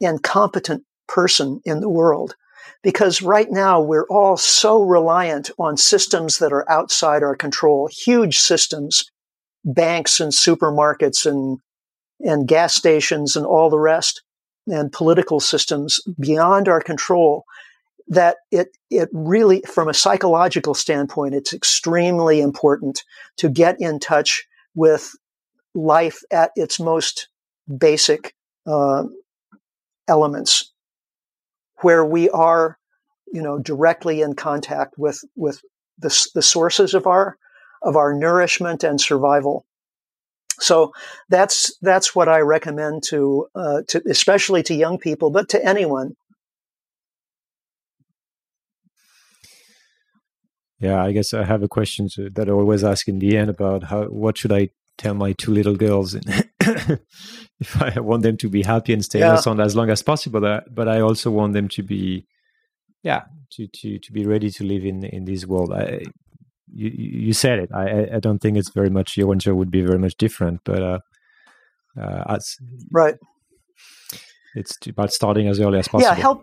and 0.00 0.22
competent 0.22 0.84
person 1.08 1.60
in 1.64 1.80
the 1.80 1.88
world. 1.88 2.34
Because 2.82 3.22
right 3.22 3.50
now 3.50 3.80
we're 3.80 4.06
all 4.06 4.36
so 4.36 4.82
reliant 4.82 5.50
on 5.58 5.76
systems 5.76 6.38
that 6.38 6.52
are 6.52 6.70
outside 6.70 7.22
our 7.22 7.34
control, 7.34 7.88
huge 7.90 8.38
systems, 8.38 9.10
banks 9.64 10.20
and 10.20 10.32
supermarkets 10.32 11.26
and, 11.26 11.58
and 12.20 12.46
gas 12.46 12.74
stations 12.74 13.34
and 13.34 13.44
all 13.44 13.68
the 13.68 13.80
rest, 13.80 14.22
and 14.68 14.92
political 14.92 15.40
systems 15.40 16.00
beyond 16.20 16.68
our 16.68 16.80
control 16.80 17.44
that 18.08 18.36
it 18.50 18.76
it 18.90 19.08
really 19.12 19.62
from 19.62 19.88
a 19.88 19.94
psychological 19.94 20.74
standpoint 20.74 21.34
it's 21.34 21.52
extremely 21.52 22.40
important 22.40 23.04
to 23.36 23.48
get 23.48 23.76
in 23.80 23.98
touch 23.98 24.46
with 24.74 25.12
life 25.74 26.20
at 26.30 26.50
its 26.56 26.80
most 26.80 27.28
basic 27.78 28.34
uh, 28.66 29.04
elements 30.08 30.72
where 31.82 32.04
we 32.04 32.28
are, 32.30 32.78
you 33.32 33.42
know, 33.42 33.58
directly 33.58 34.20
in 34.20 34.34
contact 34.34 34.94
with 34.98 35.22
with 35.36 35.60
the, 35.98 36.28
the 36.34 36.42
sources 36.42 36.94
of 36.94 37.06
our 37.06 37.36
of 37.82 37.96
our 37.96 38.14
nourishment 38.14 38.84
and 38.84 39.00
survival. 39.00 39.64
So 40.60 40.92
that's 41.28 41.76
that's 41.80 42.14
what 42.14 42.28
I 42.28 42.40
recommend 42.40 43.04
to, 43.08 43.46
uh, 43.54 43.82
to 43.88 44.02
especially 44.08 44.62
to 44.64 44.74
young 44.74 44.98
people, 44.98 45.30
but 45.30 45.48
to 45.50 45.64
anyone. 45.64 46.16
Yeah, 50.80 51.02
I 51.02 51.12
guess 51.12 51.34
I 51.34 51.44
have 51.44 51.62
a 51.62 51.68
question 51.68 52.08
to, 52.14 52.30
that 52.30 52.48
I 52.48 52.52
always 52.52 52.84
ask 52.84 53.08
in 53.08 53.18
the 53.18 53.36
end 53.36 53.50
about 53.50 53.84
how 53.84 54.04
what 54.04 54.38
should 54.38 54.52
I 54.52 54.70
tell 54.96 55.14
my 55.14 55.32
two 55.32 55.52
little 55.52 55.76
girls 55.76 56.14
in, 56.14 56.22
if 57.60 57.82
I 57.82 58.00
want 58.00 58.22
them 58.22 58.36
to 58.38 58.48
be 58.48 58.62
happy 58.62 58.92
and 58.92 59.04
stay 59.04 59.20
yeah. 59.20 59.30
innocent 59.30 59.60
as 59.60 59.74
long 59.74 59.90
as 59.90 60.02
possible. 60.02 60.44
Uh, 60.44 60.60
but 60.70 60.88
I 60.88 61.00
also 61.00 61.30
want 61.30 61.52
them 61.52 61.68
to 61.68 61.82
be, 61.82 62.26
yeah, 63.02 63.22
to 63.52 63.66
to 63.66 63.98
to 63.98 64.12
be 64.12 64.26
ready 64.26 64.50
to 64.50 64.64
live 64.64 64.84
in 64.84 65.04
in 65.04 65.24
this 65.24 65.46
world. 65.46 65.72
I, 65.72 66.02
you 66.72 66.90
you 66.94 67.32
said 67.32 67.58
it. 67.58 67.70
I 67.74 68.16
I 68.16 68.20
don't 68.20 68.38
think 68.38 68.56
it's 68.56 68.70
very 68.70 68.90
much 68.90 69.16
your 69.16 69.32
answer 69.32 69.54
would 69.54 69.70
be 69.70 69.82
very 69.82 69.98
much 69.98 70.16
different, 70.16 70.60
but 70.64 70.82
uh, 70.82 70.98
uh, 72.00 72.24
as 72.28 72.56
right, 72.92 73.16
it's 74.54 74.76
about 74.86 75.12
starting 75.12 75.48
as 75.48 75.60
early 75.60 75.78
as 75.78 75.88
possible. 75.88 76.10
Yeah, 76.10 76.20
help 76.20 76.42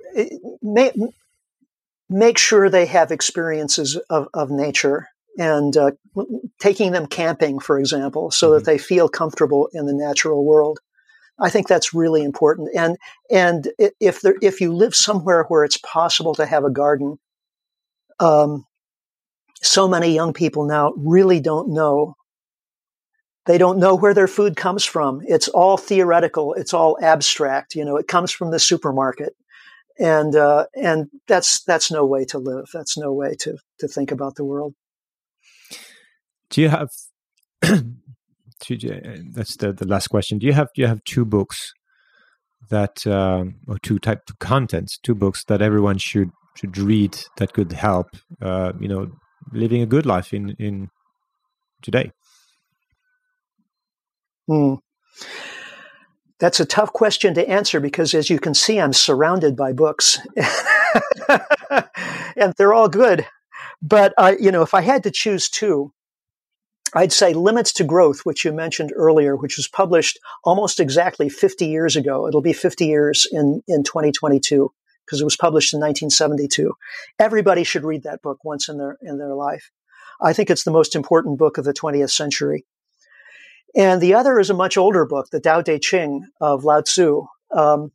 make 0.62 0.94
make 2.10 2.38
sure 2.38 2.70
they 2.70 2.86
have 2.86 3.12
experiences 3.12 3.98
of 4.10 4.28
of 4.34 4.50
nature 4.50 5.08
and 5.38 5.76
uh, 5.76 5.92
taking 6.60 6.92
them 6.92 7.08
camping, 7.08 7.60
for 7.60 7.80
example, 7.80 8.32
so 8.32 8.48
mm-hmm. 8.48 8.56
that 8.56 8.66
they 8.66 8.78
feel 8.78 9.10
comfortable 9.10 9.70
in 9.74 9.86
the 9.86 9.94
natural 9.94 10.46
world. 10.46 10.80
I 11.40 11.50
think 11.50 11.68
that's 11.68 11.94
really 11.94 12.24
important. 12.24 12.70
And 12.76 12.98
and 13.30 13.70
if 13.78 14.22
there, 14.22 14.36
if 14.42 14.62
you 14.62 14.74
live 14.74 14.96
somewhere 14.96 15.44
where 15.44 15.66
it's 15.66 15.78
possible 15.78 16.34
to 16.36 16.46
have 16.46 16.64
a 16.64 16.72
garden, 16.72 17.20
um, 18.20 18.66
so 19.62 19.88
many 19.88 20.14
young 20.14 20.32
people 20.32 20.66
now 20.66 20.94
really 20.96 21.42
don't 21.42 21.74
know. 21.74 22.16
They 23.46 23.58
don't 23.58 23.80
know 23.80 23.96
where 23.96 24.14
their 24.14 24.28
food 24.28 24.56
comes 24.56 24.86
from. 24.86 25.22
It's 25.28 25.48
all 25.50 25.78
theoretical. 25.78 26.54
It's 26.54 26.74
all 26.74 26.98
abstract. 27.02 27.76
You 27.76 27.86
know, 27.86 27.98
it 27.98 28.08
comes 28.08 28.32
from 28.32 28.52
the 28.52 28.60
supermarket, 28.60 29.36
and 30.00 30.36
uh, 30.36 30.68
and 30.74 31.10
that's 31.28 31.64
that's 31.64 31.92
no 31.92 32.06
way 32.06 32.24
to 32.26 32.40
live. 32.40 32.70
That's 32.74 32.98
no 32.98 33.12
way 33.12 33.36
to 33.42 33.58
to 33.80 33.88
think 33.90 34.12
about 34.12 34.36
the 34.36 34.46
world. 34.46 34.74
Do 36.50 36.62
you 36.62 36.70
have? 36.70 36.90
that's 37.62 39.58
the, 39.58 39.74
the 39.74 39.88
last 39.88 40.08
question. 40.08 40.38
Do 40.40 40.46
you 40.46 40.54
have 40.54 40.70
do 40.76 40.82
you 40.82 40.88
have 40.88 41.04
two 41.04 41.26
books 41.26 41.74
that 42.70 43.06
um, 43.08 43.56
or 43.68 43.78
two 43.80 44.00
type 44.00 44.22
of 44.30 44.40
contents, 44.40 44.98
two 44.98 45.16
books 45.16 45.44
that 45.46 45.62
everyone 45.62 45.98
should 45.98 46.30
should 46.56 46.78
read 46.78 47.18
that 47.38 47.54
could 47.54 47.72
help 47.74 48.08
uh, 48.42 48.74
you 48.80 48.88
know 48.88 49.12
living 49.52 49.82
a 49.82 49.86
good 49.86 50.06
life 50.06 50.34
in 50.34 50.56
in 50.60 50.90
today? 51.82 52.12
Hmm. 54.48 54.76
That's 56.40 56.60
a 56.60 56.66
tough 56.66 56.92
question 56.92 57.34
to 57.36 57.50
answer 57.50 57.80
because, 57.80 58.14
as 58.14 58.30
you 58.30 58.40
can 58.40 58.54
see, 58.54 58.80
I'm 58.80 58.92
surrounded 58.92 59.56
by 59.56 59.72
books, 59.72 60.20
and 62.36 62.54
they're 62.58 62.74
all 62.74 62.90
good. 62.90 63.26
But 63.82 64.14
uh, 64.18 64.34
you 64.40 64.52
know, 64.52 64.62
if 64.62 64.74
I 64.74 64.82
had 64.82 65.04
to 65.04 65.12
choose 65.12 65.50
two, 65.50 65.94
I'd 66.96 67.12
say 67.12 67.34
Limits 67.34 67.74
to 67.74 67.84
Growth, 67.84 68.22
which 68.24 68.46
you 68.46 68.54
mentioned 68.54 68.94
earlier, 68.96 69.36
which 69.36 69.58
was 69.58 69.68
published 69.68 70.18
almost 70.46 70.80
exactly 70.80 71.28
50 71.28 71.66
years 71.66 71.98
ago. 71.98 72.26
It'll 72.28 72.42
be 72.42 72.54
50 72.54 72.86
years 72.86 73.28
in, 73.32 73.62
in 73.68 73.84
2022 73.84 74.72
because 75.06 75.20
it 75.20 75.26
was 75.26 75.36
published 75.36 75.74
in 75.74 75.80
1972. 75.80 76.74
Everybody 77.20 77.64
should 77.64 77.84
read 77.84 78.04
that 78.04 78.22
book 78.22 78.44
once 78.46 78.70
in 78.70 78.78
their, 78.78 78.98
in 79.02 79.18
their 79.18 79.36
life. 79.36 79.72
I 80.22 80.32
think 80.32 80.50
it's 80.50 80.64
the 80.64 80.72
most 80.72 80.96
important 80.96 81.38
book 81.38 81.58
of 81.58 81.66
the 81.66 81.74
20th 81.74 82.12
century. 82.12 82.66
And 83.76 84.00
the 84.00 84.14
other 84.14 84.40
is 84.40 84.50
a 84.50 84.54
much 84.54 84.78
older 84.78 85.06
book, 85.06 85.28
the 85.32 85.42
Tao 85.42 85.62
Te 85.62 85.80
Ching 85.80 86.26
of 86.40 86.64
Lao 86.64 86.80
Tzu. 86.80 87.26
Um, 87.54 87.92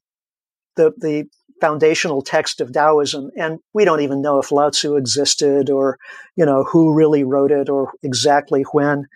the, 0.76 0.92
the 0.98 1.26
foundational 1.60 2.22
text 2.22 2.60
of 2.60 2.72
Taoism. 2.72 3.30
And 3.36 3.58
we 3.72 3.84
don't 3.84 4.00
even 4.00 4.22
know 4.22 4.38
if 4.38 4.50
Lao 4.50 4.70
Tzu 4.70 4.96
existed 4.96 5.70
or, 5.70 5.98
you 6.36 6.44
know, 6.44 6.64
who 6.64 6.94
really 6.94 7.24
wrote 7.24 7.52
it 7.52 7.68
or 7.68 7.92
exactly 8.02 8.62
when. 8.72 9.06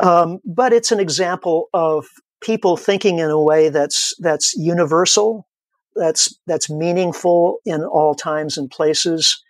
Um, 0.00 0.40
but 0.44 0.72
it's 0.72 0.92
an 0.92 1.00
example 1.00 1.68
of 1.72 2.06
people 2.40 2.76
thinking 2.76 3.18
in 3.18 3.30
a 3.30 3.40
way 3.40 3.68
that's 3.70 4.14
that's 4.18 4.54
universal, 4.54 5.46
that's 5.94 6.38
that's 6.46 6.68
meaningful 6.68 7.58
in 7.64 7.82
all 7.84 8.14
times 8.14 8.58
and 8.58 8.70
places, 8.70 9.42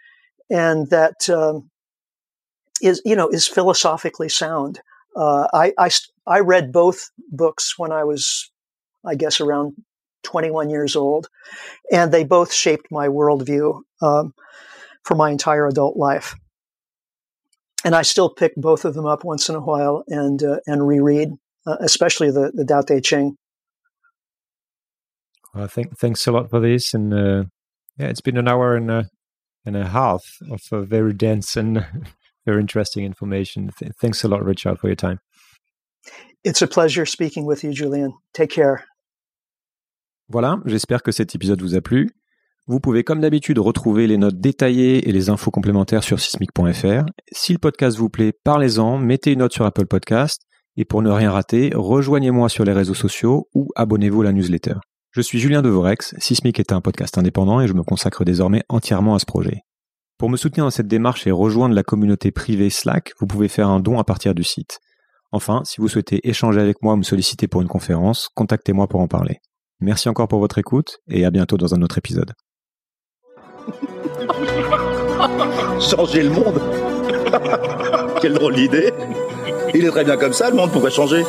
and 0.48 0.88
that 0.90 1.28
um, 1.28 1.68
is 2.80 3.02
you 3.04 3.16
know 3.16 3.28
is 3.28 3.48
philosophically 3.48 4.28
sound. 4.28 4.80
Uh, 5.16 5.48
I, 5.52 5.72
I 5.78 5.90
I 6.26 6.40
read 6.40 6.72
both 6.72 7.10
books 7.30 7.78
when 7.78 7.90
I 7.90 8.04
was, 8.04 8.50
I 9.04 9.14
guess, 9.14 9.40
around 9.40 9.74
21 10.26 10.68
years 10.68 10.96
old, 10.96 11.28
and 11.90 12.12
they 12.12 12.24
both 12.24 12.52
shaped 12.52 12.88
my 12.90 13.08
worldview 13.08 13.80
um, 14.02 14.34
for 15.04 15.14
my 15.14 15.30
entire 15.30 15.66
adult 15.66 15.96
life. 15.96 16.34
And 17.84 17.94
I 17.94 18.02
still 18.02 18.28
pick 18.28 18.52
both 18.56 18.84
of 18.84 18.94
them 18.94 19.06
up 19.06 19.24
once 19.24 19.48
in 19.48 19.54
a 19.54 19.60
while 19.60 20.02
and 20.08 20.42
uh, 20.42 20.58
and 20.66 20.86
reread, 20.86 21.30
uh, 21.66 21.76
especially 21.80 22.30
the 22.30 22.50
the 22.52 22.64
Tao 22.64 22.82
Te 22.82 23.00
Ching. 23.00 23.36
Well, 25.54 25.68
think, 25.68 25.96
thanks 25.96 26.26
a 26.26 26.32
lot 26.32 26.50
for 26.50 26.60
this, 26.60 26.92
and 26.92 27.14
uh, 27.14 27.44
yeah, 27.96 28.08
it's 28.08 28.20
been 28.20 28.36
an 28.36 28.48
hour 28.48 28.74
and 28.74 28.90
a 28.90 29.08
and 29.64 29.76
a 29.76 29.86
half 29.86 30.38
of 30.50 30.60
uh, 30.72 30.82
very 30.82 31.12
dense 31.12 31.56
and 31.56 31.86
very 32.46 32.60
interesting 32.60 33.04
information. 33.04 33.70
Th- 33.78 33.92
thanks 34.00 34.24
a 34.24 34.28
lot, 34.28 34.44
Richard, 34.44 34.78
for 34.80 34.88
your 34.88 34.96
time. 34.96 35.20
It's 36.44 36.62
a 36.62 36.66
pleasure 36.66 37.06
speaking 37.06 37.46
with 37.46 37.62
you, 37.64 37.72
Julian. 37.72 38.14
Take 38.34 38.50
care. 38.50 38.84
Voilà, 40.28 40.58
j'espère 40.66 41.02
que 41.02 41.12
cet 41.12 41.34
épisode 41.34 41.62
vous 41.62 41.76
a 41.76 41.80
plu. 41.80 42.10
Vous 42.66 42.80
pouvez 42.80 43.04
comme 43.04 43.20
d'habitude 43.20 43.60
retrouver 43.60 44.08
les 44.08 44.16
notes 44.16 44.40
détaillées 44.40 45.08
et 45.08 45.12
les 45.12 45.30
infos 45.30 45.52
complémentaires 45.52 46.02
sur 46.02 46.18
sismic.fr. 46.18 47.06
Si 47.30 47.52
le 47.52 47.58
podcast 47.58 47.96
vous 47.96 48.08
plaît, 48.08 48.32
parlez-en, 48.32 48.98
mettez 48.98 49.32
une 49.32 49.38
note 49.38 49.52
sur 49.52 49.64
Apple 49.64 49.86
Podcast 49.86 50.42
et 50.76 50.84
pour 50.84 51.00
ne 51.00 51.10
rien 51.10 51.30
rater, 51.30 51.70
rejoignez-moi 51.74 52.48
sur 52.48 52.64
les 52.64 52.72
réseaux 52.72 52.94
sociaux 52.94 53.48
ou 53.54 53.68
abonnez-vous 53.76 54.22
à 54.22 54.24
la 54.24 54.32
newsletter. 54.32 54.74
Je 55.12 55.20
suis 55.20 55.38
Julien 55.38 55.62
Devorex, 55.62 56.16
Sismic 56.18 56.58
est 56.58 56.72
un 56.72 56.80
podcast 56.80 57.16
indépendant 57.16 57.60
et 57.60 57.68
je 57.68 57.72
me 57.72 57.84
consacre 57.84 58.24
désormais 58.24 58.62
entièrement 58.68 59.14
à 59.14 59.20
ce 59.20 59.26
projet. 59.26 59.60
Pour 60.18 60.28
me 60.28 60.36
soutenir 60.36 60.64
dans 60.64 60.70
cette 60.70 60.88
démarche 60.88 61.26
et 61.26 61.30
rejoindre 61.30 61.74
la 61.74 61.84
communauté 61.84 62.32
privée 62.32 62.70
Slack, 62.70 63.12
vous 63.20 63.26
pouvez 63.28 63.48
faire 63.48 63.68
un 63.68 63.78
don 63.78 64.00
à 64.00 64.04
partir 64.04 64.34
du 64.34 64.42
site. 64.42 64.80
Enfin, 65.30 65.62
si 65.64 65.80
vous 65.80 65.88
souhaitez 65.88 66.26
échanger 66.28 66.60
avec 66.60 66.82
moi 66.82 66.94
ou 66.94 66.96
me 66.96 67.02
solliciter 67.02 67.46
pour 67.46 67.62
une 67.62 67.68
conférence, 67.68 68.28
contactez-moi 68.34 68.88
pour 68.88 69.00
en 69.00 69.08
parler. 69.08 69.40
Merci 69.80 70.08
encore 70.08 70.28
pour 70.28 70.38
votre 70.38 70.58
écoute 70.58 71.00
et 71.08 71.26
à 71.26 71.30
bientôt 71.30 71.56
dans 71.56 71.74
un 71.74 71.82
autre 71.82 71.98
épisode. 71.98 72.32
Changer 75.80 76.22
le 76.22 76.30
monde? 76.30 76.60
Quelle 78.20 78.34
drôle 78.34 78.54
d'idée. 78.54 78.92
Il 79.74 79.84
est 79.84 79.90
très 79.90 80.04
bien 80.04 80.16
comme 80.16 80.32
ça, 80.32 80.48
le 80.48 80.56
monde, 80.56 80.72
pourrait 80.72 80.90
changer 80.90 81.22